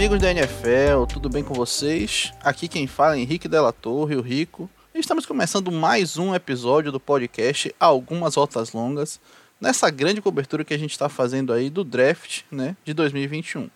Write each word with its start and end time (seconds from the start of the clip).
Amigos 0.00 0.18
da 0.18 0.30
NFL, 0.30 1.04
tudo 1.12 1.28
bem 1.28 1.44
com 1.44 1.52
vocês? 1.52 2.32
Aqui 2.42 2.68
quem 2.68 2.86
fala 2.86 3.16
é 3.16 3.18
Henrique 3.18 3.46
Della 3.46 3.70
Torre, 3.70 4.16
o 4.16 4.22
Rico. 4.22 4.66
Estamos 4.94 5.26
começando 5.26 5.70
mais 5.70 6.16
um 6.16 6.34
episódio 6.34 6.90
do 6.90 6.98
podcast 6.98 7.70
Algumas 7.78 8.34
Rotas 8.34 8.72
Longas, 8.72 9.20
nessa 9.60 9.90
grande 9.90 10.22
cobertura 10.22 10.64
que 10.64 10.72
a 10.72 10.78
gente 10.78 10.92
está 10.92 11.10
fazendo 11.10 11.52
aí 11.52 11.68
do 11.68 11.84
draft 11.84 12.44
né, 12.50 12.78
de 12.82 12.94
2021. 12.94 13.68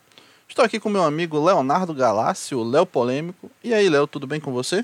Estou 0.48 0.64
aqui 0.64 0.80
com 0.80 0.88
meu 0.88 1.04
amigo 1.04 1.38
Leonardo 1.44 1.92
Galácio, 1.92 2.58
o 2.58 2.64
Léo 2.64 2.86
Polêmico. 2.86 3.50
E 3.62 3.74
aí, 3.74 3.86
Léo, 3.90 4.06
tudo 4.06 4.26
bem 4.26 4.40
com 4.40 4.50
você? 4.50 4.82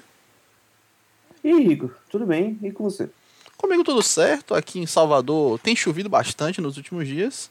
E 1.42 1.50
aí, 1.50 1.66
Rico, 1.66 1.90
tudo 2.10 2.26
bem? 2.26 2.58
E 2.62 2.70
com 2.70 2.84
você? 2.84 3.08
Comigo 3.56 3.82
tudo 3.82 4.02
certo. 4.02 4.54
Aqui 4.54 4.78
em 4.78 4.86
Salvador 4.86 5.58
tem 5.58 5.74
chovido 5.74 6.10
bastante 6.10 6.60
nos 6.60 6.76
últimos 6.76 7.08
dias 7.08 7.50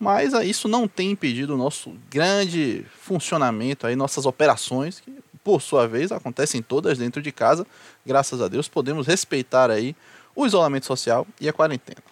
mas 0.00 0.32
isso 0.32 0.66
não 0.66 0.88
tem 0.88 1.10
impedido 1.10 1.54
o 1.54 1.58
nosso 1.58 1.92
grande 2.08 2.86
funcionamento, 3.02 3.86
aí, 3.86 3.94
nossas 3.94 4.24
operações, 4.24 4.98
que 4.98 5.12
por 5.44 5.60
sua 5.60 5.86
vez 5.86 6.10
acontecem 6.10 6.62
todas 6.62 6.96
dentro 6.96 7.20
de 7.20 7.30
casa. 7.30 7.66
Graças 8.04 8.40
a 8.40 8.48
Deus 8.48 8.66
podemos 8.66 9.06
respeitar 9.06 9.70
aí 9.70 9.94
o 10.34 10.46
isolamento 10.46 10.86
social 10.86 11.26
e 11.38 11.50
a 11.50 11.52
quarentena. 11.52 12.02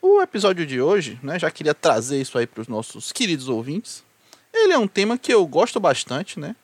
O 0.00 0.22
episódio 0.22 0.64
de 0.64 0.80
hoje, 0.80 1.18
né, 1.20 1.36
já 1.36 1.50
queria 1.50 1.74
trazer 1.74 2.20
isso 2.20 2.38
aí 2.38 2.46
para 2.46 2.60
os 2.60 2.68
nossos 2.68 3.10
queridos 3.10 3.48
ouvintes. 3.48 4.04
Ele 4.54 4.72
é 4.72 4.78
um 4.78 4.86
tema 4.86 5.18
que 5.18 5.34
eu 5.34 5.44
gosto 5.48 5.80
bastante, 5.80 6.38
né? 6.38 6.54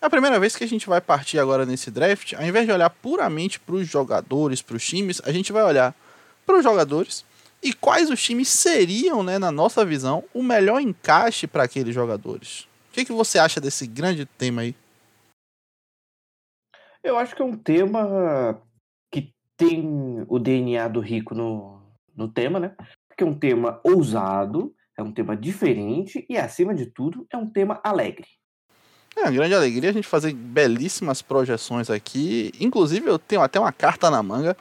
É 0.00 0.06
a 0.06 0.10
primeira 0.10 0.38
vez 0.38 0.54
que 0.54 0.62
a 0.62 0.68
gente 0.68 0.88
vai 0.88 1.00
partir 1.00 1.40
agora 1.40 1.66
nesse 1.66 1.90
draft, 1.90 2.34
ao 2.34 2.44
invés 2.44 2.64
de 2.64 2.70
olhar 2.70 2.90
puramente 2.90 3.58
para 3.58 3.74
os 3.74 3.88
jogadores, 3.88 4.62
para 4.62 4.76
os 4.76 4.86
times, 4.86 5.20
a 5.24 5.32
gente 5.32 5.52
vai 5.52 5.64
olhar 5.64 5.92
para 6.44 6.58
os 6.58 6.62
jogadores 6.62 7.24
e 7.62 7.72
quais 7.72 8.10
os 8.10 8.22
times 8.22 8.48
seriam, 8.48 9.22
né, 9.22 9.38
na 9.38 9.50
nossa 9.50 9.84
visão, 9.84 10.24
o 10.32 10.42
melhor 10.42 10.80
encaixe 10.80 11.46
para 11.46 11.64
aqueles 11.64 11.94
jogadores? 11.94 12.68
O 12.90 12.92
que, 12.92 13.04
que 13.04 13.12
você 13.12 13.38
acha 13.38 13.60
desse 13.60 13.86
grande 13.86 14.24
tema 14.24 14.62
aí? 14.62 14.74
Eu 17.02 17.16
acho 17.16 17.34
que 17.34 17.42
é 17.42 17.44
um 17.44 17.56
tema 17.56 18.60
que 19.10 19.32
tem 19.56 20.24
o 20.28 20.38
DNA 20.38 20.88
do 20.88 21.00
Rico 21.00 21.34
no, 21.34 21.80
no 22.16 22.28
tema, 22.28 22.58
né? 22.58 22.74
Porque 23.08 23.22
é 23.22 23.26
um 23.26 23.38
tema 23.38 23.80
ousado, 23.84 24.74
é 24.96 25.02
um 25.02 25.12
tema 25.12 25.36
diferente 25.36 26.24
e, 26.28 26.36
acima 26.36 26.74
de 26.74 26.86
tudo, 26.86 27.26
é 27.30 27.36
um 27.36 27.48
tema 27.48 27.80
alegre. 27.84 28.26
É 29.16 29.22
uma 29.22 29.30
grande 29.30 29.54
alegria 29.54 29.90
a 29.90 29.92
gente 29.92 30.06
fazer 30.06 30.34
belíssimas 30.34 31.22
projeções 31.22 31.88
aqui. 31.88 32.52
Inclusive, 32.60 33.08
eu 33.08 33.18
tenho 33.18 33.40
até 33.40 33.58
uma 33.58 33.72
carta 33.72 34.10
na 34.10 34.22
manga 34.22 34.56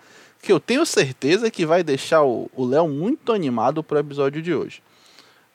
que 0.46 0.52
eu 0.52 0.60
tenho 0.60 0.86
certeza 0.86 1.50
que 1.50 1.66
vai 1.66 1.84
deixar 1.84 2.22
o 2.24 2.50
Léo 2.58 2.88
muito 2.88 3.34
animado 3.34 3.84
para 3.84 3.98
o 3.98 4.00
episódio 4.00 4.42
de 4.44 4.54
hoje. 4.54 4.82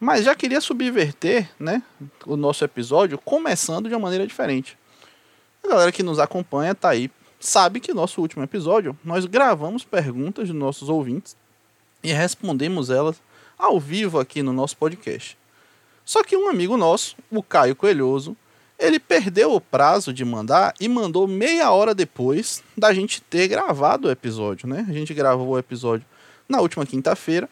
Mas 0.01 0.25
já 0.25 0.35
queria 0.35 0.61
subverter 0.61 1.49
né, 1.61 1.81
o 2.27 2.37
nosso 2.37 2.65
episódio 2.65 3.17
começando 3.17 3.89
de 3.89 3.95
uma 3.95 4.01
maneira 4.01 4.27
diferente. 4.27 4.77
A 5.63 5.69
galera 5.69 5.93
que 5.93 6.03
nos 6.03 6.19
acompanha 6.19 6.75
tá 6.75 6.89
aí, 6.89 7.09
sabe 7.39 7.79
que 7.79 7.95
nosso 7.95 8.21
último 8.21 8.43
episódio 8.43 8.99
nós 9.05 9.27
gravamos 9.27 9.85
perguntas 9.85 10.49
dos 10.49 10.57
nossos 10.57 10.89
ouvintes 10.89 11.37
e 12.03 12.13
respondemos 12.13 12.91
elas 12.91 13.23
ao 13.57 13.79
vivo 13.79 14.19
aqui 14.19 14.43
no 14.43 14.53
nosso 14.53 14.77
podcast. 14.77 15.39
Só 16.05 16.25
que 16.25 16.37
um 16.37 16.49
amigo 16.49 16.77
nosso, 16.77 17.15
o 17.31 17.43
Caio 17.45 17.77
Coelhoso, 17.77 18.37
ele 18.81 18.99
perdeu 18.99 19.53
o 19.53 19.61
prazo 19.61 20.13
de 20.13 20.25
mandar 20.25 20.75
e 20.81 20.89
mandou 20.89 21.29
meia 21.29 21.71
hora 21.71 21.95
depois 21.95 22.63
da 22.77 22.93
gente 22.93 23.21
ter 23.21 23.47
gravado 23.47 24.09
o 24.09 24.11
episódio, 24.11 24.67
né? 24.67 24.87
A 24.89 24.93
gente 24.93 25.13
gravou 25.13 25.49
o 25.49 25.59
episódio 25.59 26.07
na 26.49 26.61
última 26.61 26.87
quinta-feira, 26.87 27.49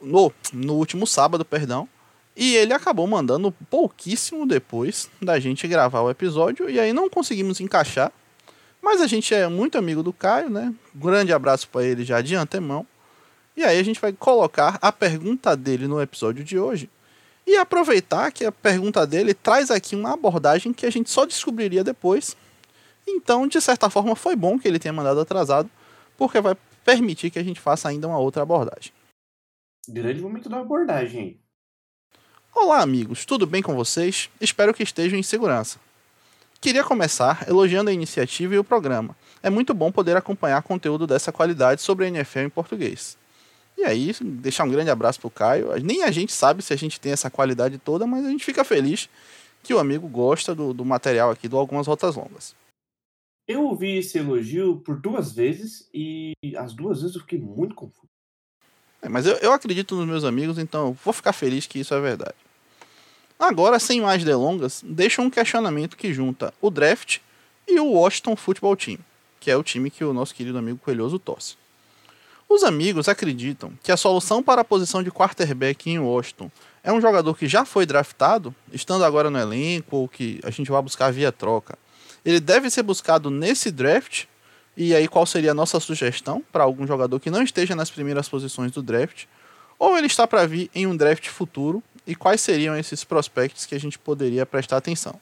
no, 0.00 0.32
no 0.52 0.74
último 0.74 1.06
sábado, 1.06 1.44
perdão, 1.44 1.88
e 2.36 2.54
ele 2.56 2.72
acabou 2.72 3.06
mandando 3.06 3.52
pouquíssimo 3.70 4.46
depois 4.46 5.08
da 5.22 5.38
gente 5.38 5.66
gravar 5.68 6.00
o 6.02 6.10
episódio 6.10 6.68
e 6.68 6.80
aí 6.80 6.92
não 6.92 7.08
conseguimos 7.08 7.60
encaixar. 7.60 8.12
Mas 8.82 9.00
a 9.00 9.06
gente 9.06 9.34
é 9.34 9.46
muito 9.46 9.76
amigo 9.76 10.02
do 10.02 10.12
Caio, 10.12 10.48
né? 10.48 10.74
Grande 10.94 11.32
abraço 11.32 11.68
para 11.68 11.84
ele 11.84 12.02
já 12.02 12.20
de 12.20 12.34
antemão. 12.34 12.86
E 13.56 13.62
aí 13.62 13.78
a 13.78 13.82
gente 13.82 14.00
vai 14.00 14.12
colocar 14.12 14.78
a 14.80 14.90
pergunta 14.90 15.54
dele 15.54 15.86
no 15.86 16.00
episódio 16.00 16.42
de 16.42 16.58
hoje 16.58 16.88
e 17.46 17.56
aproveitar 17.56 18.30
que 18.30 18.44
a 18.44 18.52
pergunta 18.52 19.06
dele 19.06 19.34
traz 19.34 19.70
aqui 19.70 19.96
uma 19.96 20.12
abordagem 20.12 20.72
que 20.72 20.86
a 20.86 20.90
gente 20.90 21.10
só 21.10 21.24
descobriria 21.24 21.82
depois. 21.82 22.36
Então, 23.06 23.46
de 23.46 23.60
certa 23.60 23.90
forma, 23.90 24.14
foi 24.14 24.36
bom 24.36 24.58
que 24.58 24.68
ele 24.68 24.78
tenha 24.78 24.92
mandado 24.92 25.20
atrasado, 25.20 25.70
porque 26.16 26.40
vai 26.40 26.56
permitir 26.84 27.30
que 27.30 27.38
a 27.38 27.42
gente 27.42 27.60
faça 27.60 27.88
ainda 27.88 28.06
uma 28.06 28.18
outra 28.18 28.42
abordagem. 28.42 28.92
Grande 29.88 30.20
momento 30.20 30.48
da 30.48 30.60
abordagem. 30.60 31.40
Olá, 32.54 32.80
amigos, 32.80 33.24
tudo 33.24 33.46
bem 33.46 33.62
com 33.62 33.74
vocês? 33.74 34.28
Espero 34.40 34.74
que 34.74 34.82
estejam 34.82 35.18
em 35.18 35.22
segurança. 35.22 35.78
Queria 36.60 36.84
começar 36.84 37.48
elogiando 37.48 37.90
a 37.90 37.92
iniciativa 37.92 38.54
e 38.54 38.58
o 38.58 38.64
programa. 38.64 39.16
É 39.42 39.48
muito 39.48 39.72
bom 39.72 39.90
poder 39.90 40.16
acompanhar 40.16 40.62
conteúdo 40.62 41.06
dessa 41.06 41.32
qualidade 41.32 41.80
sobre 41.80 42.04
a 42.04 42.08
NFL 42.08 42.40
em 42.40 42.50
português. 42.50 43.16
E 43.80 43.84
aí, 43.84 44.14
deixar 44.20 44.64
um 44.64 44.70
grande 44.70 44.90
abraço 44.90 45.18
pro 45.18 45.30
Caio. 45.30 45.68
Nem 45.82 46.02
a 46.02 46.10
gente 46.10 46.34
sabe 46.34 46.62
se 46.62 46.70
a 46.70 46.76
gente 46.76 47.00
tem 47.00 47.12
essa 47.12 47.30
qualidade 47.30 47.78
toda, 47.78 48.06
mas 48.06 48.26
a 48.26 48.28
gente 48.28 48.44
fica 48.44 48.62
feliz 48.62 49.08
que 49.62 49.72
o 49.72 49.78
amigo 49.78 50.06
gosta 50.06 50.54
do, 50.54 50.74
do 50.74 50.84
material 50.84 51.30
aqui 51.30 51.48
do 51.48 51.56
Algumas 51.56 51.86
Rotas 51.86 52.14
Longas. 52.14 52.54
Eu 53.48 53.64
ouvi 53.64 53.96
esse 53.96 54.18
elogio 54.18 54.76
por 54.84 55.00
duas 55.00 55.32
vezes 55.32 55.88
e 55.94 56.34
as 56.58 56.74
duas 56.74 57.00
vezes 57.00 57.16
eu 57.16 57.22
fiquei 57.22 57.38
muito 57.38 57.74
confuso. 57.74 58.10
É, 59.00 59.08
mas 59.08 59.24
eu, 59.24 59.36
eu 59.36 59.50
acredito 59.50 59.96
nos 59.96 60.06
meus 60.06 60.24
amigos, 60.24 60.58
então 60.58 60.92
vou 61.02 61.14
ficar 61.14 61.32
feliz 61.32 61.66
que 61.66 61.78
isso 61.78 61.94
é 61.94 62.00
verdade. 62.02 62.36
Agora, 63.38 63.78
sem 63.78 64.02
mais 64.02 64.22
delongas, 64.22 64.84
deixa 64.84 65.22
um 65.22 65.30
questionamento 65.30 65.96
que 65.96 66.12
junta 66.12 66.52
o 66.60 66.68
draft 66.68 67.20
e 67.66 67.80
o 67.80 67.92
Washington 67.92 68.36
Football 68.36 68.76
Team, 68.76 68.98
que 69.40 69.50
é 69.50 69.56
o 69.56 69.62
time 69.62 69.90
que 69.90 70.04
o 70.04 70.12
nosso 70.12 70.34
querido 70.34 70.58
amigo 70.58 70.78
Coelhoso 70.78 71.18
torce. 71.18 71.56
Os 72.52 72.64
amigos 72.64 73.08
acreditam 73.08 73.72
que 73.80 73.92
a 73.92 73.96
solução 73.96 74.42
para 74.42 74.62
a 74.62 74.64
posição 74.64 75.04
de 75.04 75.10
quarterback 75.12 75.88
em 75.88 76.00
Washington 76.00 76.50
é 76.82 76.92
um 76.92 77.00
jogador 77.00 77.32
que 77.36 77.46
já 77.46 77.64
foi 77.64 77.86
draftado, 77.86 78.52
estando 78.72 79.04
agora 79.04 79.30
no 79.30 79.38
elenco, 79.38 79.96
ou 79.96 80.08
que 80.08 80.40
a 80.42 80.50
gente 80.50 80.68
vai 80.68 80.82
buscar 80.82 81.12
via 81.12 81.30
troca. 81.30 81.78
Ele 82.24 82.40
deve 82.40 82.68
ser 82.68 82.82
buscado 82.82 83.30
nesse 83.30 83.70
draft, 83.70 84.24
e 84.76 84.92
aí 84.92 85.06
qual 85.06 85.24
seria 85.26 85.52
a 85.52 85.54
nossa 85.54 85.78
sugestão 85.78 86.42
para 86.50 86.64
algum 86.64 86.84
jogador 86.88 87.20
que 87.20 87.30
não 87.30 87.40
esteja 87.40 87.76
nas 87.76 87.88
primeiras 87.88 88.28
posições 88.28 88.72
do 88.72 88.82
draft, 88.82 89.26
ou 89.78 89.96
ele 89.96 90.08
está 90.08 90.26
para 90.26 90.44
vir 90.44 90.68
em 90.74 90.88
um 90.88 90.96
draft 90.96 91.28
futuro, 91.28 91.80
e 92.04 92.16
quais 92.16 92.40
seriam 92.40 92.76
esses 92.76 93.04
prospectos 93.04 93.64
que 93.64 93.76
a 93.76 93.80
gente 93.80 93.96
poderia 93.96 94.44
prestar 94.44 94.78
atenção. 94.78 95.14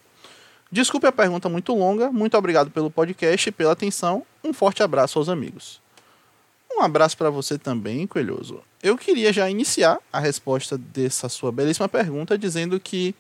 Desculpe 0.73 1.07
a 1.07 1.13
pergunta 1.13 1.47
muito 1.47 1.75
longa, 1.75 2.11
muito 2.11 2.39
obrigado 2.39 2.71
pelo 2.71 2.91
podcast 2.91 3.51
e 3.51 3.53
pela 3.53 3.73
atenção, 3.73 4.25
um 4.43 4.55
forte 4.55 4.83
abraço 4.83 5.19
aos 5.19 5.29
amigos. 5.29 5.87
Um 6.79 6.83
abraço 6.83 7.17
para 7.17 7.29
você 7.29 7.59
também, 7.59 8.07
Coelhoso. 8.07 8.63
Eu 8.81 8.97
queria 8.97 9.33
já 9.33 9.51
iniciar 9.51 9.99
a 10.13 10.21
resposta 10.21 10.79
dessa 10.79 11.29
sua 11.29 11.51
belíssima 11.51 11.89
pergunta 11.89 12.39
dizendo 12.39 12.79
que 12.79 13.17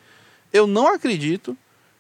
eu 0.52 0.64
não 0.64 0.86
acredito 0.86 1.58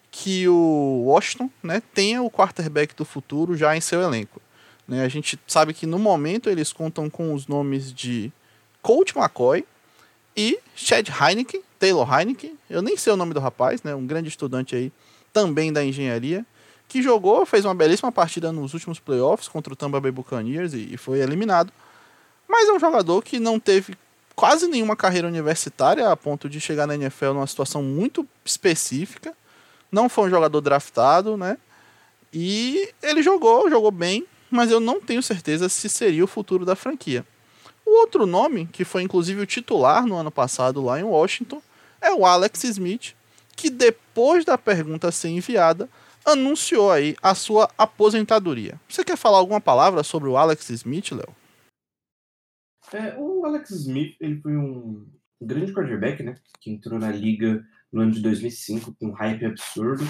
que 0.08 0.46
o 0.46 1.02
Washington 1.06 1.50
né, 1.60 1.82
tenha 1.92 2.22
o 2.22 2.30
quarterback 2.30 2.94
do 2.94 3.04
futuro 3.04 3.56
já 3.56 3.76
em 3.76 3.80
seu 3.80 4.00
elenco. 4.00 4.40
Né, 4.86 5.04
a 5.04 5.08
gente 5.08 5.36
sabe 5.48 5.74
que 5.74 5.84
no 5.84 5.98
momento 5.98 6.48
eles 6.48 6.72
contam 6.72 7.10
com 7.10 7.34
os 7.34 7.48
nomes 7.48 7.92
de 7.92 8.32
Colt 8.80 9.16
McCoy 9.16 9.66
e 10.36 10.60
Chad 10.76 11.08
Heineken, 11.08 11.60
Taylor 11.76 12.08
Heineken, 12.08 12.56
eu 12.70 12.80
nem 12.80 12.96
sei 12.96 13.12
o 13.12 13.16
nome 13.16 13.34
do 13.34 13.40
rapaz, 13.40 13.82
né, 13.82 13.96
um 13.96 14.06
grande 14.06 14.28
estudante 14.28 14.76
aí 14.76 14.92
também 15.32 15.72
da 15.72 15.84
engenharia 15.84 16.46
que 16.88 17.02
jogou, 17.02 17.44
fez 17.44 17.64
uma 17.64 17.74
belíssima 17.74 18.10
partida 18.10 18.50
nos 18.50 18.72
últimos 18.72 18.98
playoffs 18.98 19.46
contra 19.46 19.72
o 19.72 19.76
Tampa 19.76 20.00
Bay 20.00 20.10
Buccaneers 20.10 20.72
e, 20.72 20.94
e 20.94 20.96
foi 20.96 21.20
eliminado. 21.20 21.70
Mas 22.48 22.68
é 22.68 22.72
um 22.72 22.80
jogador 22.80 23.22
que 23.22 23.38
não 23.38 23.60
teve 23.60 23.94
quase 24.34 24.66
nenhuma 24.66 24.96
carreira 24.96 25.28
universitária 25.28 26.08
a 26.08 26.16
ponto 26.16 26.48
de 26.48 26.60
chegar 26.60 26.86
na 26.86 26.94
NFL 26.94 27.34
numa 27.34 27.46
situação 27.46 27.82
muito 27.82 28.26
específica. 28.44 29.34
Não 29.92 30.08
foi 30.08 30.28
um 30.28 30.30
jogador 30.30 30.60
draftado, 30.62 31.36
né? 31.36 31.58
E 32.32 32.90
ele 33.02 33.22
jogou, 33.22 33.68
jogou 33.68 33.90
bem, 33.90 34.26
mas 34.50 34.70
eu 34.70 34.80
não 34.80 35.00
tenho 35.00 35.22
certeza 35.22 35.68
se 35.68 35.88
seria 35.88 36.24
o 36.24 36.28
futuro 36.28 36.64
da 36.64 36.74
franquia. 36.74 37.26
O 37.84 38.00
outro 38.00 38.26
nome, 38.26 38.66
que 38.66 38.84
foi 38.84 39.02
inclusive 39.02 39.40
o 39.40 39.46
titular 39.46 40.06
no 40.06 40.16
ano 40.16 40.30
passado 40.30 40.82
lá 40.82 40.98
em 41.00 41.04
Washington, 41.04 41.60
é 42.00 42.12
o 42.12 42.24
Alex 42.24 42.64
Smith, 42.64 43.14
que 43.56 43.68
depois 43.68 44.44
da 44.44 44.56
pergunta 44.56 45.10
ser 45.10 45.28
enviada, 45.28 45.88
anunciou 46.32 46.90
aí 46.90 47.16
a 47.22 47.34
sua 47.34 47.70
aposentadoria. 47.76 48.80
Você 48.88 49.04
quer 49.04 49.16
falar 49.16 49.38
alguma 49.38 49.60
palavra 49.60 50.02
sobre 50.02 50.28
o 50.28 50.36
Alex 50.36 50.70
Smith, 50.70 51.12
Léo? 51.12 51.34
É, 52.92 53.16
o 53.18 53.44
Alex 53.44 53.70
Smith 53.70 54.16
ele 54.20 54.40
foi 54.40 54.56
um 54.56 55.06
grande 55.40 55.72
quarterback, 55.72 56.22
né? 56.22 56.36
Que 56.60 56.70
entrou 56.70 56.98
na 56.98 57.10
liga 57.10 57.64
no 57.92 58.02
ano 58.02 58.12
de 58.12 58.20
2005 58.20 58.94
com 58.94 59.06
um 59.08 59.12
hype 59.12 59.46
absurdo. 59.46 60.04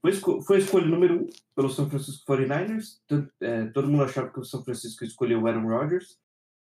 Foi, 0.00 0.10
esco 0.10 0.42
foi 0.42 0.56
a 0.56 0.60
escolha 0.60 0.86
número 0.86 1.22
um 1.22 1.26
pelo 1.54 1.70
São 1.70 1.88
Francisco 1.88 2.30
49ers. 2.30 3.00
Todo, 3.06 3.30
é, 3.40 3.66
todo 3.66 3.88
mundo 3.88 4.04
achava 4.04 4.30
que 4.30 4.40
o 4.40 4.44
São 4.44 4.62
Francisco 4.62 5.04
escolheu 5.04 5.40
o 5.40 5.46
Aaron 5.46 5.66
Rodgers 5.66 6.18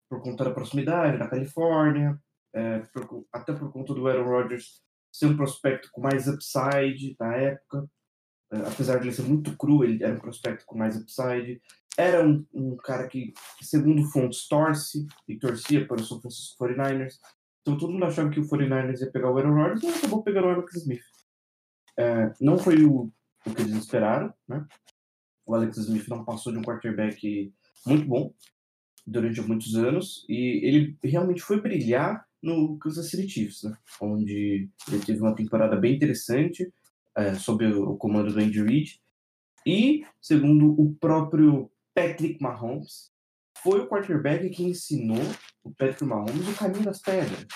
por 0.08 0.22
conta 0.22 0.44
da 0.44 0.50
proximidade, 0.50 1.18
da 1.18 1.28
Califórnia, 1.28 2.20
é, 2.52 2.80
por, 2.92 3.24
até 3.32 3.52
por 3.52 3.72
conta 3.72 3.94
do 3.94 4.06
Aaron 4.08 4.24
Rodgers 4.24 4.82
ser 5.12 5.26
um 5.26 5.36
prospecto 5.36 5.88
com 5.92 6.00
mais 6.00 6.28
upside 6.28 7.16
na 7.18 7.34
época. 7.36 7.88
É, 8.52 8.56
apesar 8.66 8.98
de 8.98 9.06
ele 9.06 9.14
ser 9.14 9.22
muito 9.22 9.56
cru, 9.56 9.84
ele 9.84 10.02
era 10.02 10.14
um 10.14 10.18
prospecto 10.18 10.64
com 10.66 10.76
mais 10.76 10.96
upside. 10.96 11.60
Era 11.96 12.26
um, 12.26 12.44
um 12.52 12.76
cara 12.76 13.06
que, 13.06 13.32
segundo 13.60 14.04
fontes, 14.10 14.48
torce 14.48 15.06
e 15.28 15.38
torcia 15.38 15.86
para 15.86 16.00
o 16.00 16.04
São 16.04 16.20
Francisco 16.20 16.64
49ers. 16.64 17.14
Então 17.62 17.76
todo 17.76 17.92
mundo 17.92 18.04
achava 18.04 18.30
que 18.30 18.40
o 18.40 18.48
49ers 18.48 19.00
ia 19.00 19.10
pegar 19.10 19.30
o 19.30 19.38
Aaron 19.38 19.54
Rodgers 19.54 19.82
e 19.82 19.98
acabou 19.98 20.22
pegando 20.22 20.46
o 20.46 20.50
Alex 20.50 20.74
Smith. 20.76 21.02
É, 21.98 22.32
não 22.40 22.58
foi 22.58 22.82
o, 22.84 23.12
o 23.46 23.54
que 23.54 23.62
eles 23.62 23.74
esperaram, 23.74 24.32
né? 24.48 24.66
O 25.46 25.54
Alex 25.54 25.76
Smith 25.76 26.08
não 26.08 26.24
passou 26.24 26.52
de 26.52 26.58
um 26.58 26.62
quarterback 26.62 27.52
muito 27.86 28.06
bom 28.06 28.32
durante 29.06 29.40
muitos 29.40 29.74
anos 29.74 30.24
e 30.28 30.64
ele 30.64 30.96
realmente 31.02 31.42
foi 31.42 31.60
brilhar 31.60 32.24
no 32.42 32.78
Kansas 32.78 33.10
City 33.10 33.28
Chiefs, 33.28 33.64
né? 33.64 33.76
onde 34.00 34.70
ele 34.88 35.04
teve 35.04 35.20
uma 35.20 35.34
temporada 35.34 35.76
bem 35.76 35.96
interessante 35.96 36.72
é, 37.20 37.34
sob 37.34 37.66
o 37.66 37.96
comando 37.96 38.32
do 38.32 38.40
Andy 38.40 38.62
Reid 38.62 39.00
e, 39.66 40.04
segundo 40.20 40.72
o 40.80 40.94
próprio 40.94 41.70
Patrick 41.94 42.42
Mahomes, 42.42 43.10
foi 43.62 43.80
o 43.80 43.88
quarterback 43.88 44.48
que 44.50 44.64
ensinou 44.64 45.22
o 45.62 45.70
Patrick 45.74 46.04
Mahomes 46.04 46.48
o 46.48 46.58
caminho 46.58 46.84
das 46.84 47.00
pedras, 47.00 47.46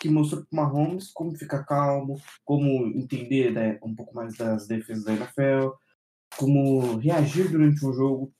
que 0.00 0.08
mostrou 0.08 0.44
para 0.44 0.52
o 0.52 0.56
Mahomes 0.56 1.12
como 1.12 1.36
ficar 1.36 1.64
calmo, 1.64 2.18
como 2.44 2.86
entender 2.96 3.52
né, 3.52 3.78
um 3.82 3.94
pouco 3.94 4.14
mais 4.14 4.36
das 4.36 4.66
defesas 4.66 5.04
da 5.04 5.12
NFL, 5.12 5.70
como 6.36 6.96
reagir 6.96 7.50
durante 7.50 7.84
um 7.84 7.92
jogo, 7.92 8.32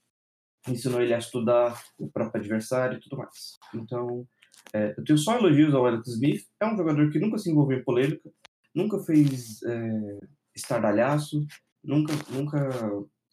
ensinou 0.66 1.02
ele 1.02 1.12
a 1.12 1.18
estudar 1.18 1.80
o 1.98 2.10
próprio 2.10 2.40
adversário 2.40 2.96
e 2.96 3.00
tudo 3.00 3.18
mais. 3.18 3.58
Então, 3.74 4.26
é, 4.72 4.94
eu 4.96 5.04
tenho 5.04 5.18
só 5.18 5.36
elogios 5.36 5.74
ao 5.74 5.86
Alex 5.86 6.08
Smith. 6.08 6.46
É 6.58 6.66
um 6.66 6.76
jogador 6.76 7.10
que 7.10 7.18
nunca 7.18 7.38
se 7.38 7.50
envolveu 7.50 7.78
em 7.78 7.84
polêmica, 7.84 8.30
nunca 8.74 8.98
fez 9.00 9.62
é, 9.62 10.18
estardalhaço, 10.54 11.46
nunca, 11.82 12.12
nunca 12.30 12.70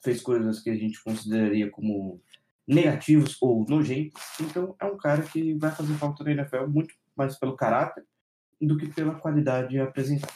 fez 0.03 0.21
coisas 0.21 0.59
que 0.59 0.69
a 0.69 0.75
gente 0.75 1.01
consideraria 1.03 1.69
como 1.69 2.21
negativos 2.67 3.37
ou 3.41 3.65
nojentos. 3.67 4.21
Então, 4.39 4.75
é 4.79 4.85
um 4.85 4.97
cara 4.97 5.21
que 5.23 5.53
vai 5.55 5.71
fazer 5.71 5.93
falta 5.95 6.23
na 6.23 6.31
NFL 6.31 6.67
muito 6.67 6.93
mais 7.15 7.37
pelo 7.37 7.55
caráter 7.55 8.03
do 8.59 8.77
que 8.77 8.87
pela 8.87 9.15
qualidade 9.15 9.79
apresentada. 9.79 10.33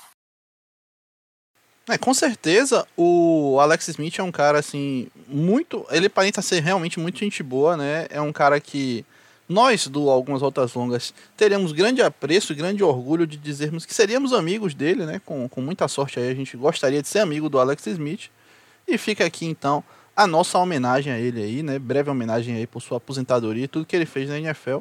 É, 1.88 2.00
com 2.00 2.14
certeza 2.16 2.88
o 2.98 3.60
Alex 3.60 3.88
Smith 3.90 4.18
é 4.18 4.24
um 4.24 4.32
cara 4.32 4.58
assim 4.58 5.08
muito, 5.28 5.86
ele 5.92 6.10
parece 6.10 6.42
ser 6.42 6.60
realmente 6.60 7.00
muito 7.00 7.20
gente 7.20 7.44
boa, 7.44 7.78
né? 7.78 8.08
É 8.10 8.20
um 8.20 8.34
cara 8.34 8.60
que 8.60 9.06
nós 9.48 9.88
do 9.88 10.10
algumas 10.10 10.42
outras 10.42 10.74
longas 10.74 11.14
teremos 11.38 11.72
grande 11.72 12.02
apreço 12.02 12.52
e 12.52 12.56
grande 12.56 12.84
orgulho 12.84 13.28
de 13.28 13.38
dizermos 13.38 13.86
que 13.86 13.94
seríamos 13.94 14.34
amigos 14.34 14.74
dele, 14.74 15.06
né? 15.06 15.22
Com, 15.24 15.48
com 15.48 15.62
muita 15.62 15.88
sorte 15.88 16.20
aí 16.20 16.30
a 16.30 16.36
gente 16.36 16.58
gostaria 16.58 17.02
de 17.02 17.08
ser 17.08 17.20
amigo 17.20 17.50
do 17.50 17.60
Alex 17.60 17.86
Smith. 17.86 18.30
E 18.88 18.98
fica 18.98 19.26
aqui 19.26 19.46
então 19.46 19.84
a 20.16 20.26
nossa 20.26 20.58
homenagem 20.58 21.12
a 21.12 21.20
ele 21.20 21.44
aí, 21.44 21.62
né? 21.62 21.78
Breve 21.78 22.10
homenagem 22.10 22.56
aí 22.56 22.66
por 22.66 22.82
sua 22.82 22.98
aposentadoria 22.98 23.66
e 23.66 23.68
tudo 23.68 23.86
que 23.86 23.96
ele 23.96 24.06
fez 24.06 24.30
na 24.30 24.40
NFL. 24.40 24.80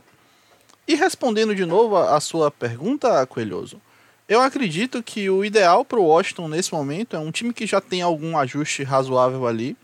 E 0.87 0.95
respondendo 0.95 1.55
de 1.55 1.65
novo 1.65 1.97
a, 1.97 2.17
a 2.17 2.21
sua 2.21 2.51
pergunta, 2.51 3.27
Coelhoso, 3.27 3.81
eu 4.27 4.41
acredito 4.41 5.03
que 5.03 5.29
o 5.29 5.45
ideal 5.45 5.85
para 5.85 5.99
o 5.99 6.05
Washington 6.05 6.49
nesse 6.49 6.73
momento 6.73 7.17
é 7.17 7.19
um 7.19 7.31
time 7.31 7.53
que 7.53 7.67
já 7.67 7.81
tem 7.81 8.01
algum 8.01 8.39
ajuste 8.39 8.83
razoável 8.83 9.47
ali. 9.47 9.77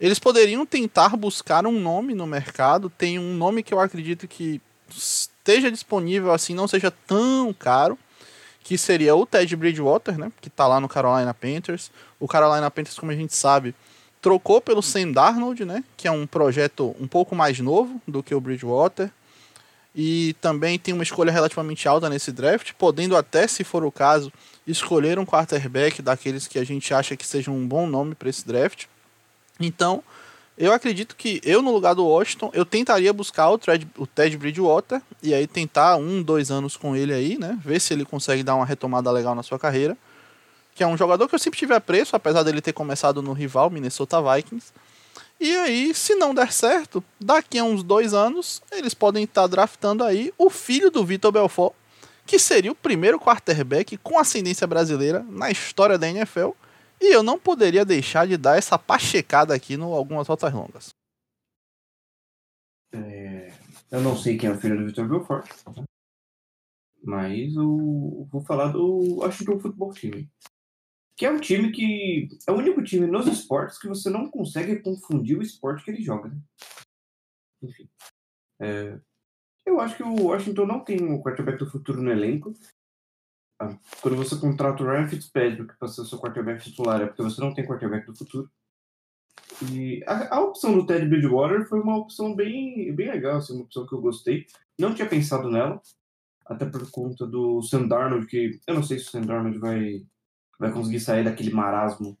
Eles 0.00 0.18
poderiam 0.18 0.64
tentar 0.64 1.16
buscar 1.16 1.66
um 1.66 1.78
nome 1.78 2.14
no 2.14 2.26
mercado. 2.26 2.90
Tem 2.90 3.18
um 3.18 3.34
nome 3.34 3.62
que 3.62 3.74
eu 3.74 3.80
acredito 3.80 4.26
que 4.26 4.60
esteja 4.88 5.70
disponível 5.70 6.32
assim, 6.32 6.54
não 6.54 6.66
seja 6.66 6.90
tão 6.90 7.52
caro, 7.52 7.98
que 8.62 8.78
seria 8.78 9.14
o 9.14 9.26
Ted 9.26 9.54
Bridgewater, 9.56 10.18
né, 10.18 10.32
que 10.40 10.48
está 10.48 10.66
lá 10.66 10.80
no 10.80 10.88
Carolina 10.88 11.34
Panthers. 11.34 11.90
O 12.18 12.26
Carolina 12.26 12.70
Panthers, 12.70 12.98
como 12.98 13.12
a 13.12 13.16
gente 13.16 13.34
sabe, 13.34 13.74
trocou 14.22 14.60
pelo 14.60 14.82
Sam 14.82 15.12
Darnold, 15.12 15.64
né, 15.64 15.84
que 15.96 16.08
é 16.08 16.10
um 16.10 16.26
projeto 16.26 16.94
um 16.98 17.06
pouco 17.06 17.34
mais 17.34 17.58
novo 17.60 18.00
do 18.06 18.22
que 18.22 18.34
o 18.34 18.40
Bridgewater 18.40 19.10
e 19.94 20.34
também 20.40 20.78
tem 20.78 20.94
uma 20.94 21.02
escolha 21.02 21.32
relativamente 21.32 21.88
alta 21.88 22.08
nesse 22.08 22.30
draft, 22.30 22.72
podendo 22.78 23.16
até, 23.16 23.46
se 23.46 23.64
for 23.64 23.84
o 23.84 23.90
caso, 23.90 24.32
escolher 24.66 25.18
um 25.18 25.26
quarterback 25.26 26.00
daqueles 26.00 26.46
que 26.46 26.58
a 26.58 26.64
gente 26.64 26.94
acha 26.94 27.16
que 27.16 27.26
seja 27.26 27.50
um 27.50 27.66
bom 27.66 27.86
nome 27.86 28.14
para 28.14 28.28
esse 28.28 28.46
draft. 28.46 28.86
Então, 29.60 30.02
eu 30.56 30.72
acredito 30.72 31.16
que 31.16 31.40
eu, 31.44 31.62
no 31.62 31.72
lugar 31.72 31.94
do 31.94 32.04
Washington, 32.04 32.50
eu 32.52 32.64
tentaria 32.66 33.12
buscar 33.12 33.48
o, 33.48 33.58
Ted, 33.58 33.86
o 33.96 34.06
Ted 34.06 34.36
Bridgewater 34.36 35.00
e 35.22 35.32
aí 35.32 35.46
tentar 35.46 35.96
um, 35.96 36.22
dois 36.22 36.50
anos 36.50 36.76
com 36.76 36.94
ele 36.94 37.14
aí, 37.14 37.38
né? 37.38 37.58
Ver 37.64 37.80
se 37.80 37.94
ele 37.94 38.04
consegue 38.04 38.42
dar 38.42 38.54
uma 38.54 38.66
retomada 38.66 39.10
legal 39.10 39.34
na 39.34 39.42
sua 39.42 39.58
carreira. 39.58 39.96
Que 40.74 40.82
é 40.82 40.86
um 40.86 40.96
jogador 40.96 41.28
que 41.28 41.34
eu 41.34 41.38
sempre 41.38 41.58
tive 41.58 41.74
apreço, 41.74 42.14
apesar 42.16 42.42
dele 42.42 42.60
ter 42.60 42.72
começado 42.72 43.22
no 43.22 43.32
rival 43.32 43.70
Minnesota 43.70 44.20
Vikings. 44.20 44.72
E 45.40 45.56
aí, 45.56 45.94
se 45.94 46.14
não 46.14 46.34
der 46.34 46.52
certo, 46.52 47.02
daqui 47.18 47.58
a 47.58 47.64
uns 47.64 47.82
dois 47.82 48.12
anos, 48.12 48.60
eles 48.70 48.92
podem 48.92 49.24
estar 49.24 49.46
draftando 49.46 50.04
aí 50.04 50.30
o 50.36 50.50
filho 50.50 50.90
do 50.90 51.02
Vitor 51.02 51.32
Belfort, 51.32 51.72
que 52.26 52.38
seria 52.38 52.70
o 52.70 52.74
primeiro 52.74 53.18
quarterback 53.18 53.96
com 53.96 54.18
ascendência 54.18 54.66
brasileira 54.66 55.24
na 55.30 55.50
história 55.50 55.96
da 55.96 56.06
NFL. 56.06 56.50
E 57.00 57.14
eu 57.14 57.22
não 57.22 57.38
poderia 57.38 57.84
deixar 57.84 58.26
de 58.26 58.36
dar 58.36 58.58
essa 58.58 58.78
pachecada 58.78 59.54
aqui 59.54 59.76
no 59.76 59.94
Algumas 59.94 60.28
Rotas 60.28 60.52
Longas. 60.52 60.90
É, 62.92 63.52
eu 63.90 64.00
não 64.00 64.16
sei 64.16 64.36
quem 64.36 64.50
é 64.50 64.52
o 64.52 64.58
filho 64.58 64.76
do 64.76 64.86
Vitor 64.86 65.08
Belfort, 65.08 65.48
mas 67.02 67.54
eu 67.54 68.28
vou 68.30 68.42
falar 68.42 68.68
do 68.72 69.20
Washington 69.20 69.60
Football 69.60 69.94
Team 69.94 70.28
que 71.20 71.26
é 71.26 71.30
um 71.30 71.38
time 71.38 71.70
que 71.70 72.30
é 72.46 72.50
o 72.50 72.56
único 72.56 72.82
time 72.82 73.06
nos 73.06 73.26
esportes 73.26 73.78
que 73.78 73.86
você 73.86 74.08
não 74.08 74.30
consegue 74.30 74.80
confundir 74.80 75.38
o 75.38 75.42
esporte 75.42 75.84
que 75.84 75.90
ele 75.90 76.02
joga. 76.02 76.30
Né? 76.30 76.40
Enfim. 77.62 77.86
É, 78.58 78.98
eu 79.66 79.78
acho 79.80 79.98
que 79.98 80.02
o 80.02 80.28
Washington 80.28 80.64
não 80.64 80.82
tem 80.82 81.02
um 81.02 81.20
quarterback 81.20 81.58
do 81.58 81.70
futuro 81.70 82.00
no 82.00 82.10
elenco. 82.10 82.54
Ah, 83.60 83.76
quando 84.00 84.16
você 84.16 84.36
contrata 84.36 84.82
o 84.82 84.86
Ryan 84.86 85.06
Fitzpatrick 85.06 85.76
para 85.78 85.86
ser 85.86 86.00
o 86.00 86.06
seu 86.06 86.18
quarterback 86.18 86.64
titular, 86.64 87.02
é 87.02 87.06
porque 87.06 87.22
você 87.22 87.38
não 87.42 87.52
tem 87.52 87.66
quarterback 87.66 88.06
do 88.06 88.16
futuro. 88.16 88.50
E 89.70 90.02
a, 90.06 90.36
a, 90.36 90.40
opção 90.40 90.72
do 90.72 90.86
Ted 90.86 91.06
Bridgewater 91.06 91.68
foi 91.68 91.78
uma 91.80 91.98
opção 91.98 92.34
bem, 92.34 92.94
bem 92.94 93.10
legal, 93.10 93.36
assim, 93.36 93.52
uma 93.52 93.64
opção 93.64 93.86
que 93.86 93.94
eu 93.94 94.00
gostei. 94.00 94.46
Não 94.78 94.94
tinha 94.94 95.06
pensado 95.06 95.50
nela, 95.50 95.78
até 96.46 96.64
por 96.64 96.90
conta 96.90 97.26
do 97.26 97.60
Sam 97.62 97.86
Darnold, 97.86 98.26
que 98.26 98.58
eu 98.66 98.74
não 98.74 98.82
sei 98.82 98.98
se 98.98 99.08
o 99.08 99.10
Sam 99.10 99.22
Darnold 99.22 99.58
vai 99.58 100.06
vai 100.58 100.72
conseguir 100.72 101.00
sair 101.00 101.24
daquele 101.24 101.50
marasmo 101.50 102.18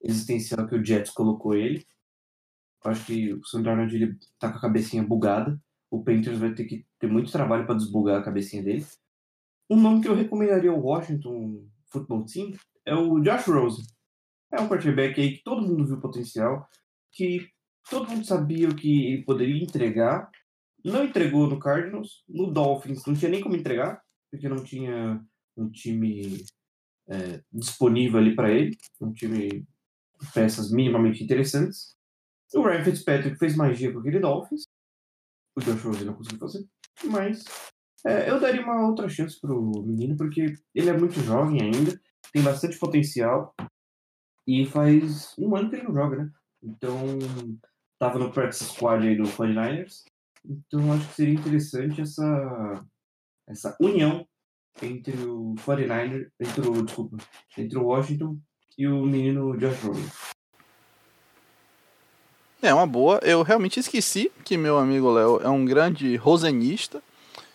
existencial 0.00 0.68
que 0.68 0.76
o 0.76 0.84
Jets 0.84 1.10
colocou 1.12 1.54
ele. 1.54 1.84
Eu 2.84 2.90
acho 2.90 3.04
que 3.06 3.34
o 3.34 3.44
Sam 3.44 3.62
Darnold 3.62 3.94
ele 3.94 4.18
tá 4.38 4.50
com 4.50 4.58
a 4.58 4.60
cabecinha 4.60 5.02
bugada. 5.02 5.60
O 5.90 6.02
Panthers 6.02 6.38
vai 6.38 6.54
ter 6.54 6.64
que 6.64 6.86
ter 6.98 7.08
muito 7.08 7.30
trabalho 7.30 7.66
para 7.66 7.74
desbugar 7.76 8.20
a 8.20 8.24
cabecinha 8.24 8.62
dele. 8.62 8.86
Um 9.72 9.80
nome 9.80 10.02
que 10.02 10.08
eu 10.08 10.14
recomendaria 10.14 10.70
ao 10.70 10.78
Washington 10.78 11.66
Football 11.90 12.26
Team 12.26 12.52
é 12.84 12.94
o 12.94 13.18
Josh 13.20 13.46
Rosen. 13.46 13.86
É 14.52 14.60
um 14.60 14.68
quarterback 14.68 15.18
aí 15.18 15.38
que 15.38 15.42
todo 15.42 15.66
mundo 15.66 15.86
viu 15.86 15.98
potencial, 15.98 16.68
que 17.10 17.48
todo 17.88 18.10
mundo 18.10 18.22
sabia 18.22 18.68
o 18.68 18.76
que 18.76 19.06
ele 19.06 19.24
poderia 19.24 19.64
entregar. 19.64 20.30
Não 20.84 21.04
entregou 21.04 21.46
no 21.46 21.58
Cardinals, 21.58 22.22
no 22.28 22.52
Dolphins 22.52 23.06
não 23.06 23.14
tinha 23.14 23.30
nem 23.30 23.40
como 23.40 23.56
entregar, 23.56 24.02
porque 24.30 24.46
não 24.46 24.62
tinha 24.62 25.24
um 25.56 25.70
time 25.70 26.44
é, 27.08 27.42
disponível 27.50 28.20
ali 28.20 28.36
para 28.36 28.50
ele, 28.50 28.76
um 29.00 29.10
time 29.10 29.48
de 30.20 30.32
peças 30.34 30.70
minimamente 30.70 31.24
interessantes. 31.24 31.96
O 32.54 32.60
Ryan 32.60 32.84
Fitzpatrick 32.84 33.38
fez 33.38 33.56
magia 33.56 33.90
com 33.90 34.00
aquele 34.00 34.20
Dolphins, 34.20 34.64
o 35.56 35.62
Josh 35.62 35.82
Rosen 35.82 36.04
não 36.04 36.14
conseguiu 36.14 36.40
fazer, 36.40 36.66
mas 37.04 37.42
é, 38.04 38.30
eu 38.30 38.40
daria 38.40 38.62
uma 38.62 38.86
outra 38.86 39.08
chance 39.08 39.40
pro 39.40 39.82
menino, 39.84 40.16
porque 40.16 40.54
ele 40.74 40.90
é 40.90 40.96
muito 40.96 41.20
jovem 41.20 41.60
ainda, 41.60 42.00
tem 42.32 42.42
bastante 42.42 42.78
potencial, 42.78 43.54
e 44.46 44.66
faz 44.66 45.34
um 45.38 45.54
ano 45.54 45.70
que 45.70 45.76
ele 45.76 45.84
não 45.84 45.94
joga, 45.94 46.16
né? 46.16 46.30
Então, 46.62 46.96
tava 47.98 48.18
no 48.18 48.32
practice 48.32 48.64
squad 48.64 49.06
aí 49.06 49.16
do 49.16 49.24
49ers, 49.24 50.04
então 50.44 50.92
acho 50.92 51.08
que 51.08 51.14
seria 51.14 51.34
interessante 51.34 52.00
essa, 52.00 52.84
essa 53.48 53.76
união 53.80 54.26
entre 54.80 55.16
o 55.24 55.54
49 55.64 56.28
entre 56.40 56.68
o, 56.68 56.82
desculpa, 56.82 57.16
entre 57.56 57.78
o 57.78 57.84
Washington 57.84 58.38
e 58.78 58.86
o 58.86 59.04
menino 59.04 59.56
Josh 59.56 59.82
Rosen. 59.82 60.04
É 62.62 62.72
uma 62.72 62.86
boa. 62.86 63.18
Eu 63.22 63.42
realmente 63.42 63.80
esqueci 63.80 64.30
que 64.44 64.56
meu 64.56 64.78
amigo 64.78 65.10
Léo 65.10 65.40
é 65.42 65.48
um 65.48 65.64
grande 65.64 66.16
rosenista. 66.16 67.02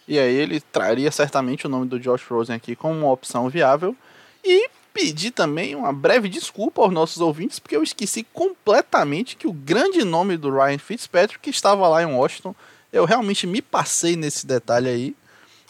E 0.07 0.17
aí 0.17 0.35
ele 0.35 0.61
traria 0.61 1.11
certamente 1.11 1.65
o 1.65 1.69
nome 1.69 1.87
do 1.87 1.99
Josh 1.99 2.23
Rosen 2.23 2.55
aqui 2.55 2.75
como 2.75 2.97
uma 2.97 3.11
opção 3.11 3.49
viável. 3.49 3.95
E 4.43 4.69
pedir 4.93 5.31
também 5.31 5.75
uma 5.75 5.93
breve 5.93 6.27
desculpa 6.27 6.81
aos 6.81 6.91
nossos 6.91 7.21
ouvintes, 7.21 7.59
porque 7.59 7.75
eu 7.75 7.83
esqueci 7.83 8.25
completamente 8.33 9.35
que 9.35 9.47
o 9.47 9.53
grande 9.53 10.03
nome 10.03 10.37
do 10.37 10.49
Ryan 10.49 10.79
Fitzpatrick 10.79 11.49
estava 11.49 11.87
lá 11.87 12.01
em 12.01 12.05
Washington. 12.05 12.55
Eu 12.91 13.05
realmente 13.05 13.45
me 13.45 13.61
passei 13.61 14.15
nesse 14.15 14.47
detalhe 14.47 14.89
aí. 14.89 15.15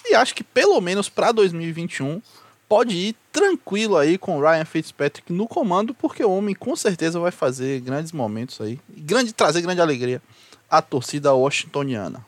E 0.06 0.16
acho 0.16 0.34
que 0.34 0.44
pelo 0.44 0.80
menos 0.80 1.10
para 1.10 1.34
2021 1.34 2.22
pode 2.70 2.96
ir 2.96 3.16
tranquilo 3.32 3.98
aí 3.98 4.18
com 4.18 4.38
o 4.38 4.42
Ryan 4.42 4.66
Fitzpatrick 4.66 5.34
no 5.34 5.48
comando, 5.48 5.94
porque 5.94 6.24
o 6.24 6.32
homem 6.32 6.56
com 6.56 6.76
certeza 6.76 7.20
vai 7.20 7.32
fazer 7.32 7.82
grandes 7.82 8.12
momentos 8.12 8.62
aí, 8.62 8.80
grande 8.90 9.34
trazer 9.34 9.62
grande 9.62 9.82
alegria 9.82 10.22
à 10.70 10.82
torcida 10.82 11.34
washingtoniana. 11.34 12.26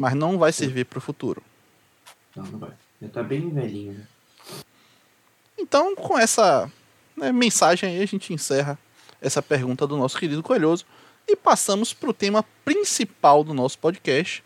Mas 0.00 0.14
não 0.14 0.38
vai 0.38 0.50
servir 0.50 0.86
para 0.86 0.96
o 0.96 1.02
futuro. 1.02 1.42
Não, 2.34 2.42
não 2.44 2.58
vai. 2.58 2.70
Já 3.02 3.08
tá 3.10 3.22
bem 3.22 3.50
velhinho, 3.50 3.92
né? 3.92 4.06
Então, 5.58 5.94
com 5.94 6.18
essa 6.18 6.72
né, 7.14 7.30
mensagem 7.30 7.90
aí, 7.90 8.02
a 8.02 8.06
gente 8.06 8.32
encerra 8.32 8.78
essa 9.20 9.42
pergunta 9.42 9.86
do 9.86 9.98
nosso 9.98 10.18
querido 10.18 10.42
Coelhoso 10.42 10.86
e 11.28 11.36
passamos 11.36 11.92
para 11.92 12.08
o 12.08 12.14
tema 12.14 12.42
principal 12.64 13.44
do 13.44 13.52
nosso 13.52 13.78
podcast, 13.78 14.42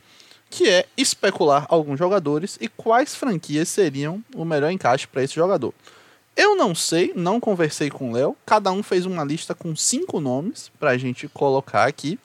que 0.50 0.68
é 0.68 0.87
especular 0.96 1.66
alguns 1.68 2.00
jogadores 2.00 2.58
e 2.61 2.66
quais 2.66 3.14
franquias 3.14 3.68
seriam 3.68 4.25
o 4.34 4.44
melhor 4.44 4.73
encaixe 4.73 5.06
para 5.06 5.23
esse 5.23 5.37
jogador. 5.37 5.73
Eu 6.37 6.56
não 6.56 6.75
sei, 6.75 7.12
não 7.14 7.38
conversei 7.38 7.90
com 7.90 8.11
o 8.11 8.12
Léo, 8.12 8.37
cada 8.44 8.73
um 8.73 8.82
fez 8.82 9.06
uma 9.06 9.23
lista 9.23 9.54
com 9.54 9.76
cinco 9.76 10.18
nomes 10.18 10.73
para 10.80 10.90
a 10.90 10.99
gente 10.99 11.28
colocar 11.28 11.87
aqui 11.87 12.18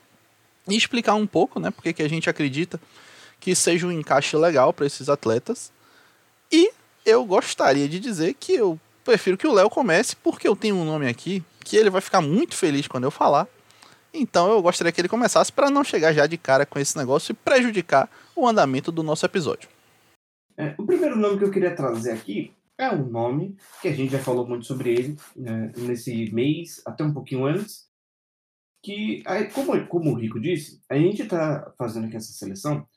e 0.68 0.76
explicar 0.76 1.14
um 1.14 1.28
pouco, 1.28 1.60
né, 1.60 1.70
porque 1.70 1.94
que 1.94 2.02
a 2.02 2.10
gente 2.10 2.28
acredita 2.28 2.82
que 3.40 3.56
seja 3.56 3.88
um 3.88 3.92
encaixe 3.92 4.36
legal 4.36 4.74
para 4.74 4.86
esses 4.86 5.10
atletas. 5.10 5.72
E 6.52 6.72
eu 7.06 7.26
gostaria 7.26 7.88
de 7.88 8.00
dizer 8.00 8.34
que 8.34 8.54
eu 8.54 8.80
prefiro 9.04 9.38
que 9.38 9.48
o 9.48 9.54
Léo 9.54 9.70
comece, 9.70 10.16
porque 10.16 10.48
eu 10.48 10.56
tenho 10.56 10.76
um 10.76 10.86
nome 10.86 11.08
aqui 11.08 11.44
que 11.64 11.78
ele 11.78 11.90
vai 11.90 12.02
ficar 12.02 12.22
muito 12.22 12.56
feliz 12.56 12.88
quando 12.88 13.06
eu 13.06 13.12
falar. 13.12 13.48
Então 14.14 14.52
eu 14.52 14.62
gostaria 14.62 14.92
que 14.92 15.00
ele 15.00 15.08
começasse 15.08 15.52
para 15.52 15.70
não 15.70 15.84
chegar 15.84 16.14
já 16.14 16.26
de 16.26 16.38
cara 16.38 16.66
com 16.66 16.80
esse 16.80 16.98
negócio 16.98 17.32
e 17.32 17.36
prejudicar 17.36 18.10
o 18.36 18.48
andamento 18.48 18.92
do 18.92 19.04
nosso 19.04 19.26
episódio. 19.26 19.70
É, 20.58 20.76
o 20.78 20.86
primeiro 20.86 21.16
nome 21.16 21.38
que 21.38 21.44
eu 21.46 21.52
queria 21.52 21.76
trazer 21.76 22.12
aqui 22.12 22.54
é 22.78 22.90
um 22.90 23.06
nome 23.06 23.56
que 23.82 23.88
a 23.88 23.94
gente 23.94 24.12
já 24.12 24.20
falou 24.20 24.48
muito 24.48 24.66
sobre 24.66 24.92
ele 24.92 25.18
né, 25.36 25.72
nesse 25.78 26.32
mês, 26.34 26.82
até 26.86 27.04
um 27.04 27.14
pouquinho 27.14 27.46
antes. 27.46 27.88
Que, 28.82 29.22
como, 29.54 29.88
como 29.88 30.12
o 30.12 30.16
Rico 30.16 30.40
disse, 30.40 30.82
a 30.90 30.98
gente 30.98 31.22
está 31.22 31.74
fazendo 31.78 32.08
aqui 32.08 32.16
essa 32.16 32.32
seleção 32.32 32.88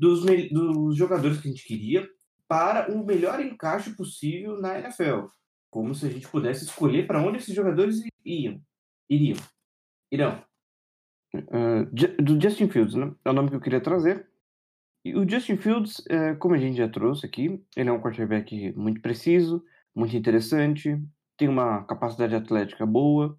dos, 0.00 0.24
dos 0.50 0.96
jogadores 0.96 1.38
que 1.38 1.48
a 1.48 1.50
gente 1.50 1.66
queria 1.66 2.08
para 2.48 2.90
o 2.90 3.04
melhor 3.04 3.38
encaixe 3.38 3.94
possível 3.94 4.58
na 4.58 4.78
NFL. 4.78 5.26
Como 5.70 5.94
se 5.94 6.06
a 6.06 6.10
gente 6.10 6.26
pudesse 6.26 6.64
escolher 6.64 7.06
para 7.06 7.22
onde 7.22 7.38
esses 7.38 7.54
jogadores 7.54 8.00
iam. 8.24 8.60
Iriam. 9.08 9.36
Irão. 10.10 10.42
Uh, 11.34 11.84
do 12.20 12.40
Justin 12.40 12.68
Fields, 12.68 12.94
né? 12.94 13.14
É 13.24 13.30
o 13.30 13.32
nome 13.32 13.50
que 13.50 13.56
eu 13.56 13.60
queria 13.60 13.80
trazer. 13.80 14.26
E 15.04 15.14
o 15.14 15.28
Justin 15.28 15.56
Fields, 15.56 16.02
é, 16.08 16.34
como 16.34 16.54
a 16.54 16.58
gente 16.58 16.76
já 16.76 16.88
trouxe 16.88 17.24
aqui, 17.24 17.62
ele 17.76 17.88
é 17.88 17.92
um 17.92 18.00
quarterback 18.00 18.72
muito 18.72 19.00
preciso, 19.00 19.64
muito 19.94 20.16
interessante, 20.16 21.00
tem 21.36 21.48
uma 21.48 21.84
capacidade 21.84 22.34
atlética 22.34 22.84
boa. 22.84 23.38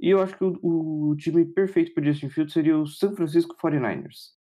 E 0.00 0.10
eu 0.10 0.20
acho 0.20 0.36
que 0.36 0.44
o, 0.44 0.58
o 0.62 1.16
time 1.16 1.44
perfeito 1.44 1.94
para 1.94 2.04
Justin 2.04 2.28
Fields 2.28 2.52
seria 2.52 2.76
o 2.76 2.86
San 2.86 3.14
Francisco 3.14 3.56
49ers. 3.56 4.41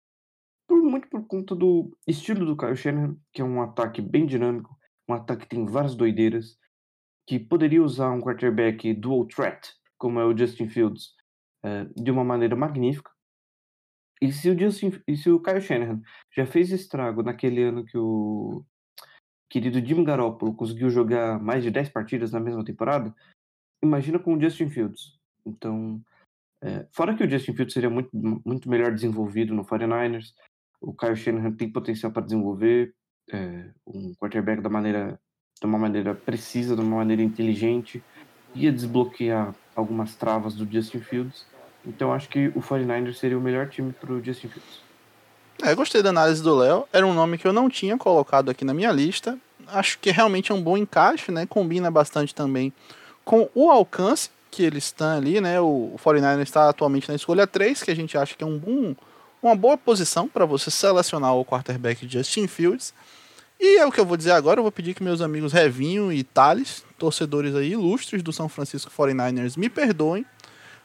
Por, 0.66 0.82
muito 0.82 1.08
por 1.08 1.26
conta 1.26 1.54
do 1.54 1.96
estilo 2.06 2.46
do 2.46 2.56
Kyle 2.56 2.76
Shanahan, 2.76 3.16
que 3.32 3.42
é 3.42 3.44
um 3.44 3.62
ataque 3.62 4.00
bem 4.00 4.26
dinâmico, 4.26 4.76
um 5.08 5.14
ataque 5.14 5.42
que 5.42 5.48
tem 5.48 5.66
várias 5.66 5.94
doideiras, 5.94 6.58
que 7.26 7.38
poderia 7.38 7.82
usar 7.82 8.10
um 8.10 8.20
quarterback 8.20 8.92
dual 8.94 9.26
threat, 9.26 9.72
como 9.98 10.20
é 10.20 10.24
o 10.24 10.36
Justin 10.36 10.68
Fields, 10.68 11.14
é, 11.62 11.84
de 11.96 12.10
uma 12.10 12.24
maneira 12.24 12.56
magnífica. 12.56 13.10
E 14.20 14.32
se 14.32 14.48
o 14.48 14.58
Justin, 14.58 14.92
e 15.06 15.16
se 15.16 15.30
o 15.30 15.40
Kyle 15.40 15.60
Shanahan 15.60 16.00
já 16.34 16.46
fez 16.46 16.70
estrago 16.70 17.22
naquele 17.22 17.62
ano 17.62 17.84
que 17.84 17.98
o 17.98 18.64
querido 19.50 19.84
Jim 19.84 20.02
Garoppolo 20.02 20.54
conseguiu 20.54 20.90
jogar 20.90 21.38
mais 21.40 21.62
de 21.62 21.70
10 21.70 21.90
partidas 21.90 22.32
na 22.32 22.40
mesma 22.40 22.64
temporada, 22.64 23.14
imagina 23.82 24.18
com 24.18 24.34
o 24.34 24.40
Justin 24.40 24.68
Fields. 24.68 25.18
Então, 25.44 26.02
é, 26.62 26.86
fora 26.90 27.14
que 27.14 27.22
o 27.22 27.30
Justin 27.30 27.54
Fields 27.54 27.74
seria 27.74 27.90
muito, 27.90 28.10
muito 28.14 28.68
melhor 28.68 28.92
desenvolvido 28.92 29.54
no 29.54 29.64
49ers, 29.64 30.34
o 30.84 30.92
Kyle 30.92 31.16
Shanahan 31.16 31.52
tem 31.52 31.68
potencial 31.68 32.12
para 32.12 32.22
desenvolver 32.22 32.94
é, 33.32 33.64
um 33.86 34.14
quarterback 34.14 34.60
da 34.60 34.68
maneira, 34.68 35.18
de 35.58 35.66
uma 35.66 35.78
maneira 35.78 36.14
precisa, 36.14 36.76
de 36.76 36.82
uma 36.82 36.96
maneira 36.96 37.22
inteligente, 37.22 38.02
ia 38.54 38.70
desbloquear 38.70 39.54
algumas 39.74 40.14
travas 40.14 40.54
do 40.54 40.70
Justin 40.70 41.00
Fields. 41.00 41.46
Então 41.86 42.12
acho 42.12 42.28
que 42.28 42.48
o 42.48 42.60
49ers 42.60 43.14
seria 43.14 43.38
o 43.38 43.40
melhor 43.40 43.68
time 43.68 43.92
para 43.92 44.12
o 44.12 44.22
Justin 44.22 44.48
Fields. 44.48 44.80
É, 45.62 45.74
gostei 45.74 46.02
da 46.02 46.10
análise 46.10 46.42
do 46.42 46.54
Léo. 46.54 46.86
Era 46.92 47.06
um 47.06 47.14
nome 47.14 47.38
que 47.38 47.46
eu 47.46 47.52
não 47.52 47.68
tinha 47.68 47.96
colocado 47.96 48.50
aqui 48.50 48.64
na 48.64 48.74
minha 48.74 48.90
lista. 48.90 49.38
Acho 49.68 49.98
que 49.98 50.10
realmente 50.10 50.52
é 50.52 50.54
um 50.54 50.62
bom 50.62 50.76
encaixe, 50.76 51.30
né? 51.30 51.46
Combina 51.46 51.90
bastante 51.90 52.34
também 52.34 52.72
com 53.24 53.48
o 53.54 53.70
alcance 53.70 54.30
que 54.50 54.62
eles 54.62 54.84
estão 54.84 55.16
ali, 55.16 55.40
né? 55.40 55.60
O 55.60 55.94
49ers 55.96 56.42
está 56.42 56.68
atualmente 56.68 57.08
na 57.08 57.14
escolha 57.14 57.46
3, 57.46 57.82
que 57.82 57.90
a 57.90 57.96
gente 57.96 58.18
acha 58.18 58.36
que 58.36 58.44
é 58.44 58.46
um 58.46 58.58
bom 58.58 58.94
uma 59.48 59.56
boa 59.56 59.76
posição 59.76 60.26
para 60.26 60.46
você 60.46 60.70
selecionar 60.70 61.34
o 61.34 61.44
quarterback 61.44 62.08
Justin 62.08 62.46
Fields. 62.46 62.94
E 63.60 63.76
é 63.78 63.86
o 63.86 63.92
que 63.92 64.00
eu 64.00 64.06
vou 64.06 64.16
dizer 64.16 64.32
agora, 64.32 64.58
eu 64.58 64.62
vou 64.62 64.72
pedir 64.72 64.94
que 64.94 65.02
meus 65.02 65.20
amigos 65.20 65.52
Revinho 65.52 66.12
e 66.12 66.24
Thales, 66.24 66.84
torcedores 66.98 67.54
aí 67.54 67.72
ilustres 67.72 68.22
do 68.22 68.32
São 68.32 68.48
Francisco 68.48 68.90
49ers, 68.90 69.56
me 69.56 69.68
perdoem, 69.68 70.26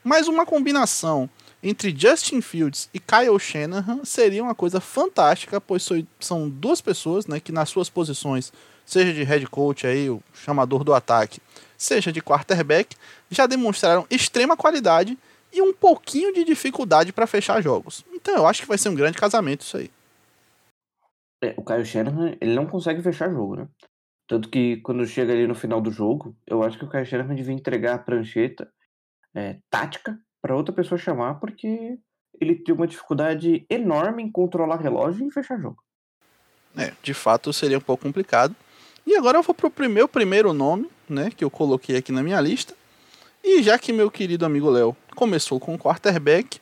mas 0.03 0.27
uma 0.27 0.45
combinação 0.45 1.29
entre 1.61 1.93
Justin 1.97 2.41
Fields 2.41 2.89
e 2.93 2.99
Kyle 2.99 3.37
Shanahan 3.39 4.05
seria 4.05 4.43
uma 4.43 4.55
coisa 4.55 4.79
fantástica, 4.79 5.59
pois 5.59 5.87
são 6.19 6.49
duas 6.49 6.79
pessoas 6.79 7.27
né, 7.27 7.39
que 7.39 7.51
nas 7.51 7.69
suas 7.69 7.89
posições, 7.89 8.53
seja 8.85 9.11
de 9.11 9.23
head 9.23 9.45
coach 9.47 9.85
aí, 9.85 10.09
o 10.09 10.21
chamador 10.33 10.83
do 10.83 10.93
ataque, 10.93 11.41
seja 11.77 12.11
de 12.11 12.21
quarterback, 12.21 12.95
já 13.29 13.45
demonstraram 13.45 14.05
extrema 14.09 14.55
qualidade 14.55 15.17
e 15.51 15.61
um 15.61 15.73
pouquinho 15.73 16.33
de 16.33 16.43
dificuldade 16.43 17.11
para 17.11 17.27
fechar 17.27 17.61
jogos. 17.61 18.05
Então 18.21 18.35
eu 18.35 18.45
acho 18.45 18.61
que 18.61 18.67
vai 18.67 18.77
ser 18.77 18.89
um 18.89 18.95
grande 18.95 19.17
casamento 19.17 19.61
isso 19.61 19.77
aí. 19.77 19.91
É, 21.41 21.53
o 21.57 21.63
Kyle 21.63 21.85
Shanahan, 21.85 22.35
ele 22.41 22.53
não 22.53 22.65
consegue 22.65 23.01
fechar 23.01 23.29
jogo, 23.29 23.55
né? 23.55 23.67
Tanto 24.27 24.49
que 24.49 24.77
quando 24.77 25.05
chega 25.05 25.31
ali 25.33 25.47
no 25.47 25.55
final 25.55 25.81
do 25.81 25.89
jogo, 25.89 26.35
eu 26.45 26.61
acho 26.61 26.77
que 26.77 26.85
o 26.85 26.89
Kyle 26.89 27.05
Shanahan 27.05 27.33
devia 27.33 27.53
entregar 27.53 27.95
a 27.95 27.99
prancheta 27.99 28.69
é, 29.33 29.57
tática 29.69 30.19
para 30.41 30.55
outra 30.55 30.73
pessoa 30.73 30.99
chamar, 30.99 31.35
porque 31.35 31.97
ele 32.39 32.55
tem 32.55 32.75
uma 32.75 32.87
dificuldade 32.87 33.65
enorme 33.69 34.21
em 34.21 34.31
controlar 34.31 34.77
relógio 34.77 35.27
e 35.27 35.31
fechar 35.31 35.59
jogo. 35.59 35.81
É, 36.77 36.93
de 37.01 37.13
fato 37.13 37.51
seria 37.51 37.77
um 37.77 37.81
pouco 37.81 38.03
complicado. 38.03 38.55
E 39.05 39.15
agora 39.15 39.37
eu 39.37 39.43
vou 39.43 39.55
pro 39.55 39.89
meu 39.89 40.07
primeiro 40.07 40.53
nome, 40.53 40.89
né, 41.09 41.31
que 41.35 41.43
eu 41.43 41.49
coloquei 41.49 41.95
aqui 41.95 42.11
na 42.11 42.21
minha 42.21 42.39
lista, 42.39 42.75
e 43.43 43.63
já 43.63 43.79
que 43.79 43.91
meu 43.91 44.11
querido 44.11 44.45
amigo 44.45 44.69
Léo 44.69 44.95
começou 45.15 45.59
com 45.59 45.73
o 45.73 45.79
quarterback, 45.79 46.59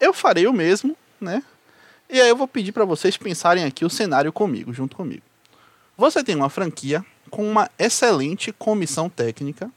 eu 0.00 0.12
farei 0.12 0.46
o 0.46 0.52
mesmo, 0.52 0.96
né? 1.20 1.42
E 2.08 2.20
aí 2.20 2.28
eu 2.28 2.36
vou 2.36 2.46
pedir 2.46 2.72
para 2.72 2.84
vocês 2.84 3.16
pensarem 3.16 3.64
aqui 3.64 3.84
o 3.84 3.90
cenário 3.90 4.32
comigo, 4.32 4.72
junto 4.72 4.96
comigo. 4.96 5.22
Você 5.96 6.22
tem 6.22 6.34
uma 6.34 6.50
franquia 6.50 7.04
com 7.30 7.48
uma 7.48 7.70
excelente 7.78 8.52
comissão 8.52 9.08
técnica. 9.08 9.70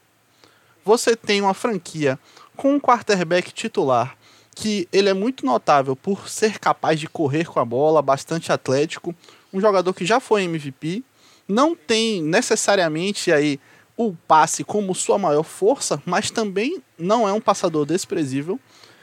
Você 0.84 1.16
tem 1.16 1.40
uma 1.40 1.54
franquia 1.54 2.18
com 2.56 2.74
um 2.74 2.80
quarterback 2.80 3.52
titular 3.52 4.16
que 4.54 4.88
ele 4.92 5.08
é 5.08 5.14
muito 5.14 5.46
notável 5.46 5.94
por 5.94 6.28
ser 6.28 6.58
capaz 6.58 6.98
de 6.98 7.06
correr 7.08 7.44
com 7.44 7.60
a 7.60 7.64
bola, 7.64 8.02
bastante 8.02 8.50
atlético, 8.50 9.14
um 9.52 9.60
jogador 9.60 9.94
que 9.94 10.04
já 10.04 10.18
foi 10.18 10.42
MVP, 10.42 11.04
não 11.46 11.76
tem 11.76 12.20
necessariamente 12.20 13.32
aí 13.32 13.60
o 13.96 14.12
passe 14.26 14.64
como 14.64 14.94
sua 14.94 15.16
maior 15.16 15.44
força, 15.44 16.02
mas 16.04 16.30
também 16.30 16.82
não 16.98 17.28
é 17.28 17.32
um 17.32 17.40
passador 17.40 17.86
desprezível. 17.86 18.58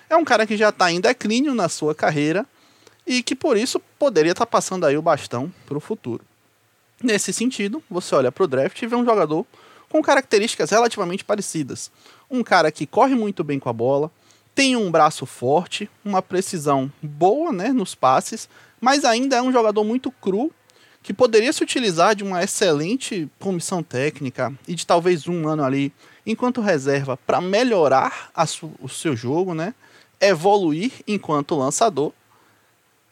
É 0.09 0.15
um 0.15 0.25
cara 0.25 0.45
que 0.45 0.57
já 0.57 0.69
está 0.69 0.91
em 0.91 1.01
declínio 1.01 1.53
na 1.53 1.69
sua 1.69 1.95
carreira 1.95 2.45
e 3.05 3.21
que 3.21 3.35
por 3.35 3.57
isso 3.57 3.79
poderia 4.00 4.31
estar 4.31 4.45
tá 4.45 4.51
passando 4.51 4.85
aí 4.85 4.97
o 4.97 5.01
bastão 5.01 5.51
para 5.65 5.77
o 5.77 5.81
futuro. 5.81 6.24
Nesse 7.01 7.33
sentido, 7.33 7.83
você 7.89 8.15
olha 8.15 8.31
para 8.31 8.43
o 8.43 8.47
draft 8.47 8.81
e 8.81 8.88
vê 8.88 8.95
um 8.95 9.05
jogador 9.05 9.45
com 9.89 10.01
características 10.01 10.71
relativamente 10.71 11.24
parecidas. 11.24 11.91
Um 12.29 12.43
cara 12.43 12.71
que 12.71 12.85
corre 12.85 13.15
muito 13.15 13.43
bem 13.43 13.59
com 13.59 13.69
a 13.69 13.74
bola, 13.74 14.12
tem 14.53 14.75
um 14.75 14.89
braço 14.89 15.25
forte, 15.25 15.89
uma 16.03 16.21
precisão 16.21 16.91
boa 17.01 17.51
né, 17.51 17.69
nos 17.69 17.93
passes, 17.93 18.47
mas 18.79 19.03
ainda 19.03 19.35
é 19.35 19.41
um 19.41 19.51
jogador 19.51 19.83
muito 19.83 20.09
cru 20.09 20.51
que 21.03 21.13
poderia 21.13 21.53
se 21.53 21.62
utilizar 21.62 22.15
de 22.15 22.24
uma 22.24 22.43
excelente 22.43 23.29
comissão 23.39 23.83
técnica 23.83 24.51
e 24.67 24.74
de 24.74 24.88
talvez 24.88 25.27
um 25.27 25.47
ano 25.47 25.63
ali 25.63 25.93
enquanto 26.25 26.62
reserva 26.62 27.15
para 27.15 27.39
melhorar 27.39 28.31
o 28.81 28.89
seu 28.89 29.15
jogo, 29.15 29.53
né? 29.53 29.75
Evoluir 30.19 30.91
enquanto 31.07 31.55
lançador, 31.55 32.12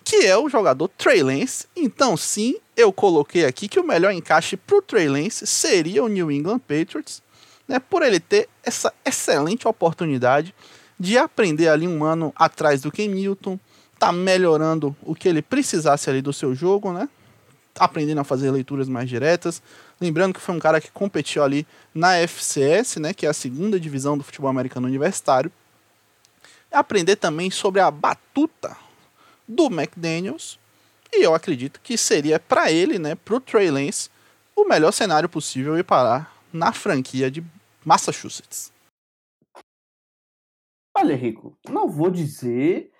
que 0.03 0.25
é 0.25 0.37
o 0.37 0.49
jogador 0.49 0.87
Trey 0.89 1.23
Lance. 1.23 1.67
Então, 1.75 2.17
sim, 2.17 2.55
eu 2.75 2.91
coloquei 2.91 3.45
aqui 3.45 3.67
que 3.67 3.79
o 3.79 3.83
melhor 3.83 4.11
encaixe 4.11 4.57
para 4.57 4.77
o 4.77 4.81
Trey 4.81 5.07
Lance 5.07 5.47
seria 5.47 6.03
o 6.03 6.07
New 6.07 6.31
England 6.31 6.59
Patriots, 6.59 7.21
né? 7.67 7.79
Por 7.79 8.01
ele 8.01 8.19
ter 8.19 8.49
essa 8.63 8.93
excelente 9.05 9.67
oportunidade 9.67 10.53
de 10.99 11.17
aprender 11.17 11.69
ali 11.69 11.87
um 11.87 12.03
ano 12.03 12.31
atrás 12.35 12.81
do 12.81 12.91
Ken 12.91 13.07
Newton, 13.07 13.59
tá 13.97 14.11
melhorando 14.11 14.95
o 15.01 15.15
que 15.15 15.27
ele 15.27 15.41
precisasse 15.41 16.09
ali 16.09 16.21
do 16.21 16.33
seu 16.33 16.53
jogo, 16.53 16.91
né? 16.91 17.07
aprendendo 17.79 18.21
a 18.21 18.23
fazer 18.23 18.51
leituras 18.51 18.87
mais 18.87 19.09
diretas. 19.09 19.61
Lembrando 19.99 20.33
que 20.33 20.41
foi 20.41 20.55
um 20.55 20.59
cara 20.59 20.79
que 20.79 20.91
competiu 20.91 21.43
ali 21.43 21.65
na 21.93 22.17
FCS, 22.17 22.97
né, 22.97 23.13
que 23.13 23.25
é 23.25 23.29
a 23.29 23.33
segunda 23.33 23.79
divisão 23.79 24.17
do 24.17 24.23
futebol 24.23 24.49
americano 24.49 24.87
universitário. 24.87 25.51
Aprender 26.73 27.15
também 27.15 27.51
sobre 27.51 27.79
a 27.79 27.91
batuta 27.91 28.75
do 29.47 29.65
McDaniels. 29.67 30.59
E 31.11 31.23
eu 31.23 31.35
acredito 31.35 31.79
que 31.79 31.97
seria 31.97 32.39
para 32.39 32.71
ele, 32.71 32.97
né, 32.97 33.13
pro 33.13 33.39
Trey 33.39 33.69
Lance, 33.69 34.09
o 34.55 34.65
melhor 34.65 34.91
cenário 34.91 35.29
possível 35.29 35.77
ir 35.77 35.83
parar 35.83 36.35
na 36.51 36.73
franquia 36.73 37.29
de 37.29 37.43
Massachusetts. 37.85 38.73
Olha, 40.95 41.15
Rico, 41.15 41.57
não 41.67 41.89
vou 41.89 42.09
dizer 42.09 42.91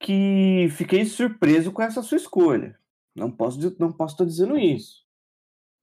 que 0.00 0.68
fiquei 0.70 1.04
surpreso 1.04 1.72
com 1.72 1.82
essa 1.82 2.02
sua 2.02 2.16
escolha. 2.16 2.78
Não 3.14 3.30
posso 3.30 3.58
não 3.78 3.92
posso 3.92 4.14
estar 4.14 4.24
dizendo 4.24 4.56
isso. 4.56 5.04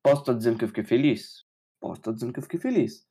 Posso 0.03 0.21
estar 0.21 0.33
dizendo 0.33 0.57
que 0.57 0.63
eu 0.63 0.69
fiquei 0.69 0.83
feliz? 0.83 1.45
Posso 1.79 1.99
estar 1.99 2.11
dizendo 2.11 2.33
que 2.33 2.39
eu 2.39 2.43
fiquei 2.43 2.59
feliz. 2.59 3.05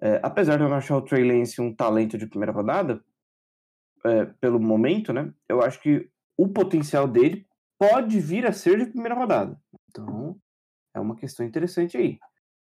É, 0.00 0.20
apesar 0.22 0.56
de 0.56 0.62
eu 0.62 0.68
não 0.68 0.76
achar 0.76 0.96
o 0.96 1.02
Trey 1.02 1.24
Lance 1.24 1.60
um 1.60 1.74
talento 1.74 2.18
de 2.18 2.26
primeira 2.26 2.52
rodada, 2.52 3.02
é, 4.04 4.26
pelo 4.40 4.60
momento, 4.60 5.12
né? 5.12 5.32
Eu 5.48 5.62
acho 5.62 5.80
que 5.80 6.08
o 6.36 6.48
potencial 6.48 7.06
dele 7.06 7.46
pode 7.78 8.20
vir 8.20 8.46
a 8.46 8.52
ser 8.52 8.78
de 8.78 8.86
primeira 8.86 9.14
rodada. 9.14 9.60
Então, 9.88 10.36
é 10.94 11.00
uma 11.00 11.16
questão 11.16 11.44
interessante 11.44 11.96
aí. 11.96 12.18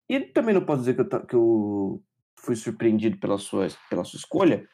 E 0.09 0.19
também 0.19 0.53
não 0.53 0.65
posso 0.65 0.79
dizer 0.79 0.95
que 0.95 1.01
eu, 1.01 1.25
que 1.25 1.35
eu 1.35 2.03
fui 2.39 2.55
surpreendido 2.55 3.17
pela 3.19 3.37
sua, 3.37 3.67
pela 3.89 4.03
sua 4.03 4.17
escolha, 4.17 4.67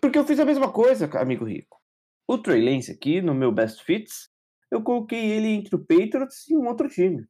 porque 0.00 0.18
eu 0.18 0.24
fiz 0.24 0.38
a 0.38 0.44
mesma 0.44 0.72
coisa, 0.72 1.06
amigo 1.18 1.44
rico. 1.44 1.78
O 2.28 2.38
Trey 2.38 2.62
Lance 2.62 2.92
aqui, 2.92 3.20
no 3.20 3.34
meu 3.34 3.50
Best 3.50 3.84
Fits, 3.84 4.30
eu 4.70 4.82
coloquei 4.82 5.30
ele 5.30 5.48
entre 5.48 5.74
o 5.74 5.84
Patriots 5.84 6.48
e 6.48 6.56
um 6.56 6.66
outro 6.66 6.88
time. 6.88 7.26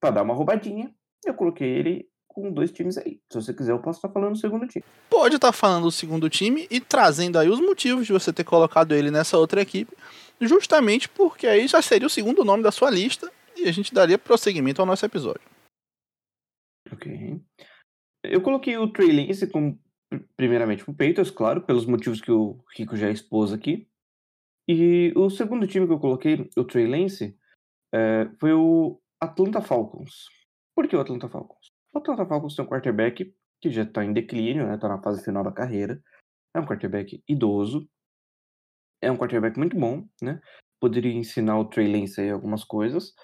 Para 0.00 0.16
dar 0.16 0.22
uma 0.22 0.34
roubadinha, 0.34 0.94
eu 1.24 1.34
coloquei 1.34 1.68
ele 1.68 2.08
com 2.40 2.52
dois 2.52 2.70
times 2.72 2.96
aí. 2.98 3.20
Se 3.30 3.40
você 3.40 3.54
quiser, 3.54 3.72
eu 3.72 3.78
posso 3.78 3.98
estar 3.98 4.08
falando 4.08 4.32
do 4.32 4.38
segundo 4.38 4.66
time. 4.66 4.84
Pode 5.10 5.36
estar 5.36 5.52
falando 5.52 5.84
do 5.84 5.90
segundo 5.90 6.28
time 6.30 6.66
e 6.70 6.80
trazendo 6.80 7.38
aí 7.38 7.48
os 7.48 7.60
motivos 7.60 8.06
de 8.06 8.12
você 8.12 8.32
ter 8.32 8.44
colocado 8.44 8.92
ele 8.92 9.10
nessa 9.10 9.38
outra 9.38 9.60
equipe, 9.60 9.96
justamente 10.40 11.08
porque 11.08 11.46
aí 11.46 11.66
já 11.66 11.82
seria 11.82 12.06
o 12.06 12.10
segundo 12.10 12.44
nome 12.44 12.62
da 12.62 12.70
sua 12.70 12.90
lista 12.90 13.30
e 13.56 13.68
a 13.68 13.72
gente 13.72 13.92
daria 13.92 14.18
prosseguimento 14.18 14.80
ao 14.80 14.86
nosso 14.86 15.04
episódio. 15.04 15.42
Ok. 16.92 17.40
Eu 18.24 18.40
coloquei 18.40 18.76
o 18.76 18.90
Trey 18.92 19.12
Lance 19.12 19.46
como, 19.46 19.78
primeiramente, 20.36 20.82
o 20.82 20.94
Patriots, 20.94 21.30
claro, 21.30 21.62
pelos 21.62 21.86
motivos 21.86 22.20
que 22.20 22.30
o 22.30 22.58
Rico 22.76 22.96
já 22.96 23.10
expôs 23.10 23.52
aqui. 23.52 23.88
E 24.68 25.12
o 25.16 25.30
segundo 25.30 25.66
time 25.66 25.86
que 25.86 25.92
eu 25.92 25.98
coloquei, 25.98 26.48
o 26.56 26.64
Trey 26.64 26.86
Lance, 26.86 27.36
é, 27.94 28.28
foi 28.38 28.52
o 28.52 29.00
Atlanta 29.20 29.60
Falcons. 29.62 30.26
Por 30.74 30.86
que 30.86 30.96
o 30.96 31.00
Atlanta 31.00 31.28
Falcons? 31.28 31.57
O 31.92 31.98
Atlanta 31.98 32.26
Falcons 32.26 32.54
tem 32.54 32.64
um 32.64 32.68
quarterback 32.68 33.34
que 33.60 33.70
já 33.70 33.82
está 33.82 34.04
em 34.04 34.12
declínio, 34.12 34.66
né? 34.66 34.74
Está 34.74 34.88
na 34.88 35.02
fase 35.02 35.24
final 35.24 35.42
da 35.42 35.52
carreira. 35.52 36.00
É 36.54 36.60
um 36.60 36.66
quarterback 36.66 37.22
idoso. 37.28 37.88
É 39.00 39.10
um 39.10 39.16
quarterback 39.16 39.58
muito 39.58 39.78
bom, 39.78 40.06
né? 40.20 40.40
Poderia 40.80 41.12
ensinar 41.12 41.58
o 41.58 41.64
Trey 41.64 41.90
Lance 41.90 42.20
aí 42.20 42.30
algumas 42.30 42.64
coisas. 42.64 43.14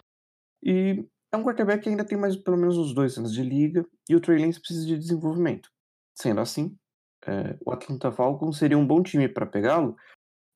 E 0.63 1.07
é 1.33 1.37
um 1.37 1.43
quarterback 1.43 1.83
que 1.83 1.89
ainda 1.89 2.05
tem 2.05 2.17
mais 2.17 2.37
pelo 2.37 2.57
menos 2.57 2.79
uns 2.79 2.95
dois 2.95 3.19
anos 3.19 3.33
de 3.33 3.43
liga 3.43 3.85
e 4.09 4.15
o 4.15 4.21
Trey 4.21 4.39
Lance 4.39 4.61
precisa 4.61 4.87
de 4.87 4.97
desenvolvimento. 4.97 5.69
Sendo 6.17 6.41
assim, 6.41 6.77
é, 7.27 7.57
o 7.65 7.73
Atlanta 7.73 8.13
Falcons 8.13 8.59
seria 8.59 8.79
um 8.79 8.87
bom 8.87 9.03
time 9.03 9.29
para 9.29 9.47
pegá-lo, 9.47 9.97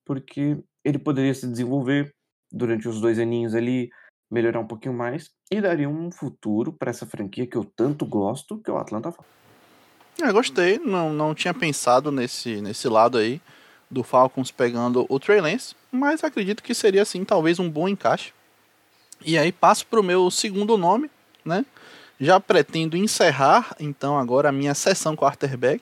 porque 0.05 0.61
ele 0.83 0.97
poderia 0.97 1.33
se 1.33 1.47
desenvolver 1.47 2.13
durante 2.51 2.87
os 2.87 3.01
dois 3.01 3.19
aninhos 3.19 3.53
ali, 3.53 3.89
melhorar 4.29 4.59
um 4.59 4.67
pouquinho 4.67 4.93
mais 4.93 5.31
e 5.51 5.59
daria 5.59 5.89
um 5.89 6.11
futuro 6.11 6.71
para 6.71 6.91
essa 6.91 7.05
franquia 7.05 7.47
que 7.47 7.57
eu 7.57 7.63
tanto 7.63 8.05
gosto, 8.05 8.57
que 8.59 8.69
é 8.69 8.73
o 8.73 8.77
Atlanta 8.77 9.11
Falcons. 9.11 9.39
É, 10.21 10.31
gostei, 10.31 10.77
não, 10.79 11.13
não 11.13 11.33
tinha 11.33 11.53
pensado 11.53 12.11
nesse, 12.11 12.61
nesse 12.61 12.87
lado 12.89 13.17
aí 13.17 13.41
do 13.89 14.03
Falcons 14.03 14.51
pegando 14.51 15.05
o 15.09 15.19
Trey 15.19 15.41
Lance, 15.41 15.75
mas 15.91 16.23
acredito 16.23 16.61
que 16.61 16.73
seria 16.73 17.01
assim 17.01 17.23
talvez 17.23 17.57
um 17.57 17.69
bom 17.69 17.87
encaixe 17.87 18.33
e 19.25 19.37
aí 19.37 19.51
passo 19.51 19.85
para 19.85 19.99
o 19.99 20.03
meu 20.03 20.29
segundo 20.29 20.77
nome, 20.77 21.09
né? 21.43 21.65
Já 22.19 22.39
pretendo 22.39 22.97
encerrar 22.97 23.75
então 23.79 24.17
agora 24.17 24.49
a 24.49 24.51
minha 24.51 24.73
sessão 24.73 25.15
quarterback, 25.15 25.81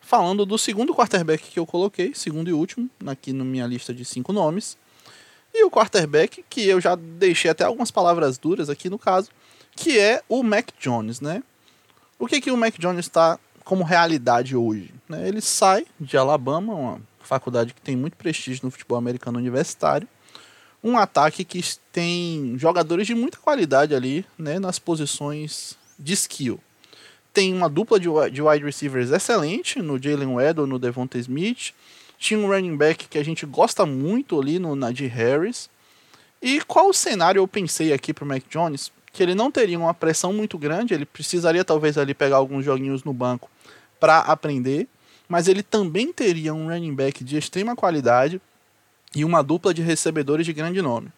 falando 0.00 0.46
do 0.46 0.58
segundo 0.58 0.94
quarterback 0.94 1.50
que 1.50 1.58
eu 1.58 1.66
coloquei, 1.66 2.14
segundo 2.14 2.48
e 2.48 2.52
último, 2.52 2.88
aqui 3.06 3.32
na 3.32 3.44
minha 3.44 3.66
lista 3.66 3.92
de 3.92 4.04
cinco 4.04 4.32
nomes. 4.32 4.76
E 5.54 5.64
o 5.64 5.70
quarterback 5.70 6.44
que 6.50 6.66
eu 6.66 6.80
já 6.80 6.96
deixei 6.96 7.48
até 7.48 7.62
algumas 7.62 7.90
palavras 7.90 8.36
duras 8.36 8.68
aqui 8.68 8.90
no 8.90 8.98
caso, 8.98 9.30
que 9.76 9.98
é 9.98 10.20
o 10.28 10.42
Mac 10.42 10.70
Jones, 10.80 11.20
né? 11.20 11.42
O 12.18 12.26
que 12.26 12.40
que 12.40 12.50
o 12.50 12.56
Mac 12.56 12.74
Jones 12.78 13.06
está 13.06 13.38
como 13.64 13.84
realidade 13.84 14.56
hoje? 14.56 14.92
Né? 15.08 15.28
Ele 15.28 15.40
sai 15.40 15.86
de 16.00 16.16
Alabama, 16.16 16.74
uma 16.74 17.00
faculdade 17.20 17.72
que 17.72 17.80
tem 17.80 17.96
muito 17.96 18.16
prestígio 18.16 18.64
no 18.64 18.70
futebol 18.70 18.98
americano 18.98 19.38
universitário, 19.38 20.08
um 20.82 20.98
ataque 20.98 21.44
que 21.44 21.62
tem 21.90 22.56
jogadores 22.58 23.06
de 23.06 23.14
muita 23.14 23.38
qualidade 23.38 23.94
ali, 23.94 24.26
né, 24.36 24.58
nas 24.58 24.78
posições 24.78 25.78
de 25.98 26.12
skill. 26.12 26.60
Tem 27.32 27.54
uma 27.54 27.70
dupla 27.70 27.98
de, 27.98 28.08
de 28.30 28.42
wide 28.42 28.64
receivers 28.64 29.10
excelente 29.10 29.80
no 29.80 30.00
Jalen 30.00 30.34
Weddle, 30.34 30.66
no 30.66 30.78
Devonta 30.78 31.16
Smith. 31.18 31.72
Tinha 32.24 32.40
um 32.40 32.48
running 32.48 32.74
back 32.74 33.06
que 33.06 33.18
a 33.18 33.22
gente 33.22 33.44
gosta 33.44 33.84
muito 33.84 34.40
ali 34.40 34.58
no 34.58 34.74
Najee 34.74 35.08
Harris. 35.08 35.68
E 36.40 36.58
qual 36.62 36.88
o 36.88 36.94
cenário 36.94 37.38
eu 37.38 37.46
pensei 37.46 37.92
aqui 37.92 38.14
para 38.14 38.24
o 38.24 38.26
Mac 38.26 38.42
Jones? 38.48 38.90
Que 39.12 39.22
ele 39.22 39.34
não 39.34 39.50
teria 39.50 39.78
uma 39.78 39.92
pressão 39.92 40.32
muito 40.32 40.56
grande, 40.56 40.94
ele 40.94 41.04
precisaria 41.04 41.62
talvez 41.62 41.98
ali 41.98 42.14
pegar 42.14 42.36
alguns 42.36 42.64
joguinhos 42.64 43.04
no 43.04 43.12
banco 43.12 43.50
para 44.00 44.20
aprender, 44.20 44.88
mas 45.28 45.48
ele 45.48 45.62
também 45.62 46.14
teria 46.14 46.54
um 46.54 46.68
running 46.68 46.94
back 46.94 47.22
de 47.22 47.36
extrema 47.36 47.76
qualidade, 47.76 48.40
e 49.14 49.22
uma 49.22 49.42
dupla 49.42 49.74
de 49.74 49.82
recebedores 49.82 50.46
de 50.46 50.54
grande 50.54 50.80
nome. 50.80 51.12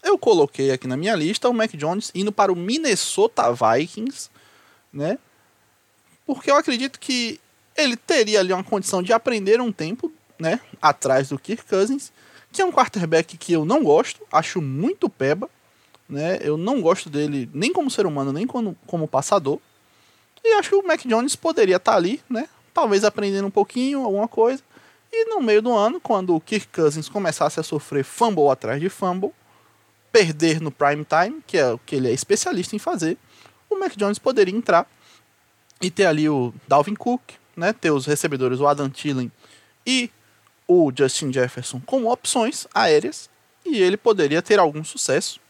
Eu 0.00 0.16
coloquei 0.16 0.70
aqui 0.70 0.86
na 0.86 0.96
minha 0.96 1.16
lista 1.16 1.48
o 1.48 1.52
Mac 1.52 1.72
Jones 1.74 2.12
indo 2.14 2.30
para 2.30 2.52
o 2.52 2.56
Minnesota 2.56 3.52
Vikings, 3.52 4.30
né? 4.92 5.18
Porque 6.24 6.52
eu 6.52 6.54
acredito 6.54 7.00
que 7.00 7.40
ele 7.76 7.96
teria 7.96 8.38
ali 8.38 8.52
uma 8.52 8.62
condição 8.62 9.02
de 9.02 9.12
aprender 9.12 9.60
um 9.60 9.72
tempo, 9.72 10.12
né, 10.38 10.60
atrás 10.80 11.28
do 11.28 11.38
Kirk 11.38 11.64
Cousins, 11.64 12.12
que 12.52 12.62
é 12.62 12.64
um 12.64 12.72
quarterback 12.72 13.36
que 13.36 13.52
eu 13.52 13.64
não 13.64 13.82
gosto, 13.82 14.22
acho 14.30 14.62
muito 14.62 15.08
peba, 15.08 15.48
né? 16.08 16.38
Eu 16.40 16.56
não 16.56 16.80
gosto 16.80 17.10
dele 17.10 17.50
nem 17.52 17.72
como 17.72 17.90
ser 17.90 18.06
humano, 18.06 18.32
nem 18.32 18.46
como, 18.46 18.76
como 18.86 19.08
passador. 19.08 19.58
E 20.42 20.54
acho 20.54 20.70
que 20.70 20.76
o 20.76 20.86
Mac 20.86 21.04
Jones 21.04 21.34
poderia 21.34 21.76
estar 21.76 21.96
ali, 21.96 22.22
né? 22.30 22.48
Talvez 22.72 23.04
aprendendo 23.04 23.48
um 23.48 23.50
pouquinho, 23.50 24.04
alguma 24.04 24.28
coisa 24.28 24.62
e 25.12 25.24
no 25.26 25.40
meio 25.40 25.62
do 25.62 25.74
ano, 25.74 26.00
quando 26.00 26.34
o 26.34 26.40
Kirk 26.40 26.68
Cousins 26.68 27.08
começasse 27.08 27.58
a 27.58 27.62
sofrer 27.62 28.04
fumble 28.04 28.48
atrás 28.50 28.80
de 28.80 28.88
fumble, 28.90 29.32
perder 30.12 30.60
no 30.60 30.70
prime 30.70 31.04
time, 31.04 31.42
que 31.46 31.56
é 31.56 31.72
o 31.72 31.78
que 31.78 31.96
ele 31.96 32.08
é 32.08 32.12
especialista 32.12 32.76
em 32.76 32.78
fazer, 32.78 33.16
o 33.70 33.78
Mac 33.78 33.96
Jones 33.96 34.18
poderia 34.18 34.54
entrar 34.54 34.86
e 35.80 35.90
ter 35.90 36.06
ali 36.06 36.28
o 36.28 36.52
Dalvin 36.68 36.94
Cook, 36.94 37.22
né, 37.56 37.72
ter 37.72 37.90
os 37.90 38.04
recebedores, 38.04 38.60
o 38.60 38.66
Adam 38.66 38.90
Thielen 38.90 39.32
e 39.86 40.10
o 40.68 40.92
Justin 40.96 41.32
Jefferson 41.32 41.80
como 41.84 42.10
opções 42.10 42.66
aéreas, 42.74 43.30
e 43.64 43.80
ele 43.80 43.96
poderia 43.96 44.42
ter 44.42 44.58
algum 44.58 44.84
sucesso. 44.84 45.40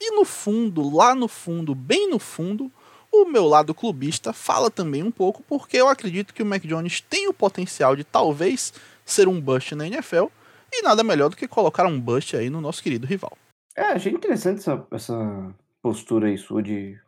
E 0.00 0.14
no 0.14 0.24
fundo, 0.24 0.94
lá 0.94 1.14
no 1.14 1.28
fundo, 1.28 1.74
bem 1.74 2.08
no 2.08 2.18
fundo, 2.18 2.70
o 3.12 3.24
meu 3.24 3.46
lado 3.46 3.74
clubista 3.74 4.32
fala 4.32 4.70
também 4.70 5.02
um 5.02 5.10
pouco, 5.10 5.42
porque 5.42 5.76
eu 5.76 5.88
acredito 5.88 6.32
que 6.32 6.42
o 6.42 6.46
Mac 6.46 6.62
Jones 6.64 7.00
tem 7.00 7.28
o 7.28 7.34
potencial 7.34 7.96
de 7.96 8.04
talvez 8.04 8.72
ser 9.04 9.28
um 9.28 9.40
bust 9.40 9.74
na 9.74 9.86
NFL. 9.86 10.26
E 10.70 10.82
nada 10.82 11.02
melhor 11.02 11.30
do 11.30 11.36
que 11.36 11.48
colocar 11.48 11.86
um 11.86 11.98
bust 11.98 12.36
aí 12.36 12.50
no 12.50 12.60
nosso 12.60 12.82
querido 12.82 13.06
rival. 13.06 13.36
É, 13.74 13.92
achei 13.92 14.12
interessante 14.12 14.58
essa, 14.58 14.86
essa 14.90 15.54
postura 15.80 16.28
aí 16.28 16.36
sua 16.36 16.62
de 16.62 16.98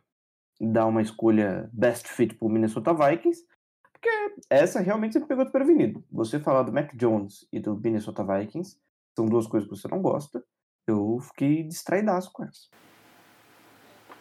dar 0.59 0.87
uma 0.87 1.01
escolha 1.01 1.69
best 1.71 2.07
fit 2.07 2.33
pro 2.35 2.49
Minnesota 2.49 2.93
Vikings. 2.93 3.45
Porque 4.01 4.41
essa 4.49 4.79
realmente 4.79 5.13
você 5.13 5.25
pegou 5.25 5.43
desprevenido. 5.43 6.03
Você 6.11 6.39
falar 6.39 6.63
do 6.63 6.73
Mac 6.73 6.91
Jones 6.95 7.45
e 7.53 7.59
do 7.59 7.79
Minnesota 7.79 8.23
Vikings 8.23 8.77
são 9.15 9.27
duas 9.27 9.45
coisas 9.45 9.69
que 9.69 9.75
você 9.75 9.87
não 9.87 10.01
gosta. 10.01 10.43
Eu 10.87 11.19
fiquei 11.21 11.63
distraidaço 11.63 12.31
com 12.33 12.43
essa. 12.43 12.61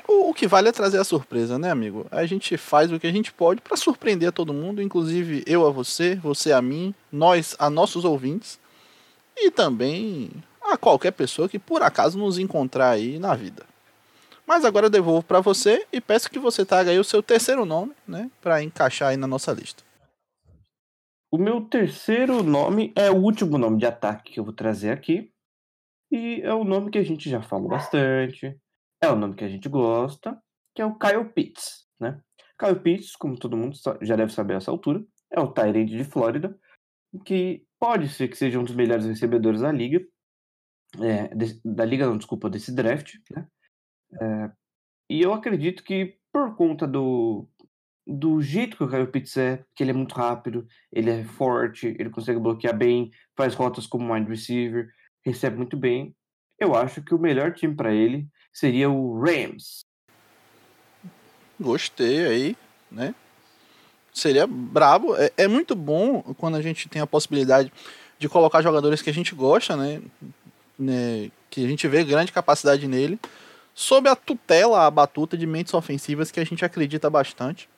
O, 0.07 0.31
o, 0.31 0.35
que 0.35 0.47
vale 0.47 0.69
é 0.69 0.73
trazer 0.73 0.99
a 0.99 1.05
surpresa, 1.05 1.59
né, 1.59 1.71
amigo? 1.71 2.07
A 2.11 2.27
gente 2.27 2.57
faz 2.59 2.93
o 2.93 3.01
que 3.01 3.07
a 3.07 3.13
gente 3.13 3.33
pode 3.33 3.63
para 3.63 3.77
surpreender 3.77 4.33
todo 4.33 4.53
mundo, 4.53 4.83
inclusive 4.83 5.43
eu 5.47 5.67
a 5.67 5.71
você, 5.71 6.17
você 6.17 6.53
a 6.53 6.61
mim, 6.61 6.95
nós 7.11 7.57
a 7.59 7.71
nossos 7.71 8.05
ouvintes 8.05 8.59
e 9.37 9.51
também 9.51 10.31
a 10.61 10.77
qualquer 10.77 11.13
pessoa 11.13 11.49
que 11.49 11.59
por 11.59 11.83
acaso 11.83 12.19
nos 12.19 12.39
encontrar 12.39 12.91
aí 12.91 13.19
na 13.19 13.35
vida. 13.35 13.70
Mas 14.51 14.65
agora 14.65 14.87
eu 14.87 14.91
devolvo 14.91 15.23
para 15.23 15.39
você 15.39 15.87
e 15.93 16.01
peço 16.01 16.29
que 16.29 16.37
você 16.37 16.67
traga 16.67 16.91
aí 16.91 16.99
o 16.99 17.05
seu 17.05 17.23
terceiro 17.23 17.65
nome, 17.65 17.95
né, 18.05 18.29
para 18.41 18.61
encaixar 18.61 19.11
aí 19.11 19.17
na 19.17 19.29
nossa 19.29 19.53
lista. 19.53 19.85
O 21.31 21.39
meu 21.39 21.61
terceiro 21.61 22.43
nome 22.43 22.93
é 22.97 23.09
o 23.09 23.15
último 23.15 23.57
nome 23.57 23.79
de 23.79 23.87
ataque 23.87 24.33
que 24.33 24.41
eu 24.41 24.45
vou 24.45 24.53
trazer 24.53 24.91
aqui. 24.91 25.33
E 26.11 26.41
é 26.43 26.53
um 26.53 26.65
nome 26.65 26.91
que 26.91 26.99
a 26.99 27.03
gente 27.05 27.31
já 27.31 27.41
falou 27.41 27.69
bastante 27.69 28.59
é 29.01 29.09
o 29.09 29.15
nome 29.15 29.37
que 29.37 29.45
a 29.45 29.49
gente 29.49 29.69
gosta, 29.69 30.37
que 30.75 30.83
é 30.83 30.85
o 30.85 30.99
Kyle 30.99 31.33
Pitts, 31.33 31.87
né? 32.01 32.21
Kyle 32.59 32.81
Pitts, 32.81 33.15
como 33.15 33.39
todo 33.39 33.57
mundo 33.57 33.77
já 34.03 34.17
deve 34.17 34.33
saber 34.33 34.57
essa 34.57 34.73
altura, 34.73 35.01
é 35.31 35.39
o 35.39 35.53
Tyrande 35.53 35.97
de 35.97 36.03
Flórida, 36.03 36.59
que 37.25 37.65
pode 37.79 38.09
ser 38.09 38.27
que 38.27 38.37
seja 38.37 38.59
um 38.59 38.65
dos 38.65 38.75
melhores 38.75 39.07
recebedores 39.07 39.61
da 39.61 39.71
liga, 39.71 40.05
é, 41.01 41.29
de, 41.37 41.61
da 41.65 41.85
liga 41.85 42.05
não, 42.05 42.19
desculpa, 42.19 42.51
desse 42.51 42.75
draft, 42.75 43.15
né? 43.31 43.47
É, 44.21 44.51
e 45.09 45.21
eu 45.21 45.33
acredito 45.33 45.83
que 45.83 46.17
por 46.33 46.55
conta 46.55 46.87
do, 46.87 47.47
do 48.07 48.41
jeito 48.41 48.77
que 48.77 48.85
o 48.85 48.89
Kyle 48.89 49.07
Pitts 49.07 49.37
é, 49.37 49.65
que 49.75 49.83
ele 49.83 49.91
é 49.91 49.95
muito 49.95 50.15
rápido, 50.15 50.67
ele 50.93 51.11
é 51.11 51.25
forte, 51.25 51.97
ele 51.99 52.11
consegue 52.11 52.39
bloquear 52.39 52.77
bem, 52.77 53.11
faz 53.37 53.55
rotas 53.55 53.87
como 53.87 54.13
wide 54.13 54.29
receiver, 54.29 54.89
recebe 55.25 55.57
muito 55.57 55.77
bem. 55.77 56.15
Eu 56.59 56.75
acho 56.75 57.03
que 57.03 57.15
o 57.15 57.19
melhor 57.19 57.53
time 57.53 57.75
para 57.75 57.93
ele 57.93 58.29
seria 58.53 58.91
o 58.91 59.21
Rams. 59.21 59.85
Gostei 61.59 62.27
aí, 62.27 62.57
né? 62.91 63.15
Seria 64.13 64.47
brabo. 64.47 65.15
É, 65.17 65.31
é 65.37 65.49
muito 65.49 65.75
bom 65.75 66.23
quando 66.37 66.57
a 66.57 66.63
gente 66.63 66.89
tem 66.89 67.01
a 67.01 67.07
possibilidade 67.07 67.73
de 68.19 68.29
colocar 68.29 68.63
jogadores 68.63 69.01
que 69.01 69.11
a 69.11 69.15
gente 69.15 69.35
gosta, 69.35 69.77
né? 69.77 70.03
né? 70.79 71.31
Que 71.49 71.65
a 71.65 71.69
gente 71.69 71.87
vê 71.89 72.05
grande 72.05 72.33
capacidade 72.33 72.87
nele, 72.87 73.19
sob 73.75 74.09
a 74.09 74.17
tutela, 74.17 74.87
a 74.87 74.91
batuta 74.91 75.37
de 75.37 75.47
mentes 75.47 75.75
ofensivas 75.75 76.31
que 76.31 76.41
a 76.41 76.45
gente 76.45 76.65
acredita 76.65 77.09
bastante. 77.09 77.69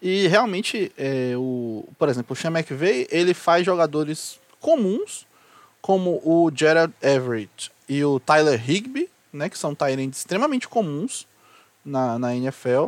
E 0.00 0.26
realmente, 0.26 0.90
é, 0.98 1.34
o, 1.36 1.88
por 1.98 2.08
exemplo, 2.08 2.32
o 2.32 2.36
Sean 2.36 2.50
McVay, 2.50 3.06
ele 3.10 3.34
faz 3.34 3.64
jogadores 3.64 4.40
comuns, 4.58 5.26
como 5.80 6.20
o 6.24 6.50
Jared 6.54 6.92
Everett 7.02 7.70
e 7.88 8.04
o 8.04 8.20
Tyler 8.20 8.70
Higby, 8.70 9.08
né, 9.32 9.48
que 9.48 9.58
são 9.58 9.74
Tyrants 9.74 10.18
extremamente 10.18 10.68
comuns 10.68 11.26
na, 11.84 12.18
na 12.18 12.34
NFL, 12.34 12.86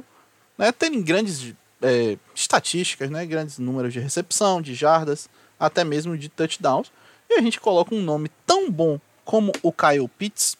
né, 0.56 0.70
terem 0.70 1.02
grandes 1.02 1.54
é, 1.82 2.16
estatísticas, 2.34 3.10
né, 3.10 3.26
grandes 3.26 3.58
números 3.58 3.92
de 3.92 4.00
recepção, 4.00 4.62
de 4.62 4.74
jardas, 4.74 5.28
até 5.58 5.84
mesmo 5.84 6.16
de 6.16 6.28
touchdowns, 6.28 6.92
e 7.28 7.34
a 7.34 7.42
gente 7.42 7.60
coloca 7.60 7.94
um 7.94 8.02
nome 8.02 8.30
tão 8.46 8.70
bom 8.70 9.00
como 9.24 9.52
o 9.62 9.72
Kyle 9.72 10.08
Pitts 10.08 10.56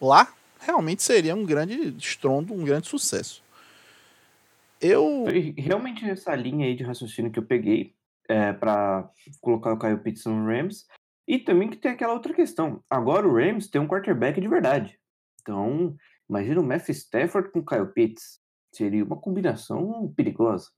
lá, 0.00 0.28
realmente 0.64 1.02
seria 1.02 1.34
um 1.34 1.44
grande 1.44 1.94
estrondo, 1.98 2.54
um 2.54 2.64
grande 2.64 2.88
sucesso. 2.88 3.42
Eu. 4.80 5.24
Realmente 5.56 6.04
essa 6.08 6.34
linha 6.34 6.66
aí 6.66 6.74
de 6.74 6.84
raciocínio 6.84 7.30
que 7.30 7.38
eu 7.38 7.44
peguei 7.44 7.94
é, 8.28 8.52
para 8.52 9.08
colocar 9.40 9.72
o 9.72 9.78
Kyle 9.78 9.98
Pitts 9.98 10.24
no 10.24 10.46
Rams. 10.46 10.86
E 11.26 11.38
também 11.38 11.70
que 11.70 11.76
tem 11.76 11.92
aquela 11.92 12.12
outra 12.12 12.34
questão. 12.34 12.82
Agora 12.88 13.26
o 13.26 13.34
Rams 13.34 13.68
tem 13.68 13.80
um 13.80 13.88
quarterback 13.88 14.40
de 14.40 14.48
verdade. 14.48 14.98
Então, 15.40 15.96
imagina 16.28 16.60
o 16.60 16.64
Matthew 16.64 16.94
Stafford 16.94 17.50
com 17.50 17.60
o 17.60 17.64
Kyle 17.64 17.86
Pitts. 17.86 18.40
Seria 18.72 19.04
uma 19.04 19.16
combinação 19.16 20.12
perigosa. 20.14 20.68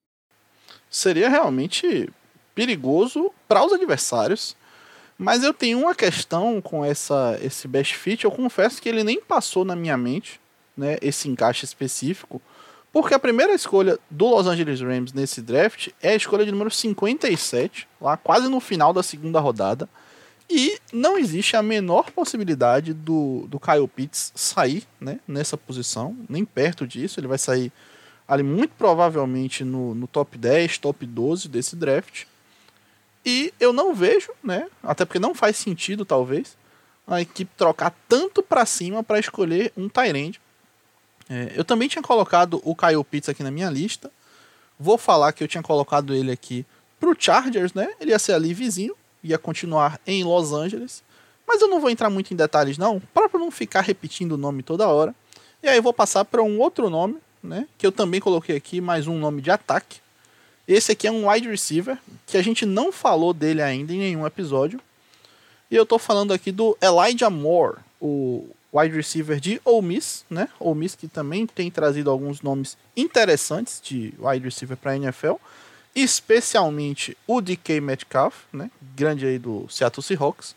Seria 0.89 1.29
realmente 1.29 2.09
perigoso 2.55 3.33
para 3.49 3.65
os 3.65 3.73
adversários. 3.73 4.57
Mas 5.19 5.43
eu 5.43 5.55
tenho 5.55 5.79
uma 5.79 5.95
questão 5.95 6.61
com 6.61 6.85
essa 6.85 7.39
esse 7.43 7.67
best 7.67 7.95
fit. 7.95 8.25
Eu 8.25 8.31
confesso 8.31 8.81
que 8.81 8.89
ele 8.89 9.03
nem 9.03 9.21
passou 9.21 9.65
na 9.65 9.75
minha 9.75 9.97
mente, 9.97 10.41
né, 10.77 10.97
esse 11.01 11.29
encaixe 11.29 11.65
específico. 11.65 12.41
Porque 12.93 13.15
a 13.15 13.19
primeira 13.19 13.53
escolha 13.53 13.99
do 14.11 14.27
Los 14.27 14.47
Angeles 14.47 14.81
Rams 14.81 15.13
nesse 15.13 15.43
draft 15.43 15.89
é 16.03 16.11
a 16.11 16.17
escolha 16.17 16.45
de 16.45 16.51
número 16.51 16.71
57, 16.71 17.87
lá 18.01 18.17
quase 18.17 18.49
no 18.49 18.59
final 18.61 18.93
da 18.93 19.03
segunda 19.03 19.39
rodada. 19.39 19.89
E 20.49 20.79
não 20.93 21.19
existe 21.19 21.57
a 21.57 21.63
menor 21.63 22.11
possibilidade 22.11 22.95
do, 22.95 23.47
do 23.49 23.59
Kyle 23.59 23.89
Pitts 23.89 24.33
sair 24.35 24.85
né, 25.01 25.19
nessa 25.27 25.57
posição, 25.57 26.17
nem 26.29 26.45
perto 26.45 26.87
disso. 26.87 27.19
Ele 27.19 27.27
vai 27.27 27.37
sair 27.37 27.73
ali 28.27 28.43
muito 28.43 28.71
provavelmente 28.79 29.65
no, 29.65 29.95
no 29.95 30.07
top 30.07 30.39
10, 30.39 30.79
top 30.79 31.05
12 31.05 31.49
desse 31.49 31.75
draft. 31.75 32.25
E 33.27 33.53
eu 33.59 33.73
não 33.73 33.93
vejo, 33.93 34.31
né, 34.43 34.69
até 34.83 35.05
porque 35.05 35.19
não 35.19 35.35
faz 35.35 35.57
sentido 35.57 36.05
talvez, 36.05 36.57
a 37.07 37.21
equipe 37.21 37.51
trocar 37.57 37.93
tanto 38.09 38.43
para 38.43 38.65
cima 38.65 39.03
para 39.03 39.19
escolher 39.19 39.73
um 39.77 39.89
Tyrande 39.89 40.41
é, 41.29 41.53
eu 41.55 41.65
também 41.65 41.89
tinha 41.89 42.03
colocado 42.03 42.61
o 42.65 42.75
Kyle 42.75 43.03
Pitts 43.05 43.29
aqui 43.29 43.43
na 43.43 43.51
minha 43.51 43.69
lista. 43.69 44.11
Vou 44.79 44.97
falar 44.97 45.33
que 45.33 45.43
eu 45.43 45.49
tinha 45.49 45.63
colocado 45.63 46.15
ele 46.15 46.31
aqui 46.31 46.65
pro 47.01 47.17
Chargers, 47.19 47.75
né? 47.75 47.89
Ele 48.01 48.11
ia 48.11 48.19
ser 48.19 48.33
ali 48.33 48.55
vizinho, 48.55 48.95
ia 49.23 49.39
continuar 49.39 50.01
em 50.07 50.23
Los 50.23 50.53
Angeles. 50.53 51.03
Mas 51.47 51.61
eu 51.61 51.69
não 51.69 51.81
vou 51.81 51.91
entrar 51.91 52.11
muito 52.11 52.33
em 52.33 52.37
detalhes, 52.37 52.79
não, 52.79 53.01
para 53.15 53.29
não 53.35 53.51
ficar 53.51 53.81
repetindo 53.81 54.33
o 54.33 54.37
nome 54.37 54.63
toda 54.63 54.89
hora. 54.89 55.15
E 55.63 55.69
aí 55.69 55.77
eu 55.77 55.83
vou 55.83 55.93
passar 55.93 56.25
para 56.25 56.43
um 56.43 56.59
outro 56.61 56.91
nome, 56.91 57.17
né? 57.43 57.67
Que 57.79 57.87
eu 57.87 57.93
também 57.93 58.21
coloquei 58.21 58.57
aqui, 58.57 58.81
mais 58.81 59.07
um 59.07 59.19
nome 59.19 59.41
de 59.41 59.51
ataque. 59.51 60.01
Esse 60.67 60.93
aqui 60.93 61.07
é 61.07 61.13
um 61.13 61.31
wide 61.31 61.49
receiver, 61.49 61.97
que 62.27 62.37
a 62.37 62.43
gente 62.43 62.67
não 62.67 62.91
falou 62.91 63.33
dele 63.33 63.63
ainda 63.63 63.93
em 63.93 63.99
nenhum 63.99 64.27
episódio. 64.27 64.81
E 65.71 65.77
eu 65.77 65.87
tô 65.87 65.99
falando 65.99 66.33
aqui 66.33 66.51
do 66.51 66.77
Elijah 66.83 67.31
Moore, 67.31 67.79
o 68.01 68.49
wide 68.73 68.95
receiver 68.95 69.39
de 69.39 69.61
Ole 69.65 69.87
Miss, 69.87 70.25
né? 70.29 70.49
Ole 70.59 70.79
Miss 70.79 70.95
que 70.95 71.09
também 71.09 71.47
tem 71.47 71.71
trazido 71.71 72.11
alguns 72.11 72.43
nomes 72.43 72.77
interessantes 72.97 73.81
de 73.83 74.13
wide 74.19 74.45
receiver 74.45 74.77
para 74.77 74.93
a 74.93 74.97
NFL, 74.97 75.35
especialmente 75.95 77.17
o 77.27 77.41
DK 77.41 77.81
Metcalf, 77.81 78.35
né? 78.53 78.71
Grande 78.95 79.27
aí 79.27 79.39
do 79.39 79.67
Seattle 79.71 80.03
Seahawks. 80.03 80.55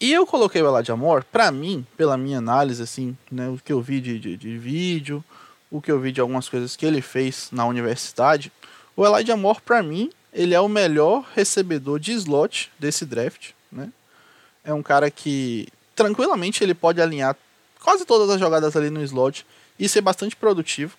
E 0.00 0.12
eu 0.12 0.26
coloquei 0.26 0.62
o 0.62 0.74
Elijah 0.74 0.96
Moore, 0.96 1.24
para 1.30 1.50
mim, 1.50 1.86
pela 1.96 2.16
minha 2.16 2.38
análise, 2.38 2.82
assim, 2.82 3.16
né? 3.30 3.48
O 3.48 3.58
que 3.62 3.72
eu 3.72 3.82
vi 3.82 4.00
de, 4.00 4.18
de, 4.18 4.36
de 4.36 4.56
vídeo, 4.56 5.22
o 5.70 5.80
que 5.80 5.90
eu 5.90 6.00
vi 6.00 6.12
de 6.12 6.20
algumas 6.20 6.48
coisas 6.48 6.76
que 6.76 6.84
ele 6.84 7.00
fez 7.00 7.48
na 7.52 7.64
universidade, 7.66 8.52
o 8.96 9.06
Elijah 9.06 9.36
Moore, 9.36 9.60
para 9.60 9.82
mim, 9.82 10.10
ele 10.32 10.54
é 10.54 10.60
o 10.60 10.68
melhor 10.68 11.24
recebedor 11.34 11.98
de 11.98 12.12
slot 12.12 12.70
desse 12.78 13.04
draft, 13.04 13.50
né? 13.70 13.90
É 14.64 14.74
um 14.74 14.82
cara 14.82 15.10
que 15.10 15.68
tranquilamente 15.94 16.62
ele 16.62 16.74
pode 16.74 17.00
alinhar 17.00 17.36
quase 17.82 18.04
todas 18.04 18.28
as 18.30 18.38
jogadas 18.38 18.76
ali 18.76 18.90
no 18.90 19.02
slot 19.02 19.46
e 19.78 19.88
ser 19.88 20.00
bastante 20.00 20.36
produtivo. 20.36 20.96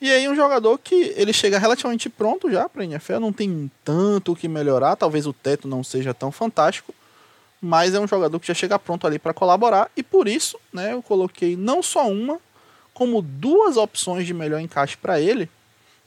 E 0.00 0.10
aí 0.10 0.28
um 0.28 0.34
jogador 0.34 0.78
que 0.78 1.12
ele 1.16 1.32
chega 1.32 1.58
relativamente 1.58 2.08
pronto 2.08 2.50
já 2.50 2.68
para 2.68 2.82
a 2.82 2.86
NFL, 2.86 3.18
não 3.18 3.32
tem 3.32 3.70
tanto 3.84 4.32
o 4.32 4.36
que 4.36 4.48
melhorar, 4.48 4.96
talvez 4.96 5.26
o 5.26 5.32
teto 5.32 5.68
não 5.68 5.84
seja 5.84 6.14
tão 6.14 6.32
fantástico, 6.32 6.94
mas 7.60 7.94
é 7.94 8.00
um 8.00 8.08
jogador 8.08 8.40
que 8.40 8.46
já 8.46 8.54
chega 8.54 8.78
pronto 8.78 9.06
ali 9.06 9.18
para 9.18 9.34
colaborar 9.34 9.90
e 9.94 10.02
por 10.02 10.26
isso, 10.26 10.58
né, 10.72 10.94
eu 10.94 11.02
coloquei 11.02 11.54
não 11.54 11.82
só 11.82 12.08
uma, 12.08 12.40
como 13.00 13.22
duas 13.22 13.78
opções 13.78 14.26
de 14.26 14.34
melhor 14.34 14.60
encaixe 14.60 14.94
para 14.94 15.18
ele, 15.18 15.48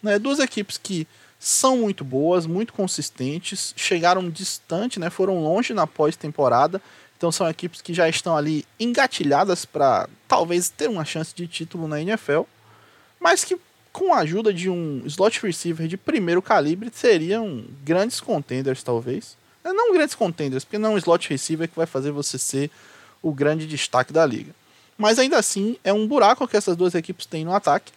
né, 0.01 0.19
duas 0.19 0.37
equipes 0.37 0.77
que 0.77 1.07
são 1.39 1.77
muito 1.77 2.03
boas, 2.03 2.45
muito 2.45 2.71
consistentes, 2.71 3.73
chegaram 3.75 4.29
distante, 4.29 4.99
né, 4.99 5.09
foram 5.09 5.41
longe 5.41 5.73
na 5.73 5.87
pós-temporada 5.87 6.79
então 7.23 7.31
são 7.31 7.49
equipes 7.49 7.81
que 7.81 7.93
já 7.93 8.09
estão 8.09 8.35
ali 8.35 8.65
engatilhadas 8.77 9.63
para 9.63 10.09
talvez 10.27 10.67
ter 10.67 10.89
uma 10.89 11.05
chance 11.05 11.33
de 11.33 11.47
título 11.47 11.87
na 11.87 12.01
NFL, 12.01 12.41
mas 13.17 13.45
que 13.45 13.57
com 13.93 14.13
a 14.13 14.17
ajuda 14.17 14.53
de 14.53 14.69
um 14.69 15.01
slot 15.05 15.41
receiver 15.41 15.87
de 15.87 15.95
primeiro 15.95 16.41
calibre 16.41 16.91
seriam 16.93 17.63
grandes 17.81 18.19
contenders 18.19 18.83
talvez. 18.83 19.37
Não 19.63 19.93
grandes 19.93 20.15
contenders, 20.15 20.65
porque 20.65 20.77
não 20.77 20.91
é 20.91 20.93
um 20.95 20.97
slot 20.97 21.29
receiver 21.29 21.69
que 21.69 21.77
vai 21.77 21.85
fazer 21.85 22.11
você 22.11 22.37
ser 22.37 22.69
o 23.21 23.31
grande 23.31 23.65
destaque 23.65 24.11
da 24.11 24.25
liga. 24.25 24.53
Mas 24.97 25.19
ainda 25.19 25.37
assim 25.37 25.77
é 25.83 25.91
um 25.91 26.07
buraco 26.07 26.47
que 26.47 26.57
essas 26.57 26.75
duas 26.75 26.95
equipes 26.95 27.25
têm 27.25 27.45
no 27.45 27.53
ataque 27.53 27.91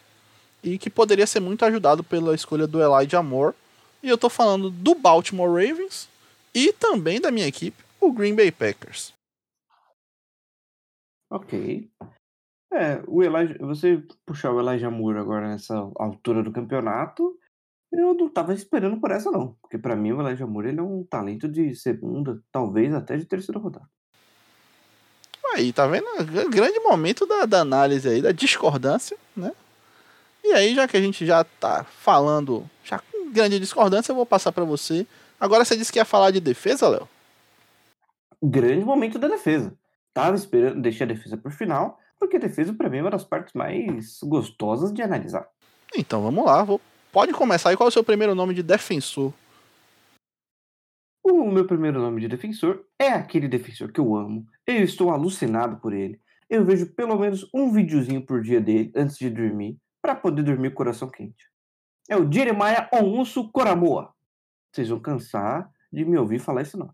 e 0.63 0.77
que 0.77 0.89
poderia 0.89 1.27
ser 1.27 1.39
muito 1.39 1.63
ajudado 1.63 2.03
pela 2.03 2.35
escolha 2.35 2.67
do 2.67 2.81
Elijah 2.81 3.21
Moore. 3.21 3.55
E 4.01 4.09
eu 4.09 4.15
estou 4.15 4.29
falando 4.29 4.69
do 4.69 4.95
Baltimore 4.95 5.49
Ravens 5.49 6.09
e 6.53 6.73
também 6.73 7.21
da 7.21 7.31
minha 7.31 7.47
equipe, 7.47 7.83
o 7.99 8.11
Green 8.11 8.35
Bay 8.35 8.51
Packers. 8.51 9.13
Ok. 11.29 11.89
É, 12.71 13.01
o 13.07 13.23
Elijah, 13.23 13.57
você 13.59 14.03
puxar 14.25 14.51
o 14.51 14.59
Elijah 14.59 14.89
Moore 14.89 15.19
agora 15.19 15.47
nessa 15.47 15.75
altura 15.95 16.43
do 16.43 16.51
campeonato, 16.51 17.37
eu 17.91 18.13
não 18.13 18.29
tava 18.29 18.53
esperando 18.53 18.99
por 18.99 19.11
essa 19.11 19.31
não, 19.31 19.55
porque 19.61 19.77
para 19.77 19.95
mim 19.95 20.11
o 20.11 20.21
Elijah 20.21 20.45
Moore 20.45 20.69
ele 20.69 20.79
é 20.79 20.83
um 20.83 21.03
talento 21.03 21.47
de 21.47 21.73
segunda, 21.75 22.41
talvez 22.51 22.93
até 22.93 23.17
de 23.17 23.25
terceira 23.25 23.59
rodada. 23.59 23.89
Aí, 25.53 25.73
tá 25.73 25.87
vendo? 25.87 26.05
Grande 26.49 26.79
momento 26.79 27.25
da, 27.25 27.45
da 27.45 27.61
análise 27.61 28.07
aí, 28.07 28.21
da 28.21 28.31
discordância, 28.31 29.17
né? 29.35 29.51
E 30.43 30.53
aí, 30.53 30.75
já 30.75 30.87
que 30.87 30.95
a 30.95 31.01
gente 31.01 31.25
já 31.25 31.43
tá 31.43 31.83
falando, 31.83 32.69
já 32.83 32.99
com 32.99 33.31
grande 33.31 33.59
discordância, 33.59 34.11
eu 34.11 34.15
vou 34.15 34.25
passar 34.25 34.51
para 34.51 34.63
você. 34.63 35.05
Agora 35.39 35.65
você 35.65 35.75
disse 35.75 35.91
que 35.91 35.99
ia 35.99 36.05
falar 36.05 36.31
de 36.31 36.39
defesa, 36.39 36.87
Léo? 36.87 37.07
Grande 38.41 38.85
momento 38.85 39.19
da 39.19 39.27
defesa. 39.27 39.73
Tava 40.13 40.35
esperando, 40.35 40.81
deixei 40.81 41.05
a 41.05 41.07
defesa 41.07 41.37
por 41.37 41.51
final, 41.51 41.99
porque 42.19 42.37
a 42.37 42.39
defesa 42.39 42.73
para 42.73 42.89
mim 42.89 42.97
é 42.97 43.01
uma 43.01 43.11
das 43.11 43.23
partes 43.23 43.53
mais 43.53 44.19
gostosas 44.23 44.93
de 44.93 45.01
analisar. 45.01 45.47
Então 45.95 46.21
vamos 46.21 46.45
lá, 46.45 46.63
vou... 46.63 46.81
pode 47.11 47.33
começar 47.33 47.69
aí. 47.69 47.77
Qual 47.77 47.87
é 47.87 47.89
o 47.89 47.91
seu 47.91 48.03
primeiro 48.03 48.33
nome 48.33 48.53
de 48.53 48.63
defensor? 48.63 49.33
O 51.23 51.51
meu 51.51 51.67
primeiro 51.67 51.99
nome 51.99 52.21
de 52.21 52.27
defensor 52.27 52.85
é 52.97 53.09
aquele 53.09 53.47
defensor 53.47 53.91
que 53.91 53.99
eu 53.99 54.15
amo. 54.15 54.47
Eu 54.67 54.83
estou 54.83 55.11
alucinado 55.11 55.77
por 55.77 55.93
ele. 55.93 56.19
eu 56.49 56.65
vejo 56.65 56.85
pelo 56.87 57.17
menos 57.17 57.49
um 57.53 57.71
videozinho 57.71 58.25
por 58.25 58.41
dia 58.41 58.59
dele 58.59 58.91
antes 58.95 59.17
de 59.17 59.29
dormir, 59.29 59.77
para 60.01 60.13
poder 60.13 60.43
dormir 60.43 60.69
com 60.69 60.73
o 60.73 60.77
coração 60.77 61.09
quente. 61.09 61.45
É 62.09 62.17
o 62.17 62.29
Jeremiah 62.29 62.89
Onwusu 62.93 63.49
Koramoa. 63.49 64.13
Vocês 64.71 64.89
vão 64.89 64.99
cansar 64.99 65.69
de 65.91 66.03
me 66.03 66.17
ouvir 66.17 66.39
falar 66.39 66.61
esse 66.61 66.77
nome. 66.77 66.91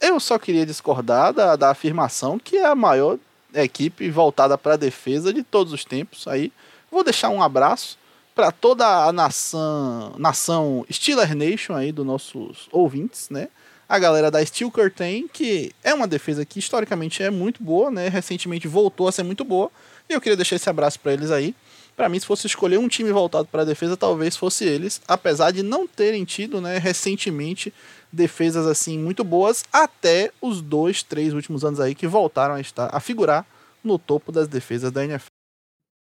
Eu 0.00 0.18
só 0.18 0.36
queria 0.36 0.66
discordar 0.66 1.32
da, 1.32 1.54
da 1.54 1.70
afirmação 1.70 2.38
que 2.38 2.56
é 2.56 2.66
a 2.66 2.74
maior 2.74 3.18
equipe 3.54 4.10
voltada 4.10 4.58
para 4.58 4.74
a 4.74 4.76
defesa 4.76 5.32
de 5.32 5.44
todos 5.44 5.72
os 5.72 5.84
tempos. 5.84 6.26
Aí 6.26 6.52
vou 6.90 7.04
deixar 7.04 7.28
um 7.28 7.42
abraço 7.42 7.98
para 8.34 8.50
toda 8.50 9.06
a 9.06 9.12
nação, 9.12 10.14
nação 10.18 10.84
Steeler 10.90 11.36
Nation 11.36 11.74
aí 11.74 11.92
dos 11.92 12.04
nossos 12.04 12.68
ouvintes, 12.72 13.30
né? 13.30 13.48
A 13.92 13.98
galera 13.98 14.30
da 14.30 14.42
Steel 14.42 14.70
Curtain, 14.70 15.28
que 15.28 15.70
é 15.84 15.92
uma 15.92 16.08
defesa 16.08 16.46
que 16.46 16.58
historicamente 16.58 17.22
é 17.22 17.28
muito 17.28 17.62
boa, 17.62 17.90
né? 17.90 18.08
Recentemente 18.08 18.66
voltou 18.66 19.06
a 19.06 19.12
ser 19.12 19.22
muito 19.22 19.44
boa. 19.44 19.70
E 20.08 20.14
eu 20.14 20.20
queria 20.22 20.34
deixar 20.34 20.56
esse 20.56 20.70
abraço 20.70 20.98
para 20.98 21.12
eles 21.12 21.30
aí. 21.30 21.54
Para 21.94 22.08
mim, 22.08 22.18
se 22.18 22.24
fosse 22.24 22.46
escolher 22.46 22.78
um 22.78 22.88
time 22.88 23.12
voltado 23.12 23.48
para 23.48 23.60
a 23.60 23.64
defesa, 23.66 23.94
talvez 23.94 24.34
fosse 24.34 24.64
eles, 24.64 25.02
apesar 25.06 25.50
de 25.50 25.62
não 25.62 25.86
terem 25.86 26.24
tido, 26.24 26.58
né, 26.58 26.78
recentemente 26.78 27.70
defesas 28.10 28.66
assim 28.66 28.98
muito 28.98 29.22
boas 29.22 29.62
até 29.70 30.32
os 30.40 30.62
dois, 30.62 31.02
três 31.02 31.34
últimos 31.34 31.62
anos 31.62 31.78
aí 31.78 31.94
que 31.94 32.06
voltaram 32.06 32.54
a 32.54 32.62
estar 32.62 32.88
a 32.96 32.98
figurar 32.98 33.46
no 33.84 33.98
topo 33.98 34.32
das 34.32 34.48
defesas 34.48 34.90
da 34.90 35.04
NFL. 35.04 35.26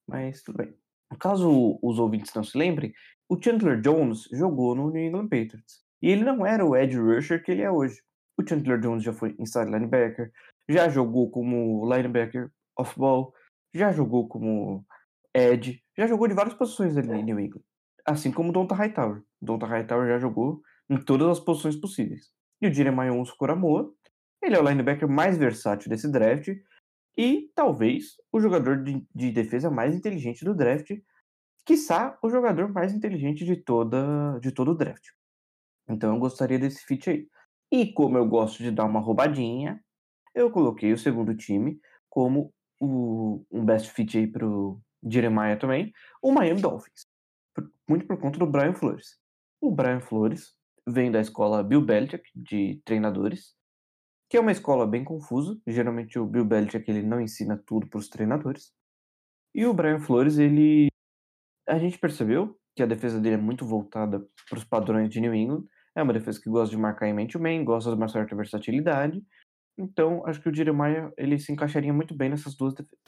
Mas 0.09 0.41
tudo 0.41 0.59
bem. 0.59 0.73
Caso 1.19 1.81
os 1.83 1.99
ouvintes 1.99 2.33
não 2.33 2.45
se 2.45 2.57
lembrem, 2.57 2.95
o 3.29 3.37
Chandler 3.43 3.81
Jones 3.81 4.29
jogou 4.31 4.77
no 4.77 4.89
New 4.89 5.05
England 5.05 5.27
Patriots. 5.27 5.82
E 6.03 6.11
ele 6.11 6.25
não 6.25 6.45
era 6.45 6.67
o 6.67 6.77
edge 6.77 6.99
rusher 6.99 7.43
que 7.43 7.53
ele 7.53 7.63
é 7.63 7.71
hoje. 7.71 8.03
O 8.37 8.47
Chandler 8.47 8.81
Jones 8.81 9.05
já 9.05 9.13
foi 9.13 9.37
inside 9.39 9.71
linebacker, 9.71 10.33
já 10.69 10.89
jogou 10.89 11.31
como 11.31 11.89
linebacker 11.89 12.51
off-ball, 12.77 13.33
já 13.75 13.93
jogou 13.93 14.29
como 14.29 14.85
edge, 15.35 15.83
já 15.97 16.07
jogou 16.07 16.27
de 16.27 16.35
várias 16.35 16.55
posições 16.55 16.97
ali 16.97 17.13
em 17.13 17.25
New 17.25 17.39
England. 17.39 17.63
Assim 18.05 18.33
como 18.33 18.51
o 18.51 18.53
Donta 18.53 18.75
Hightower. 18.75 19.23
Donta 19.41 19.67
Hightower 19.67 20.09
já 20.09 20.19
jogou 20.19 20.61
em 20.91 20.97
todas 20.97 21.29
as 21.29 21.41
posições 21.41 21.77
possíveis. 21.77 22.33
E 22.61 22.67
o 22.67 22.73
Jeremiah 22.73 23.13
Onso 23.13 23.37
ele 24.43 24.57
é 24.57 24.61
o 24.61 24.69
linebacker 24.69 25.09
mais 25.09 25.39
versátil 25.39 25.89
desse 25.89 26.11
draft 26.11 26.49
e 27.17 27.51
talvez 27.55 28.17
o 28.33 28.41
jogador 28.41 28.83
de, 28.83 29.07
de 29.15 29.31
defesa 29.31 29.71
mais 29.71 29.95
inteligente 29.95 30.45
do 30.45 30.55
draft, 30.55 30.91
quiçá 31.65 32.19
o 32.23 32.29
jogador 32.29 32.69
mais 32.73 32.93
inteligente 32.93 33.45
de, 33.45 33.57
toda, 33.57 34.39
de 34.41 34.51
todo 34.51 34.73
o 34.73 34.75
draft. 34.75 35.11
Então 35.89 36.15
eu 36.15 36.21
gostaria 36.21 36.59
desse 36.59 36.85
fit 36.85 37.11
aí. 37.11 37.29
E 37.71 37.93
como 37.93 38.19
eu 38.19 38.27
gosto 38.27 38.63
de 38.63 38.71
dar 38.71 38.85
uma 38.85 39.01
roubadinha, 39.01 39.83
eu 40.35 40.51
coloquei 40.51 40.93
o 40.93 40.99
segundo 40.99 41.35
time 41.37 41.81
como 42.09 42.53
o, 42.81 43.45
um 43.51 43.65
best 43.65 43.91
fit 43.91 44.19
aí 44.19 44.27
pro 44.27 44.81
Jeremiah 45.03 45.57
também, 45.57 45.93
o 46.23 46.33
Miami 46.33 46.61
Dolphins. 46.61 47.07
Muito 47.89 48.07
por 48.07 48.19
conta 48.19 48.39
do 48.39 48.47
Brian 48.47 48.75
Flores. 48.75 49.19
O 49.61 49.71
Brian 49.71 50.01
Flores 50.01 50.55
vem 50.87 51.11
da 51.11 51.21
escola 51.21 51.63
Bill 51.63 51.81
Belichick 51.81 52.25
de 52.35 52.81
treinadores 52.85 53.55
que 54.33 54.39
é 54.39 54.41
uma 54.41 54.51
escola 54.51 54.87
bem 54.87 55.05
confusa. 55.05 55.61
Geralmente 55.67 56.19
o 56.19 56.25
Bill 56.25 56.47
Belichick 56.47 56.91
ele 56.91 57.03
não 57.03 57.21
ensina 57.21 57.63
tudo 57.67 57.87
para 57.87 57.99
os 57.99 58.09
treinadores. 58.09 58.73
E 59.55 59.67
o 59.67 59.75
Brian 59.75 60.01
Flores, 60.01 60.39
ele 60.39 60.89
a 61.69 61.79
gente 61.79 61.99
percebeu 61.99 62.59
que 62.75 62.83
a 62.83 62.87
defesa 62.87 63.21
dele 63.21 63.35
é 63.35 63.39
muito 63.39 63.67
voltada 63.67 64.25
para 64.49 64.59
os 64.59 64.65
padrões 64.65 65.09
de 65.09 65.21
New 65.21 65.35
England. 65.35 65.65
É 65.95 66.03
uma 66.03 66.13
defesa 66.13 66.41
que 66.41 66.49
gosta 66.49 66.75
de 66.75 66.81
marcar 66.81 67.09
em 67.09 67.13
mente 67.13 67.37
o 67.37 67.41
man, 67.41 67.65
gosta 67.65 67.91
de 67.91 67.97
uma 67.97 68.09
certa 68.09 68.35
versatilidade. 68.35 69.23
Então, 69.79 70.23
acho 70.27 70.41
que 70.41 70.49
o 70.49 70.55
Jeremiah 70.55 71.11
ele 71.17 71.39
se 71.39 71.53
encaixaria 71.53 71.93
muito 71.93 72.15
bem 72.15 72.31
nessas 72.31 72.55
duas 72.55 72.75
defesas. 72.75 72.99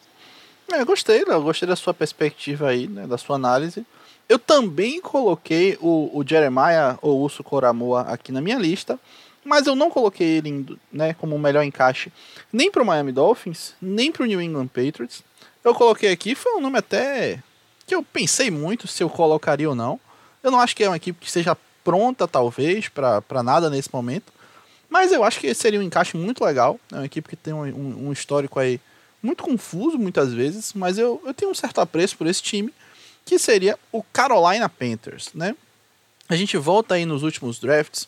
É, 0.73 0.81
eu 0.81 0.87
gostei, 0.87 1.23
eu 1.27 1.43
gostei 1.43 1.69
da 1.69 1.77
sua 1.77 1.93
perspectiva 1.93 2.69
aí, 2.69 2.87
né, 2.89 3.07
da 3.07 3.19
sua 3.19 3.37
análise. 3.37 3.87
Eu 4.29 4.39
também 4.39 5.01
coloquei 5.01 5.77
o, 5.81 6.11
o 6.19 6.27
Jeremiah 6.27 6.99
ou 7.03 7.21
Urso 7.21 7.45
Coramoa 7.45 8.03
aqui 8.03 8.33
na 8.33 8.41
minha 8.41 8.59
lista 8.59 8.99
mas 9.45 9.67
eu 9.67 9.77
não 9.77 9.91
coloquei 9.91 10.39
ele 10.39 10.79
né, 10.91 11.15
como 11.15 11.37
o 11.37 11.39
melhor 11.39 11.63
encaixe 11.63 12.11
nem 12.53 12.71
para 12.71 12.83
o 12.83 12.87
Miami 12.87 13.13
Dolphins, 13.13 13.75
nem 13.81 14.11
para 14.11 14.23
o 14.23 14.27
New 14.27 14.41
England 14.41 14.69
Patriots. 14.69 15.23
Eu 15.63 15.75
coloquei 15.75 16.11
aqui, 16.11 16.35
foi 16.35 16.57
um 16.57 16.61
nome 16.61 16.79
até 16.79 17.43
que 17.87 17.95
eu 17.95 18.03
pensei 18.03 18.51
muito 18.51 18.87
se 18.87 19.03
eu 19.03 19.11
colocaria 19.11 19.69
ou 19.69 19.75
não. 19.75 20.01
Eu 20.43 20.51
não 20.51 20.61
acho 20.61 20.75
que 20.75 20.85
é 20.85 20.89
uma 20.89 20.97
equipe 20.97 21.25
que 21.25 21.31
seja 21.31 21.57
pronta, 21.83 22.27
talvez, 22.27 22.89
para 22.89 23.43
nada 23.43 23.69
nesse 23.69 23.93
momento. 23.93 24.33
Mas 24.89 25.13
eu 25.13 25.25
acho 25.25 25.41
que 25.41 25.53
seria 25.55 25.81
um 25.81 25.83
encaixe 25.83 26.17
muito 26.17 26.45
legal. 26.45 26.79
É 26.93 26.97
uma 26.97 27.07
equipe 27.07 27.29
que 27.29 27.37
tem 27.37 27.53
um, 27.53 28.09
um, 28.09 28.13
histórico 28.13 28.59
aí 28.59 28.81
muito 29.23 29.43
confuso 29.43 29.99
muitas 29.99 30.33
vezes, 30.33 30.73
mas 30.75 30.99
eu, 30.99 31.21
eu 31.25 31.33
tenho 31.33 31.51
um 31.51 31.55
certo 31.55 31.81
apreço 31.81 32.17
por 32.17 32.27
esse 32.27 32.43
time, 32.43 32.73
que 33.25 33.39
seria 33.39 33.79
o 33.91 34.03
Carolina 34.03 34.69
Panthers, 34.69 35.31
né? 35.35 35.57
A 36.29 36.37
gente 36.37 36.57
volta 36.57 36.95
aí 36.95 37.05
nos 37.05 37.23
últimos 37.23 37.59
drafts 37.59 38.07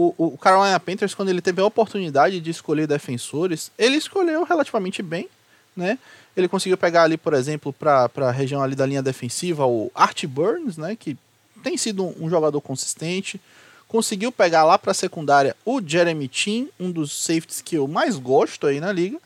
o, 0.00 0.14
o 0.16 0.38
Carolina 0.38 0.80
Panthers, 0.80 1.14
quando 1.14 1.28
ele 1.28 1.42
teve 1.42 1.60
a 1.60 1.64
oportunidade 1.66 2.40
de 2.40 2.50
escolher 2.50 2.86
defensores, 2.86 3.70
ele 3.76 3.96
escolheu 3.96 4.44
relativamente 4.44 5.02
bem, 5.02 5.28
né? 5.76 5.98
Ele 6.36 6.48
conseguiu 6.48 6.78
pegar 6.78 7.02
ali, 7.02 7.16
por 7.16 7.34
exemplo, 7.34 7.72
para 7.72 8.10
a 8.16 8.30
região 8.30 8.62
ali 8.62 8.74
da 8.74 8.86
linha 8.86 9.02
defensiva, 9.02 9.66
o 9.66 9.90
Art 9.94 10.24
Burns, 10.26 10.76
né? 10.76 10.96
Que 10.98 11.16
tem 11.62 11.76
sido 11.76 12.14
um, 12.20 12.28
jogador 12.30 12.60
consistente. 12.60 13.40
Conseguiu 13.88 14.30
pegar 14.30 14.64
lá 14.64 14.78
para 14.78 14.92
a 14.92 14.94
secundária 14.94 15.56
o 15.64 15.80
Jeremy 15.84 16.30
Chin, 16.32 16.68
um 16.78 16.90
dos 16.90 17.12
safeties 17.12 17.60
que 17.60 17.76
eu 17.76 17.88
mais 17.88 18.16
gosto 18.16 18.66
aí 18.66 18.80
na 18.80 18.92
liga. 18.92 19.18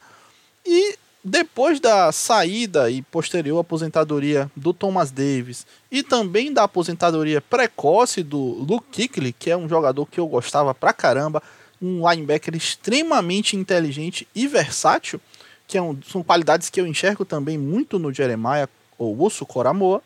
E 0.64 0.97
depois 1.23 1.81
da 1.81 2.12
saída 2.12 2.90
e 2.90 3.01
posterior 3.01 3.59
aposentadoria 3.59 4.51
do 4.55 4.75
Thomas 4.75 5.11
Davis 5.11 5.67
e 5.90 6.03
também 6.03 6.53
da 6.53 6.64
aposentadoria 6.64 7.40
precoce 7.40 8.23
do 8.23 8.38
Luke 8.38 8.87
Kuechly, 9.09 9.33
que 9.33 9.51
é 9.51 9.57
um 9.57 9.69
jogador 9.69 10.05
que 10.05 10.21
eu 10.21 10.27
gostava 10.27 10.75
pra 10.75 10.93
caramba, 10.93 11.43
um 11.81 12.09
linebacker 12.09 12.55
extremamente 12.55 13.57
inteligente 13.57 14.29
e 14.35 14.47
versátil, 14.47 15.21
que 15.66 15.79
é 15.79 15.83
um, 15.83 15.98
são 16.03 16.22
qualidades 16.22 16.70
que 16.70 16.81
eu 16.81 16.87
enxergo 16.87 17.24
também 17.24 17.59
muito 17.59 17.98
no 17.98 18.12
Jeremiah 18.12 18.68
ou 18.98 19.16
Uso 19.18 19.46
Coramoa. 19.46 20.03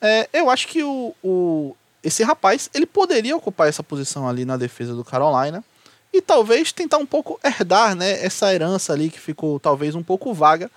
É, 0.00 0.28
eu 0.32 0.50
acho 0.50 0.68
que 0.68 0.82
o, 0.82 1.14
o, 1.22 1.76
esse 2.02 2.22
rapaz 2.22 2.68
ele 2.74 2.86
poderia 2.86 3.36
ocupar 3.36 3.68
essa 3.68 3.82
posição 3.82 4.28
ali 4.28 4.44
na 4.44 4.56
defesa 4.56 4.94
do 4.94 5.04
Carolina 5.04 5.64
e 6.12 6.20
talvez 6.20 6.72
tentar 6.72 6.98
um 6.98 7.06
pouco 7.06 7.40
herdar 7.42 7.94
né, 7.96 8.24
essa 8.24 8.52
herança 8.54 8.92
ali 8.92 9.10
que 9.10 9.18
ficou 9.18 9.58
talvez 9.58 9.94
um 9.94 10.02
pouco 10.02 10.32
vaga 10.34 10.70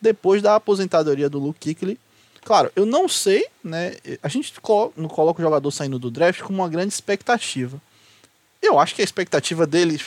depois 0.00 0.42
da 0.42 0.56
aposentadoria 0.56 1.30
do 1.30 1.38
Luke 1.38 1.74
Kuechly. 1.74 1.98
Claro, 2.44 2.72
eu 2.74 2.84
não 2.84 3.08
sei, 3.08 3.46
né? 3.62 3.94
A 4.20 4.28
gente 4.28 4.52
não 4.96 5.08
coloca 5.08 5.40
o 5.40 5.44
jogador 5.44 5.70
saindo 5.70 5.96
do 5.96 6.10
draft 6.10 6.42
como 6.42 6.58
uma 6.58 6.68
grande 6.68 6.92
expectativa. 6.92 7.80
Eu 8.60 8.80
acho 8.80 8.96
que 8.96 9.00
a 9.00 9.04
expectativa 9.04 9.64
dele 9.64 10.00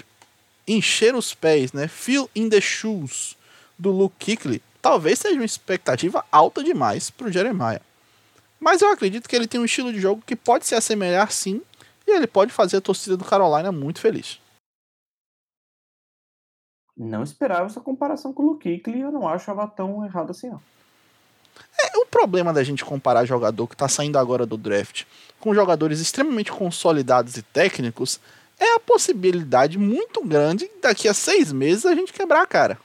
encher 0.67 1.15
os 1.15 1.33
pés, 1.33 1.73
né? 1.73 1.87
Feel 1.87 2.29
in 2.35 2.49
the 2.49 2.61
shoes 2.61 3.35
do 3.77 3.91
Luke 3.91 4.15
Kuechly, 4.23 4.61
talvez 4.81 5.19
seja 5.19 5.35
uma 5.35 5.45
expectativa 5.45 6.23
alta 6.31 6.63
demais 6.63 7.09
para 7.09 7.27
o 7.27 7.31
Jeremiah. 7.31 7.81
Mas 8.59 8.81
eu 8.81 8.91
acredito 8.91 9.27
que 9.27 9.35
ele 9.35 9.47
tem 9.47 9.59
um 9.59 9.65
estilo 9.65 9.91
de 9.91 9.99
jogo 9.99 10.23
que 10.25 10.35
pode 10.35 10.65
se 10.65 10.75
assemelhar 10.75 11.31
sim, 11.31 11.61
e 12.07 12.11
ele 12.11 12.27
pode 12.27 12.51
fazer 12.51 12.77
a 12.77 12.81
torcida 12.81 13.17
do 13.17 13.25
Carolina 13.25 13.71
muito 13.71 13.99
feliz. 13.99 14.39
Não 16.97 17.23
esperava 17.23 17.65
essa 17.65 17.81
comparação 17.81 18.31
com 18.31 18.43
o 18.43 18.45
Luke 18.51 18.79
Kuechly, 18.79 19.01
eu 19.01 19.11
não 19.11 19.27
acho 19.27 19.51
ela 19.51 19.67
tão 19.67 20.05
errada 20.05 20.31
assim, 20.31 20.49
não. 20.49 20.61
É, 21.79 21.97
o 21.97 22.05
problema 22.05 22.53
da 22.53 22.63
gente 22.63 22.83
comparar 22.83 23.25
jogador 23.25 23.67
que 23.67 23.75
está 23.75 23.87
saindo 23.87 24.17
agora 24.17 24.45
do 24.45 24.57
draft 24.57 25.05
com 25.39 25.53
jogadores 25.53 25.99
extremamente 25.99 26.51
consolidados 26.51 27.37
e 27.37 27.41
técnicos 27.41 28.19
é 28.59 28.75
a 28.75 28.79
possibilidade 28.79 29.77
muito 29.77 30.23
grande 30.23 30.69
daqui 30.81 31.07
a 31.07 31.13
seis 31.13 31.51
meses 31.51 31.85
a 31.85 31.95
gente 31.95 32.13
quebrar 32.13 32.41
a 32.41 32.47
cara. 32.47 32.79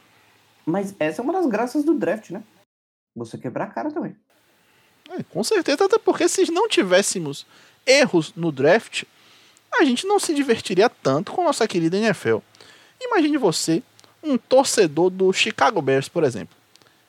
Mas 0.66 0.94
essa 0.98 1.20
é 1.20 1.24
uma 1.24 1.32
das 1.32 1.46
graças 1.46 1.84
do 1.84 1.94
draft, 1.94 2.30
né? 2.30 2.42
Você 3.16 3.38
quebrar 3.38 3.64
a 3.64 3.68
cara 3.68 3.90
também. 3.90 4.16
É, 5.10 5.22
com 5.24 5.42
certeza, 5.42 5.84
até 5.84 5.98
porque 5.98 6.28
se 6.28 6.50
não 6.50 6.68
tivéssemos 6.68 7.46
erros 7.86 8.32
no 8.36 8.52
draft, 8.52 9.04
a 9.72 9.84
gente 9.84 10.06
não 10.06 10.18
se 10.18 10.34
divertiria 10.34 10.88
tanto 10.88 11.32
com 11.32 11.42
a 11.42 11.44
nossa 11.44 11.66
querida 11.66 11.96
NFL. 11.96 12.38
Imagine 13.00 13.36
você 13.36 13.82
um 14.22 14.36
torcedor 14.36 15.10
do 15.10 15.32
Chicago 15.32 15.80
Bears, 15.80 16.08
por 16.08 16.22
exemplo. 16.24 16.56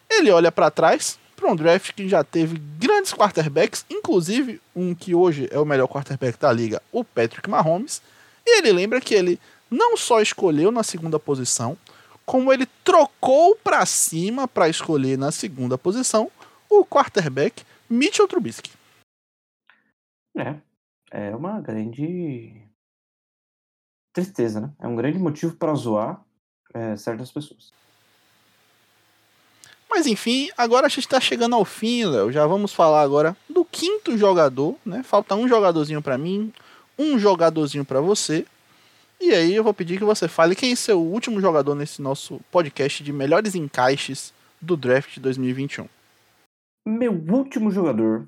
Ele 0.10 0.32
olha 0.32 0.52
para 0.52 0.72
trás 0.72 1.20
para 1.36 1.52
um 1.52 1.56
draft 1.56 1.94
que 1.94 2.08
já 2.08 2.24
teve 2.24 2.58
grandes 2.78 3.14
quarterbacks, 3.14 3.86
inclusive 3.90 4.62
um 4.76 4.94
que 4.94 5.16
hoje 5.16 5.48
é 5.52 5.60
o 5.60 5.66
melhor 5.66 5.88
quarterback 5.88 6.40
da 6.40 6.52
liga, 6.52 6.82
o 6.92 7.04
Patrick 7.04 7.50
Mahomes, 7.50 8.02
e 8.46 8.60
ele 8.60 8.72
lembra 8.72 9.02
que 9.02 9.14
ele 9.14 9.40
não 9.70 9.96
só 9.96 10.22
escolheu 10.22 10.72
na 10.72 10.84
segunda 10.84 11.20
posição, 11.20 11.78
como 12.26 12.52
ele 12.52 12.66
trocou 12.84 13.56
para 13.56 13.86
cima 13.86 14.48
para 14.48 14.70
escolher 14.70 15.18
na 15.18 15.32
segunda 15.32 15.78
posição 15.78 16.32
o 16.70 16.86
quarterback 16.86 17.64
Mitchell 17.90 18.28
Trubisky. 18.28 18.72
É, 20.38 20.56
é 21.12 21.36
uma 21.36 21.60
grande 21.60 22.70
tristeza, 24.14 24.62
né? 24.62 24.72
É 24.80 24.88
um 24.88 24.96
grande 24.96 25.20
motivo 25.20 25.56
para 25.56 25.74
zoar 25.74 26.24
é, 26.74 26.96
certas 26.96 27.32
pessoas. 27.32 27.74
Mas 29.90 30.08
enfim, 30.08 30.50
agora 30.58 30.86
a 30.86 30.90
gente 30.90 31.00
está 31.00 31.20
chegando 31.20 31.54
ao 31.54 31.66
fim, 31.66 32.06
Léo. 32.06 32.32
Já 32.32 32.46
vamos 32.48 32.74
falar 32.74 33.02
agora 33.02 33.36
do 33.50 33.66
quinto 33.66 34.18
jogador, 34.18 34.78
né? 34.86 35.04
Falta 35.04 35.36
um 35.36 35.50
jogadorzinho 35.50 36.02
para 36.02 36.18
mim, 36.18 36.54
um 37.02 37.18
jogadorzinho 37.18 37.84
para 37.84 38.00
você. 38.00 38.46
E 39.20 39.34
aí 39.34 39.56
eu 39.56 39.64
vou 39.64 39.74
pedir 39.74 39.98
que 39.98 40.04
você 40.04 40.28
fale 40.28 40.56
quem 40.56 40.72
é 40.72 40.76
seu 40.76 41.02
último 41.02 41.42
jogador 41.42 41.74
nesse 41.74 42.02
nosso 42.02 42.40
podcast 42.52 43.04
de 43.04 43.12
melhores 43.12 43.56
encaixes 43.56 44.34
do 44.62 44.78
draft 44.78 45.16
de 45.16 45.20
2021. 45.20 45.88
Meu 46.88 47.14
último 47.14 47.72
jogador 47.72 48.28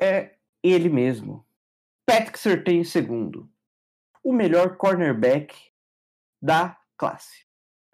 é 0.00 0.34
ele 0.62 0.88
mesmo. 0.88 1.44
Patrick 2.06 2.38
Surtain 2.38 2.84
segundo. 2.84 3.48
O 4.22 4.32
melhor 4.32 4.76
cornerback 4.76 5.56
da 6.40 6.76
classe. 6.96 7.44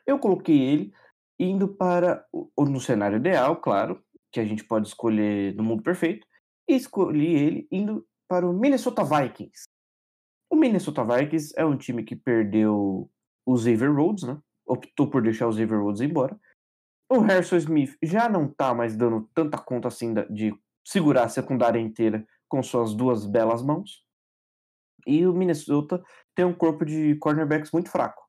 Eu 0.07 0.19
coloquei 0.19 0.59
ele 0.59 0.95
indo 1.39 1.69
para 1.69 2.27
no 2.59 2.81
cenário 2.81 3.17
ideal, 3.19 3.57
claro, 3.57 4.03
que 4.33 4.41
a 4.41 4.45
gente 4.45 4.65
pode 4.65 4.89
escolher 4.89 5.55
no 5.55 5.63
mundo 5.63 5.83
perfeito, 5.83 6.27
e 6.69 6.75
escolhi 6.75 7.35
ele 7.35 7.69
indo 7.71 8.07
para 8.29 8.47
o 8.47 8.53
Minnesota 8.53 9.03
Vikings. 9.03 9.65
O 10.51 10.57
Minnesota 10.57 11.05
Vikings 11.05 11.53
é 11.57 11.65
um 11.65 11.77
time 11.77 12.03
que 12.03 12.17
perdeu 12.17 13.11
o 13.47 13.57
Xavier 13.57 13.95
Rhodes, 13.95 14.25
né? 14.25 14.39
Optou 14.67 15.09
por 15.09 15.23
deixar 15.23 15.47
o 15.47 15.53
Xavier 15.53 15.81
Rhodes 15.81 16.01
embora. 16.01 16.39
O 17.11 17.21
Harrison 17.21 17.57
Smith 17.57 17.97
já 18.03 18.29
não 18.29 18.49
tá 18.49 18.75
mais 18.75 18.97
dando 18.97 19.29
tanta 19.35 19.57
conta 19.57 19.89
assim 19.89 20.13
de 20.31 20.55
segurar 20.87 21.25
a 21.25 21.29
secundária 21.29 21.81
inteira 21.81 22.27
com 22.49 22.63
suas 22.63 22.95
duas 22.95 23.27
belas 23.27 23.63
mãos. 23.63 24.05
E 25.07 25.27
o 25.27 25.33
Minnesota 25.33 26.03
tem 26.35 26.45
um 26.45 26.55
corpo 26.55 26.85
de 26.85 27.17
cornerbacks 27.17 27.73
muito 27.73 27.91
fraco. 27.91 28.23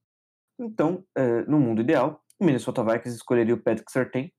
Então, 0.57 1.05
é, 1.15 1.43
no 1.43 1.59
mundo 1.59 1.81
ideal, 1.81 2.23
o 2.39 2.45
Minnesota 2.45 2.83
Vikings 2.83 3.17
escolheria 3.17 3.53
o 3.53 3.61
Patrick 3.61 3.91
Surtain, 3.91 4.31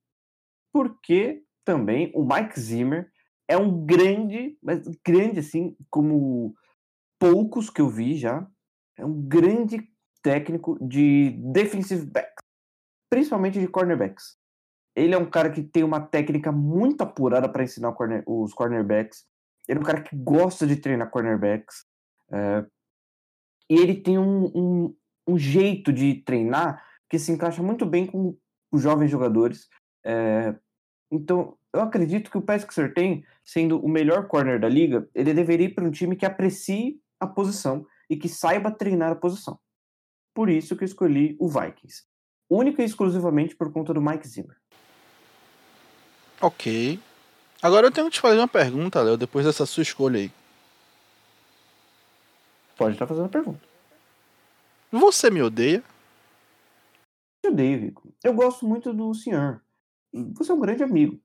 porque 0.73 1.43
também 1.65 2.11
o 2.15 2.23
Mike 2.23 2.59
Zimmer 2.59 3.11
é 3.47 3.57
um 3.57 3.85
grande, 3.85 4.57
mas 4.61 4.81
grande 5.05 5.39
assim, 5.39 5.75
como 5.89 6.55
poucos 7.21 7.69
que 7.69 7.79
eu 7.79 7.87
vi 7.87 8.17
já, 8.17 8.47
é 8.97 9.05
um 9.05 9.21
grande 9.21 9.87
técnico 10.23 10.75
de 10.83 11.29
defensive 11.53 12.03
backs, 12.03 12.43
principalmente 13.11 13.59
de 13.59 13.67
cornerbacks. 13.67 14.39
Ele 14.95 15.13
é 15.13 15.17
um 15.17 15.29
cara 15.29 15.51
que 15.51 15.61
tem 15.61 15.83
uma 15.83 16.01
técnica 16.01 16.51
muito 16.51 17.01
apurada 17.01 17.47
para 17.47 17.63
ensinar 17.63 17.91
corner, 17.93 18.23
os 18.25 18.55
cornerbacks. 18.55 19.23
Ele 19.67 19.77
é 19.77 19.81
um 19.81 19.85
cara 19.85 20.01
que 20.01 20.15
gosta 20.15 20.65
de 20.65 20.75
treinar 20.77 21.11
cornerbacks. 21.11 21.85
É, 22.31 22.65
e 23.69 23.75
ele 23.75 24.01
tem 24.01 24.17
um, 24.17 24.45
um, 24.55 24.95
um, 25.27 25.37
jeito 25.37 25.93
de 25.93 26.15
treinar 26.15 26.83
que 27.07 27.19
se 27.19 27.31
encaixa 27.31 27.61
muito 27.61 27.85
bem 27.85 28.07
com 28.07 28.35
os 28.71 28.81
jovens 28.81 29.11
jogadores. 29.11 29.69
É, 30.03 30.55
então, 31.11 31.55
eu 31.71 31.81
acredito 31.81 32.31
que 32.31 32.37
o 32.37 32.41
Patrick 32.41 32.73
Surtain, 32.73 33.23
sendo 33.45 33.79
o 33.79 33.87
melhor 33.87 34.27
corner 34.27 34.59
da 34.59 34.67
liga, 34.67 35.07
ele 35.13 35.35
deveria 35.35 35.67
ir 35.67 35.75
para 35.75 35.85
um 35.85 35.91
time 35.91 36.15
que 36.15 36.25
aprecie 36.25 36.99
a 37.21 37.27
posição 37.27 37.85
e 38.09 38.17
que 38.17 38.27
saiba 38.27 38.71
treinar 38.71 39.11
a 39.11 39.15
posição. 39.15 39.59
Por 40.33 40.49
isso 40.49 40.75
que 40.75 40.83
eu 40.83 40.87
escolhi 40.87 41.37
o 41.39 41.47
Vikings. 41.47 42.03
Única 42.49 42.81
e 42.81 42.85
exclusivamente 42.85 43.55
por 43.55 43.71
conta 43.71 43.93
do 43.93 44.01
Mike 44.01 44.27
Zimmer. 44.27 44.57
Ok. 46.41 46.99
Agora 47.61 47.87
eu 47.87 47.91
tenho 47.91 48.07
que 48.07 48.13
te 48.13 48.19
fazer 48.19 48.39
uma 48.39 48.47
pergunta, 48.47 49.01
Léo, 49.01 49.15
depois 49.15 49.45
dessa 49.45 49.65
sua 49.65 49.83
escolha 49.83 50.19
aí. 50.19 50.31
Pode 52.75 52.95
estar 52.95 53.05
fazendo 53.05 53.25
a 53.25 53.29
pergunta. 53.29 53.61
Você 54.91 55.29
me 55.29 55.43
odeia? 55.43 55.83
Eu 57.43 57.51
odeio, 57.51 57.79
Rico. 57.79 58.13
Eu 58.23 58.33
gosto 58.33 58.65
muito 58.65 58.91
do 58.91 59.13
senhor. 59.13 59.63
Você 60.11 60.51
é 60.51 60.55
um 60.55 60.59
grande 60.59 60.83
amigo. 60.83 61.21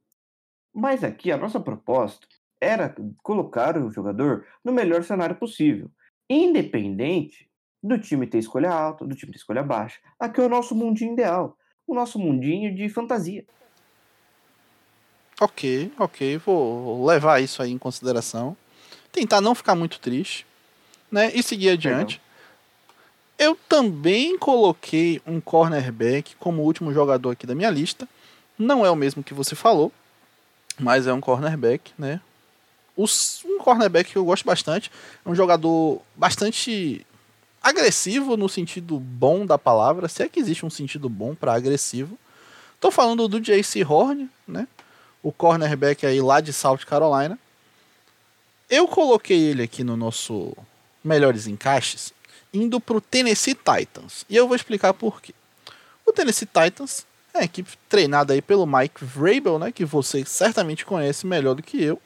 Mas 0.74 1.02
aqui 1.02 1.32
a 1.32 1.38
nossa 1.38 1.58
proposta 1.58 2.26
era 2.60 2.94
colocar 3.22 3.76
o 3.76 3.90
jogador 3.90 4.46
no 4.64 4.72
melhor 4.72 5.02
cenário 5.02 5.36
possível, 5.36 5.90
independente 6.28 7.48
do 7.82 7.98
time 7.98 8.26
ter 8.26 8.38
escolha 8.38 8.70
alta, 8.70 9.06
do 9.06 9.14
time 9.14 9.32
ter 9.32 9.38
escolha 9.38 9.62
baixa. 9.62 9.98
Aqui 10.18 10.40
é 10.40 10.44
o 10.44 10.48
nosso 10.48 10.74
mundinho 10.74 11.12
ideal, 11.12 11.56
o 11.86 11.94
nosso 11.94 12.18
mundinho 12.18 12.74
de 12.74 12.88
fantasia. 12.88 13.44
Ok, 15.40 15.92
ok, 15.98 16.38
vou 16.38 17.04
levar 17.04 17.42
isso 17.42 17.62
aí 17.62 17.70
em 17.70 17.78
consideração. 17.78 18.56
Tentar 19.12 19.40
não 19.40 19.54
ficar 19.54 19.74
muito 19.74 20.00
triste, 20.00 20.46
né? 21.12 21.30
E 21.34 21.42
seguir 21.42 21.70
adiante. 21.70 22.20
Eu 23.38 23.54
também 23.68 24.38
coloquei 24.38 25.20
um 25.26 25.40
cornerback 25.42 26.34
como 26.36 26.62
último 26.62 26.92
jogador 26.92 27.30
aqui 27.30 27.46
da 27.46 27.54
minha 27.54 27.68
lista. 27.68 28.08
Não 28.58 28.84
é 28.84 28.90
o 28.90 28.96
mesmo 28.96 29.22
que 29.22 29.34
você 29.34 29.54
falou, 29.54 29.92
mas 30.80 31.06
é 31.06 31.12
um 31.12 31.20
cornerback, 31.20 31.92
né? 31.98 32.20
Um 32.96 33.58
cornerback 33.58 34.10
que 34.12 34.16
eu 34.16 34.24
gosto 34.24 34.44
bastante. 34.44 34.90
É 35.24 35.28
um 35.28 35.34
jogador 35.34 36.00
bastante 36.14 37.06
agressivo 37.62 38.36
no 38.36 38.48
sentido 38.48 38.98
bom 38.98 39.44
da 39.44 39.58
palavra, 39.58 40.08
se 40.08 40.22
é 40.22 40.28
que 40.28 40.40
existe 40.40 40.64
um 40.64 40.70
sentido 40.70 41.08
bom 41.08 41.34
para 41.34 41.54
agressivo. 41.54 42.18
Tô 42.80 42.90
falando 42.90 43.28
do 43.28 43.40
JC 43.40 43.84
Horn, 43.84 44.30
né? 44.46 44.66
O 45.22 45.32
cornerback 45.32 46.06
aí 46.06 46.20
lá 46.20 46.40
de 46.40 46.52
South 46.52 46.78
Carolina. 46.86 47.38
Eu 48.70 48.86
coloquei 48.88 49.38
ele 49.38 49.62
aqui 49.62 49.82
no 49.82 49.96
nosso 49.96 50.56
melhores 51.02 51.46
encaixes, 51.46 52.12
indo 52.52 52.80
para 52.80 52.96
o 52.96 53.00
Tennessee 53.00 53.54
Titans. 53.54 54.24
E 54.28 54.36
eu 54.36 54.46
vou 54.46 54.56
explicar 54.56 54.92
por 54.92 55.20
quê. 55.20 55.34
O 56.04 56.12
Tennessee 56.12 56.46
Titans 56.46 57.06
é 57.34 57.40
a 57.40 57.44
equipe 57.44 57.70
treinada 57.88 58.32
aí 58.32 58.42
pelo 58.42 58.66
Mike 58.66 59.04
Vrabel, 59.04 59.58
né, 59.58 59.70
que 59.70 59.84
você 59.84 60.24
certamente 60.24 60.84
conhece 60.84 61.26
melhor 61.26 61.54
do 61.54 61.62
que 61.62 61.82
eu 61.82 62.00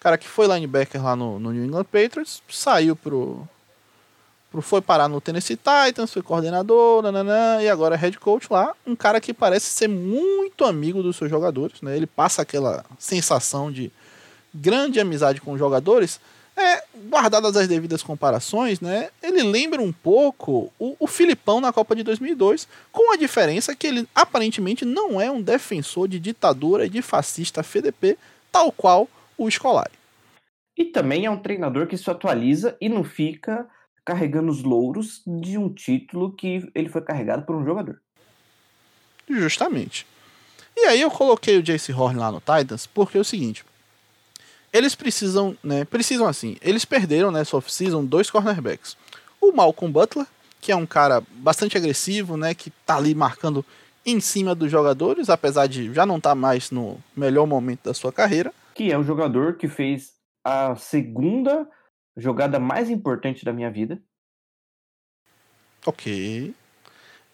cara 0.00 0.16
que 0.16 0.28
foi 0.28 0.46
linebacker 0.46 1.02
lá 1.02 1.16
no, 1.16 1.38
no 1.38 1.52
New 1.52 1.64
England 1.64 1.84
Patriots, 1.84 2.42
saiu 2.48 2.94
pro, 2.94 3.46
pro. 4.50 4.62
Foi 4.62 4.80
parar 4.80 5.08
no 5.08 5.20
Tennessee 5.20 5.56
Titans, 5.56 6.12
foi 6.12 6.22
coordenador, 6.22 7.02
nananã, 7.02 7.62
e 7.62 7.68
agora 7.68 7.94
é 7.94 7.98
head 7.98 8.18
coach 8.18 8.46
lá. 8.50 8.74
Um 8.86 8.94
cara 8.94 9.20
que 9.20 9.34
parece 9.34 9.66
ser 9.66 9.88
muito 9.88 10.64
amigo 10.64 11.02
dos 11.02 11.16
seus 11.16 11.30
jogadores, 11.30 11.80
né? 11.82 11.96
Ele 11.96 12.06
passa 12.06 12.42
aquela 12.42 12.84
sensação 12.98 13.70
de 13.70 13.90
grande 14.54 15.00
amizade 15.00 15.40
com 15.40 15.52
os 15.52 15.58
jogadores. 15.58 16.20
É, 16.60 16.82
guardadas 17.08 17.56
as 17.56 17.68
devidas 17.68 18.02
comparações, 18.02 18.80
né? 18.80 19.10
Ele 19.22 19.44
lembra 19.44 19.80
um 19.80 19.92
pouco 19.92 20.72
o, 20.76 20.96
o 20.98 21.06
Filipão 21.06 21.60
na 21.60 21.72
Copa 21.72 21.94
de 21.94 22.02
2002, 22.02 22.66
com 22.90 23.12
a 23.12 23.16
diferença 23.16 23.76
que 23.76 23.86
ele 23.86 24.08
aparentemente 24.12 24.84
não 24.84 25.20
é 25.20 25.30
um 25.30 25.40
defensor 25.40 26.08
de 26.08 26.18
ditadura 26.18 26.84
e 26.84 26.88
de 26.88 27.00
fascista 27.00 27.62
FDP, 27.62 28.18
tal 28.50 28.72
qual 28.72 29.08
o 29.38 29.48
escolar. 29.48 29.90
E 30.76 30.84
também 30.86 31.24
é 31.24 31.30
um 31.30 31.38
treinador 31.38 31.86
que 31.86 31.96
se 31.96 32.10
atualiza 32.10 32.76
e 32.80 32.88
não 32.88 33.02
fica 33.04 33.66
carregando 34.04 34.50
os 34.50 34.62
louros 34.62 35.22
de 35.26 35.56
um 35.56 35.72
título 35.72 36.32
que 36.32 36.68
ele 36.74 36.88
foi 36.88 37.02
carregado 37.02 37.44
por 37.44 37.54
um 37.54 37.64
jogador. 37.64 38.00
Justamente. 39.28 40.06
E 40.76 40.86
aí 40.86 41.00
eu 41.00 41.10
coloquei 41.10 41.58
o 41.58 41.62
Jace 41.62 41.92
Horn 41.92 42.18
lá 42.18 42.32
no 42.32 42.40
Titans 42.40 42.86
porque 42.86 43.18
é 43.18 43.20
o 43.20 43.24
seguinte. 43.24 43.64
Eles 44.72 44.94
precisam, 44.94 45.56
né? 45.62 45.84
Precisam 45.84 46.26
assim. 46.26 46.56
Eles 46.62 46.84
perderam 46.84 47.30
nessa 47.30 47.56
off-season 47.56 48.04
dois 48.04 48.30
cornerbacks. 48.30 48.96
O 49.40 49.52
Malcolm 49.52 49.92
Butler, 49.92 50.26
que 50.60 50.70
é 50.70 50.76
um 50.76 50.86
cara 50.86 51.22
bastante 51.32 51.76
agressivo, 51.76 52.36
né? 52.36 52.54
Que 52.54 52.70
tá 52.86 52.96
ali 52.96 53.14
marcando 53.14 53.64
em 54.06 54.20
cima 54.20 54.54
dos 54.54 54.70
jogadores, 54.70 55.28
apesar 55.28 55.66
de 55.66 55.92
já 55.92 56.06
não 56.06 56.16
estar 56.16 56.30
tá 56.30 56.34
mais 56.34 56.70
no 56.70 56.98
melhor 57.16 57.46
momento 57.46 57.84
da 57.84 57.94
sua 57.94 58.12
carreira 58.12 58.52
que 58.78 58.92
é 58.92 58.96
o 58.96 59.02
jogador 59.02 59.56
que 59.56 59.66
fez 59.66 60.12
a 60.44 60.76
segunda 60.76 61.68
jogada 62.16 62.60
mais 62.60 62.88
importante 62.88 63.44
da 63.44 63.52
minha 63.52 63.68
vida. 63.72 64.00
Ok. 65.84 66.54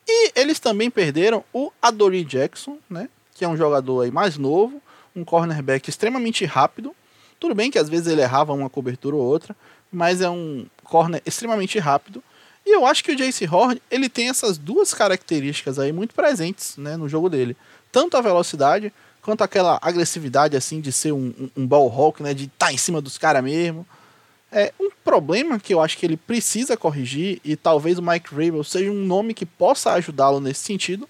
E 0.08 0.32
eles 0.34 0.58
também 0.58 0.90
perderam 0.90 1.44
o 1.52 1.70
Adoree 1.82 2.24
Jackson, 2.24 2.78
né? 2.88 3.10
Que 3.34 3.44
é 3.44 3.48
um 3.48 3.58
jogador 3.58 4.00
aí 4.00 4.10
mais 4.10 4.38
novo, 4.38 4.80
um 5.14 5.22
cornerback 5.22 5.90
extremamente 5.90 6.46
rápido. 6.46 6.96
Tudo 7.38 7.54
bem 7.54 7.70
que 7.70 7.78
às 7.78 7.90
vezes 7.90 8.06
ele 8.06 8.22
errava 8.22 8.54
uma 8.54 8.70
cobertura 8.70 9.14
ou 9.14 9.22
outra, 9.22 9.54
mas 9.92 10.22
é 10.22 10.30
um 10.30 10.66
corner 10.82 11.20
extremamente 11.26 11.78
rápido. 11.78 12.24
E 12.64 12.74
eu 12.74 12.86
acho 12.86 13.04
que 13.04 13.12
o 13.12 13.16
Jace 13.16 13.44
Horn, 13.44 13.82
ele 13.90 14.08
tem 14.08 14.30
essas 14.30 14.56
duas 14.56 14.94
características 14.94 15.78
aí 15.78 15.92
muito 15.92 16.14
presentes, 16.14 16.78
né, 16.78 16.96
no 16.96 17.06
jogo 17.06 17.28
dele. 17.28 17.54
Tanto 17.92 18.16
a 18.16 18.22
velocidade 18.22 18.90
quanto 19.24 19.42
aquela 19.42 19.78
agressividade 19.80 20.54
assim 20.54 20.80
de 20.82 20.92
ser 20.92 21.12
um, 21.12 21.32
um, 21.38 21.50
um 21.56 21.66
ball 21.66 21.90
hawk, 21.90 22.22
né, 22.22 22.34
de 22.34 22.44
estar 22.44 22.66
tá 22.66 22.72
em 22.72 22.76
cima 22.76 23.00
dos 23.00 23.16
caras 23.16 23.42
mesmo. 23.42 23.86
É 24.52 24.72
um 24.78 24.90
problema 25.02 25.58
que 25.58 25.72
eu 25.72 25.80
acho 25.80 25.96
que 25.96 26.04
ele 26.04 26.16
precisa 26.16 26.76
corrigir 26.76 27.40
e 27.42 27.56
talvez 27.56 27.98
o 27.98 28.02
Mike 28.02 28.30
Rabel 28.30 28.62
seja 28.62 28.90
um 28.90 29.04
nome 29.04 29.32
que 29.32 29.46
possa 29.46 29.92
ajudá-lo 29.94 30.40
nesse 30.40 30.60
sentido. 30.60 31.08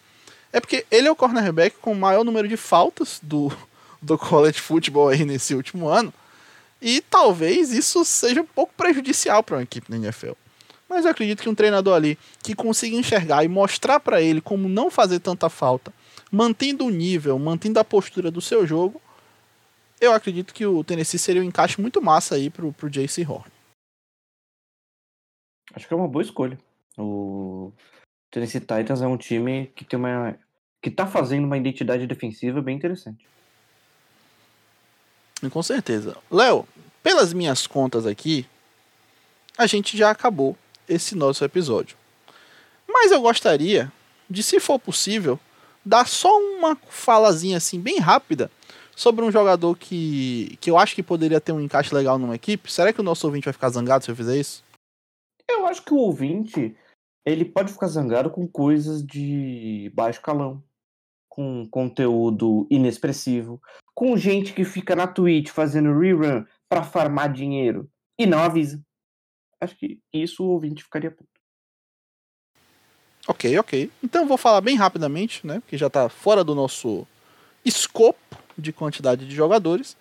É 0.52 0.60
porque 0.60 0.86
ele 0.90 1.08
é 1.08 1.10
o 1.10 1.16
cornerback 1.16 1.76
com 1.82 1.92
o 1.92 1.96
maior 1.96 2.24
número 2.24 2.46
de 2.46 2.56
faltas 2.56 3.18
do, 3.20 3.52
do 4.00 4.16
college 4.16 4.60
football 4.60 5.08
aí 5.08 5.24
nesse 5.24 5.54
último 5.54 5.88
ano. 5.88 6.14
E 6.80 7.00
talvez 7.00 7.72
isso 7.72 8.04
seja 8.04 8.42
um 8.42 8.46
pouco 8.46 8.72
prejudicial 8.76 9.42
para 9.42 9.56
uma 9.56 9.62
equipe 9.62 9.90
da 9.90 9.96
NFL. 9.96 10.32
Mas 10.88 11.04
eu 11.04 11.10
acredito 11.10 11.42
que 11.42 11.48
um 11.48 11.54
treinador 11.54 11.96
ali 11.96 12.16
que 12.42 12.54
consiga 12.54 12.96
enxergar 12.96 13.44
e 13.44 13.48
mostrar 13.48 13.98
para 13.98 14.22
ele 14.22 14.40
como 14.40 14.68
não 14.68 14.88
fazer 14.88 15.18
tanta 15.18 15.50
falta 15.50 15.92
mantendo 16.34 16.84
o 16.84 16.90
nível, 16.90 17.38
mantendo 17.38 17.78
a 17.78 17.84
postura 17.84 18.30
do 18.30 18.40
seu 18.40 18.66
jogo, 18.66 19.00
eu 20.00 20.12
acredito 20.12 20.52
que 20.52 20.66
o 20.66 20.82
Tennessee 20.82 21.18
seria 21.18 21.40
um 21.40 21.44
encaixe 21.44 21.80
muito 21.80 22.02
massa 22.02 22.34
aí 22.34 22.50
pro, 22.50 22.72
pro 22.72 22.90
JC 22.90 23.24
Horn. 23.24 23.50
Acho 25.72 25.86
que 25.86 25.94
é 25.94 25.96
uma 25.96 26.08
boa 26.08 26.22
escolha. 26.22 26.58
O 26.98 27.72
Tennessee 28.30 28.60
Titans 28.60 29.00
é 29.00 29.06
um 29.06 29.16
time 29.16 29.68
que 29.74 29.84
tem 29.84 29.98
uma 29.98 30.36
que 30.82 30.90
tá 30.90 31.06
fazendo 31.06 31.44
uma 31.44 31.56
identidade 31.56 32.06
defensiva 32.06 32.60
bem 32.60 32.76
interessante. 32.76 33.26
Com 35.50 35.62
certeza. 35.62 36.16
Léo, 36.30 36.68
pelas 37.02 37.32
minhas 37.32 37.66
contas 37.66 38.06
aqui, 38.06 38.46
a 39.56 39.66
gente 39.66 39.96
já 39.96 40.10
acabou 40.10 40.56
esse 40.86 41.14
nosso 41.14 41.42
episódio. 41.42 41.96
Mas 42.86 43.12
eu 43.12 43.22
gostaria 43.22 43.90
de, 44.28 44.42
se 44.42 44.60
for 44.60 44.78
possível, 44.78 45.40
dar 45.84 46.06
só 46.06 46.28
uma 46.38 46.76
falazinha 46.88 47.56
assim 47.56 47.80
bem 47.80 47.98
rápida 47.98 48.50
sobre 48.96 49.24
um 49.24 49.30
jogador 49.30 49.76
que, 49.76 50.56
que 50.60 50.70
eu 50.70 50.78
acho 50.78 50.94
que 50.94 51.02
poderia 51.02 51.40
ter 51.40 51.52
um 51.52 51.60
encaixe 51.60 51.94
legal 51.94 52.18
numa 52.18 52.36
equipe. 52.36 52.72
Será 52.72 52.92
que 52.92 53.00
o 53.00 53.04
nosso 53.04 53.26
ouvinte 53.26 53.44
vai 53.44 53.52
ficar 53.52 53.68
zangado 53.70 54.04
se 54.04 54.10
eu 54.10 54.16
fizer 54.16 54.38
isso? 54.38 54.64
Eu 55.48 55.66
acho 55.66 55.82
que 55.82 55.92
o 55.92 55.98
ouvinte 55.98 56.76
ele 57.24 57.44
pode 57.44 57.72
ficar 57.72 57.88
zangado 57.88 58.30
com 58.30 58.46
coisas 58.46 59.04
de 59.04 59.90
baixo 59.94 60.20
calão, 60.20 60.62
com 61.28 61.66
conteúdo 61.68 62.66
inexpressivo, 62.70 63.60
com 63.94 64.16
gente 64.16 64.52
que 64.52 64.64
fica 64.64 64.94
na 64.94 65.06
Twitch 65.06 65.50
fazendo 65.50 65.98
rerun 65.98 66.44
para 66.68 66.82
farmar 66.82 67.32
dinheiro 67.32 67.90
e 68.18 68.26
não 68.26 68.38
avisa. 68.38 68.82
Acho 69.60 69.76
que 69.76 70.00
isso 70.12 70.44
o 70.44 70.50
ouvinte 70.50 70.82
ficaria 70.82 71.10
puto. 71.10 71.33
Ok, 73.26 73.58
ok. 73.58 73.90
Então 74.02 74.26
vou 74.26 74.36
falar 74.36 74.60
bem 74.60 74.76
rapidamente, 74.76 75.46
né? 75.46 75.60
Porque 75.60 75.78
já 75.78 75.86
está 75.86 76.08
fora 76.08 76.44
do 76.44 76.54
nosso 76.54 77.06
escopo 77.64 78.18
de 78.56 78.72
quantidade 78.72 79.26
de 79.26 79.34
jogadores. 79.34 79.96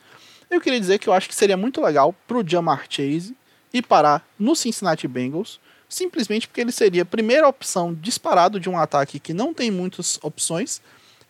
Eu 0.50 0.62
queria 0.62 0.80
dizer 0.80 1.00
que 1.00 1.08
eu 1.08 1.14
acho 1.14 1.28
que 1.28 1.36
seria 1.36 1.58
muito 1.58 1.82
legal 1.82 2.14
pro 2.28 2.48
Jamar 2.48 2.86
Chase 2.90 3.36
e 3.74 3.82
parar 3.82 4.28
no 4.38 4.56
Cincinnati 4.56 5.08
Bengals, 5.08 5.60
simplesmente 5.90 6.48
porque 6.48 6.62
ele 6.62 6.72
seria 6.72 7.02
a 7.02 7.06
primeira 7.06 7.48
opção 7.48 7.94
disparado 7.94 8.60
de 8.60 8.70
um 8.70 8.78
ataque 8.78 9.20
que 9.20 9.34
não 9.34 9.54
tem 9.54 9.72
muitas 9.72 10.20
opções, 10.22 10.82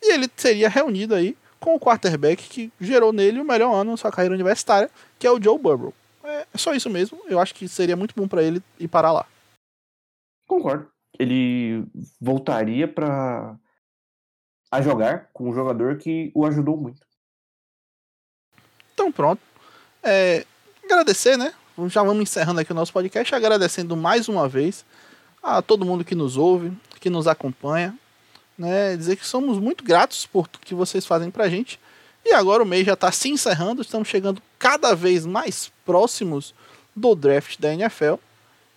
e 0.02 0.12
ele 0.12 0.28
seria 0.36 0.68
reunido 0.68 1.14
aí 1.14 1.36
com 1.58 1.74
o 1.74 1.80
quarterback 1.80 2.42
que 2.48 2.70
gerou 2.78 3.12
nele 3.12 3.40
o 3.40 3.44
melhor 3.44 3.72
ano 3.72 3.92
na 3.92 3.96
sua 3.96 4.12
carreira 4.12 4.34
universitária, 4.34 4.90
que 5.18 5.26
é 5.26 5.30
o 5.30 5.42
Joe 5.42 5.58
Burrow. 5.58 5.94
É, 6.22 6.46
é 6.52 6.58
só 6.58 6.74
isso 6.74 6.90
mesmo, 6.90 7.18
eu 7.26 7.40
acho 7.40 7.54
que 7.54 7.66
seria 7.66 7.96
muito 7.96 8.14
bom 8.14 8.28
para 8.28 8.42
ele 8.42 8.62
ir 8.78 8.88
parar 8.88 9.12
lá. 9.12 9.26
Concordo. 10.46 10.93
Ele 11.18 11.86
voltaria 12.20 12.88
para 12.88 13.56
a 14.70 14.82
jogar 14.82 15.30
com 15.32 15.48
um 15.48 15.54
jogador 15.54 15.98
que 15.98 16.32
o 16.34 16.44
ajudou 16.44 16.76
muito. 16.76 17.06
Então 18.92 19.12
pronto. 19.12 19.40
É, 20.02 20.44
agradecer, 20.82 21.36
né? 21.36 21.54
Já 21.88 22.02
vamos 22.02 22.22
encerrando 22.22 22.60
aqui 22.60 22.72
o 22.72 22.74
nosso 22.74 22.92
podcast, 22.92 23.34
agradecendo 23.34 23.96
mais 23.96 24.28
uma 24.28 24.48
vez 24.48 24.84
a 25.42 25.60
todo 25.60 25.84
mundo 25.84 26.04
que 26.04 26.14
nos 26.14 26.36
ouve, 26.36 26.72
que 27.00 27.10
nos 27.10 27.26
acompanha. 27.26 27.96
Né? 28.56 28.96
Dizer 28.96 29.16
que 29.16 29.26
somos 29.26 29.58
muito 29.58 29.84
gratos 29.84 30.26
por 30.26 30.48
tudo 30.48 30.64
que 30.64 30.74
vocês 30.74 31.06
fazem 31.06 31.30
pra 31.30 31.48
gente. 31.48 31.78
E 32.24 32.32
agora 32.32 32.62
o 32.62 32.66
mês 32.66 32.86
já 32.86 32.94
está 32.94 33.12
se 33.12 33.28
encerrando, 33.28 33.82
estamos 33.82 34.08
chegando 34.08 34.40
cada 34.58 34.94
vez 34.94 35.26
mais 35.26 35.70
próximos 35.84 36.54
do 36.96 37.14
draft 37.14 37.60
da 37.60 37.74
NFL. 37.74 38.14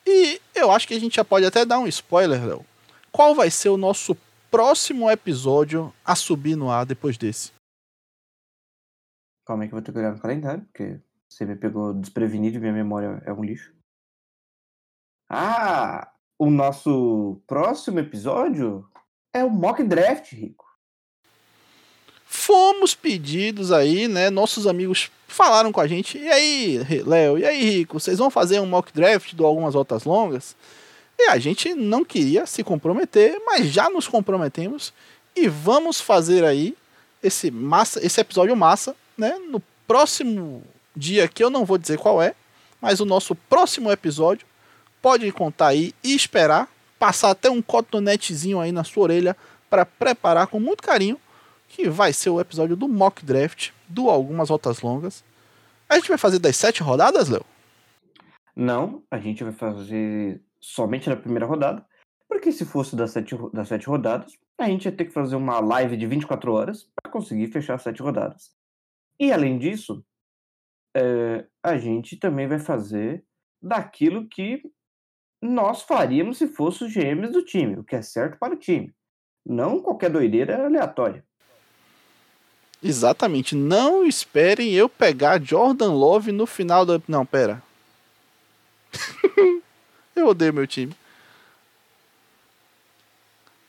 E 0.08 0.40
eu 0.56 0.72
acho 0.72 0.88
que 0.88 0.94
a 0.94 1.00
gente 1.00 1.18
já 1.18 1.26
pode 1.26 1.46
até 1.46 1.66
dar 1.66 1.80
um 1.80 1.88
spoiler, 1.88 2.46
Léo. 2.46 2.66
Qual 3.12 3.36
vai 3.36 3.52
ser 3.52 3.68
o 3.68 3.76
nosso 3.76 4.16
próximo 4.50 5.12
episódio 5.12 5.94
a 6.06 6.16
subir 6.16 6.56
no 6.56 6.72
ar 6.72 6.86
depois 6.86 7.18
desse? 7.18 7.52
Calma 9.46 9.64
aí 9.64 9.68
que 9.68 9.76
eu 9.76 9.78
vou 9.78 9.86
ter 9.86 9.92
que 9.92 10.00
olhar 10.00 10.14
no 10.14 10.22
calendário, 10.22 10.64
porque 10.64 11.02
você 11.28 11.46
me 11.46 11.58
pegou 11.58 11.94
desprevenido 11.94 12.56
e 12.56 12.60
minha 12.62 12.72
memória 12.72 13.22
é 13.26 13.34
um 13.34 13.44
lixo. 13.44 13.76
Ah! 15.30 16.14
O 16.40 16.50
nosso 16.50 17.42
próximo 17.46 18.00
episódio 18.00 18.90
é 19.34 19.44
o 19.44 19.50
mock 19.50 19.84
draft, 19.84 20.32
Rico. 20.32 20.67
Fomos 22.38 22.94
pedidos 22.94 23.72
aí, 23.72 24.08
né? 24.08 24.30
Nossos 24.30 24.68
amigos 24.68 25.10
falaram 25.28 25.72
com 25.72 25.82
a 25.82 25.88
gente. 25.88 26.20
E 26.20 26.30
aí, 26.30 27.04
Léo, 27.04 27.40
e 27.40 27.46
aí, 27.46 27.68
Rico, 27.68 28.00
vocês 28.00 28.20
vão 28.20 28.30
fazer 28.30 28.60
um 28.60 28.66
mock 28.68 28.94
draft 28.94 29.34
de 29.34 29.44
algumas 29.44 29.74
voltas 29.74 30.04
longas? 30.04 30.56
E 31.18 31.30
a 31.30 31.40
gente 31.40 31.74
não 31.74 32.06
queria 32.06 32.46
se 32.46 32.64
comprometer, 32.64 33.42
mas 33.44 33.66
já 33.66 33.90
nos 33.90 34.08
comprometemos 34.08 34.94
e 35.36 35.48
vamos 35.48 36.00
fazer 36.00 36.46
aí 36.46 36.78
esse 37.24 37.50
massa, 37.50 38.06
esse 38.06 38.22
episódio 38.22 38.56
massa, 38.56 38.96
né? 39.18 39.38
No 39.50 39.62
próximo 39.88 40.64
dia 40.96 41.28
que 41.28 41.44
eu 41.44 41.50
não 41.50 41.66
vou 41.66 41.78
dizer 41.78 41.98
qual 41.98 42.22
é, 42.22 42.36
mas 42.80 43.00
o 43.00 43.06
nosso 43.06 43.34
próximo 43.34 43.92
episódio 43.92 44.46
pode 45.02 45.30
contar 45.32 45.70
aí 45.70 45.92
e 46.04 46.16
esperar 46.16 46.70
passar 47.00 47.32
até 47.32 47.50
um 47.50 47.64
cotonetezinho 47.64 48.60
aí 48.60 48.72
na 48.72 48.84
sua 48.84 49.04
orelha 49.04 49.36
para 49.72 49.86
preparar 49.86 50.48
com 50.48 50.60
muito 50.60 50.84
carinho 50.84 51.20
que 51.78 51.88
vai 51.92 52.12
ser 52.12 52.32
o 52.32 52.42
episódio 52.42 52.76
do 52.76 52.88
mock 52.88 53.24
draft 53.24 53.70
do 53.88 54.10
algumas 54.10 54.50
rotas 54.50 54.82
longas. 54.82 55.24
A 55.88 55.96
gente 55.96 56.10
vai 56.10 56.18
fazer 56.18 56.40
das 56.40 56.58
sete 56.58 56.82
rodadas, 56.82 57.30
Léo? 57.30 57.46
Não, 58.56 59.04
a 59.12 59.20
gente 59.20 59.44
vai 59.44 59.54
fazer 59.54 60.42
somente 60.60 61.08
na 61.08 61.16
primeira 61.16 61.46
rodada, 61.46 61.86
porque 62.28 62.52
se 62.52 62.66
fosse 62.66 62.96
das 62.96 63.12
sete, 63.12 63.36
das 63.54 63.68
sete 63.68 63.86
rodadas, 63.86 64.36
a 64.58 64.66
gente 64.66 64.86
ia 64.86 64.92
ter 64.92 65.06
que 65.06 65.14
fazer 65.14 65.36
uma 65.36 65.60
live 65.60 65.96
de 65.96 66.08
24 66.08 66.52
horas 66.52 66.90
para 66.96 67.12
conseguir 67.12 67.46
fechar 67.50 67.76
as 67.76 67.84
sete 67.84 68.02
rodadas. 68.02 68.56
E 69.20 69.32
além 69.32 69.60
disso, 69.60 70.04
é, 70.96 71.46
a 71.62 71.78
gente 71.78 72.18
também 72.18 72.48
vai 72.48 72.58
fazer 72.58 73.24
daquilo 73.62 74.28
que 74.28 74.64
nós 75.40 75.84
faríamos 75.84 76.40
se 76.40 76.48
fosse 76.48 76.86
os 76.86 76.92
GMs 76.92 77.32
do 77.32 77.46
time, 77.46 77.78
o 77.78 77.84
que 77.84 77.96
é 77.96 78.02
certo 78.02 78.40
para 78.40 78.56
o 78.56 78.58
time. 78.58 78.92
Não 79.46 79.80
qualquer 79.80 80.10
doideira 80.10 80.66
aleatória. 80.66 81.24
Exatamente. 82.84 83.56
Não 83.56 84.06
esperem 84.06 84.74
eu 84.74 84.88
pegar 84.88 85.42
Jordan 85.42 85.92
Love 85.94 86.32
no 86.32 86.46
final 86.46 86.86
da. 86.86 87.02
Não, 87.08 87.26
pera. 87.26 87.62
eu 90.16 90.28
odeio 90.28 90.54
meu 90.54 90.68
time. 90.68 90.96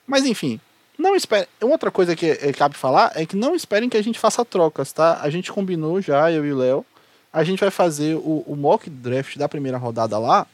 Mas 0.07 0.25
enfim, 0.25 0.61
não 0.99 1.15
espere. 1.15 1.49
Outra 1.61 1.91
coisa 1.91 2.17
que 2.17 2.27
é, 2.27 2.53
cabe 2.53 2.77
falar 2.77 3.13
é 3.15 3.25
que 3.25 3.37
não 3.37 3.55
esperem 3.55 3.89
que 3.89 3.97
a 3.97 4.03
gente 4.03 4.19
faça 4.19 4.45
trocas, 4.45 4.93
tá? 4.93 5.21
A 5.21 5.31
gente 5.31 5.53
combinou 5.53 6.01
já, 6.01 6.31
eu 6.31 6.45
e 6.45 6.53
o 6.53 6.57
Léo. 6.57 6.87
A 7.33 7.45
gente 7.45 7.61
vai 7.61 7.71
fazer 7.71 8.15
o, 8.15 8.43
o 8.47 8.57
mock 8.57 8.89
draft 8.89 9.37
da 9.37 9.49
primeira 9.49 9.77
rodada 9.77 10.19
lá 10.19 10.47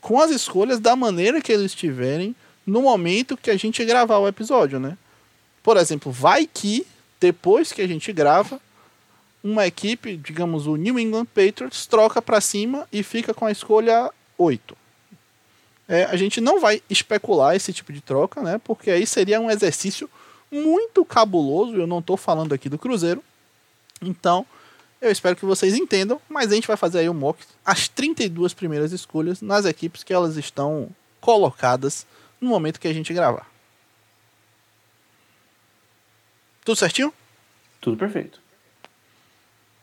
com 0.00 0.20
as 0.20 0.30
escolhas 0.30 0.80
da 0.80 0.96
maneira 0.96 1.40
que 1.40 1.52
eles 1.52 1.66
estiverem 1.66 2.34
no 2.66 2.82
momento 2.82 3.36
que 3.36 3.50
a 3.50 3.56
gente 3.56 3.84
gravar 3.84 4.18
o 4.18 4.28
episódio, 4.28 4.78
né? 4.78 4.96
Por 5.62 5.76
exemplo, 5.76 6.10
vai 6.10 6.46
que 6.46 6.86
depois 7.20 7.72
que 7.72 7.82
a 7.82 7.86
gente 7.86 8.12
grava, 8.12 8.60
uma 9.44 9.66
equipe, 9.66 10.16
digamos 10.16 10.66
o 10.66 10.76
New 10.76 10.98
England 10.98 11.26
Patriots, 11.26 11.86
troca 11.86 12.20
para 12.20 12.40
cima 12.40 12.88
e 12.92 13.02
fica 13.02 13.34
com 13.34 13.46
a 13.46 13.52
escolha 13.52 14.10
8. 14.36 14.76
É, 15.88 16.04
a 16.04 16.16
gente 16.16 16.40
não 16.40 16.60
vai 16.60 16.82
especular 16.88 17.56
esse 17.56 17.72
tipo 17.72 17.92
de 17.92 18.00
troca, 18.00 18.40
né? 18.42 18.60
Porque 18.62 18.90
aí 18.90 19.06
seria 19.06 19.40
um 19.40 19.50
exercício 19.50 20.08
muito 20.50 21.04
cabuloso. 21.04 21.76
Eu 21.76 21.86
não 21.86 21.98
estou 21.98 22.16
falando 22.16 22.52
aqui 22.52 22.68
do 22.68 22.78
Cruzeiro. 22.78 23.22
Então, 24.00 24.46
eu 25.00 25.10
espero 25.10 25.34
que 25.34 25.44
vocês 25.44 25.74
entendam. 25.74 26.20
Mas 26.28 26.52
a 26.52 26.54
gente 26.54 26.68
vai 26.68 26.76
fazer 26.76 27.00
aí 27.00 27.08
o 27.08 27.12
um 27.12 27.14
mock, 27.14 27.44
as 27.64 27.88
32 27.88 28.54
primeiras 28.54 28.92
escolhas 28.92 29.42
nas 29.42 29.64
equipes 29.64 30.04
que 30.04 30.12
elas 30.12 30.36
estão 30.36 30.88
colocadas 31.20 32.06
no 32.40 32.48
momento 32.48 32.78
que 32.78 32.86
a 32.86 32.94
gente 32.94 33.12
gravar. 33.12 33.49
Tudo 36.70 36.78
certinho? 36.78 37.12
Tudo 37.80 37.96
perfeito. 37.96 38.40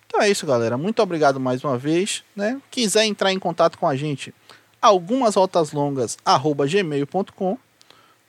Então 0.06 0.22
é 0.22 0.30
isso, 0.30 0.46
galera. 0.46 0.78
Muito 0.78 1.04
obrigado 1.04 1.38
mais 1.38 1.62
uma 1.62 1.78
vez. 1.78 2.24
Né? 2.34 2.62
Quiser 2.72 3.04
entrar 3.04 3.34
em 3.34 3.38
contato 3.38 3.78
com 3.78 3.86
a 3.86 3.94
gente, 3.94 4.34
algumas 4.82 5.36
rotas 5.36 5.74
longas, 5.74 6.18
gmail.com. 6.26 7.58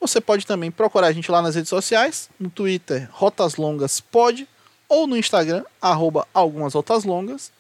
Você 0.01 0.21
pode 0.21 0.45
também 0.45 0.73
procurar 0.73 1.07
a 1.07 1.13
gente 1.13 1.31
lá 1.31 1.41
nas 1.41 1.55
redes 1.55 1.69
sociais, 1.69 2.29
no 2.37 2.51
Twitter, 2.51 3.09
Rotas 3.13 3.55
Longas 3.55 4.01
Pod, 4.01 4.49
ou 4.89 5.07
no 5.07 5.17
Instagram, 5.17 5.65
arroba 5.81 6.27
algumas 6.35 6.75
rotas 6.75 7.05
longas. 7.05 7.53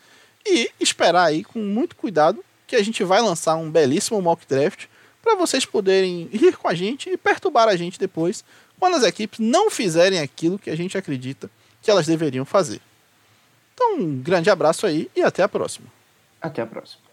E 0.44 0.68
esperar 0.80 1.26
aí 1.26 1.44
com 1.44 1.60
muito 1.60 1.94
cuidado 1.94 2.44
que 2.66 2.74
a 2.74 2.82
gente 2.82 3.04
vai 3.04 3.22
lançar 3.22 3.54
um 3.54 3.70
belíssimo 3.70 4.20
mock 4.20 4.44
draft 4.48 4.86
para 5.22 5.36
vocês 5.36 5.64
poderem 5.64 6.28
rir 6.32 6.56
com 6.56 6.66
a 6.66 6.74
gente 6.74 7.08
e 7.08 7.16
perturbar 7.16 7.68
a 7.68 7.76
gente 7.76 8.00
depois 8.00 8.44
quando 8.78 8.94
as 8.94 9.02
equipes 9.02 9.38
não 9.38 9.70
fizerem 9.70 10.20
aquilo 10.20 10.58
que 10.58 10.70
a 10.70 10.76
gente 10.76 10.96
acredita 10.96 11.50
que 11.82 11.90
elas 11.90 12.06
deveriam 12.06 12.44
fazer. 12.44 12.80
Então, 13.74 13.96
um 13.98 14.20
grande 14.20 14.50
abraço 14.50 14.86
aí 14.86 15.10
e 15.14 15.22
até 15.22 15.42
a 15.42 15.48
próxima. 15.48 15.86
Até 16.40 16.62
a 16.62 16.66
próxima. 16.66 17.07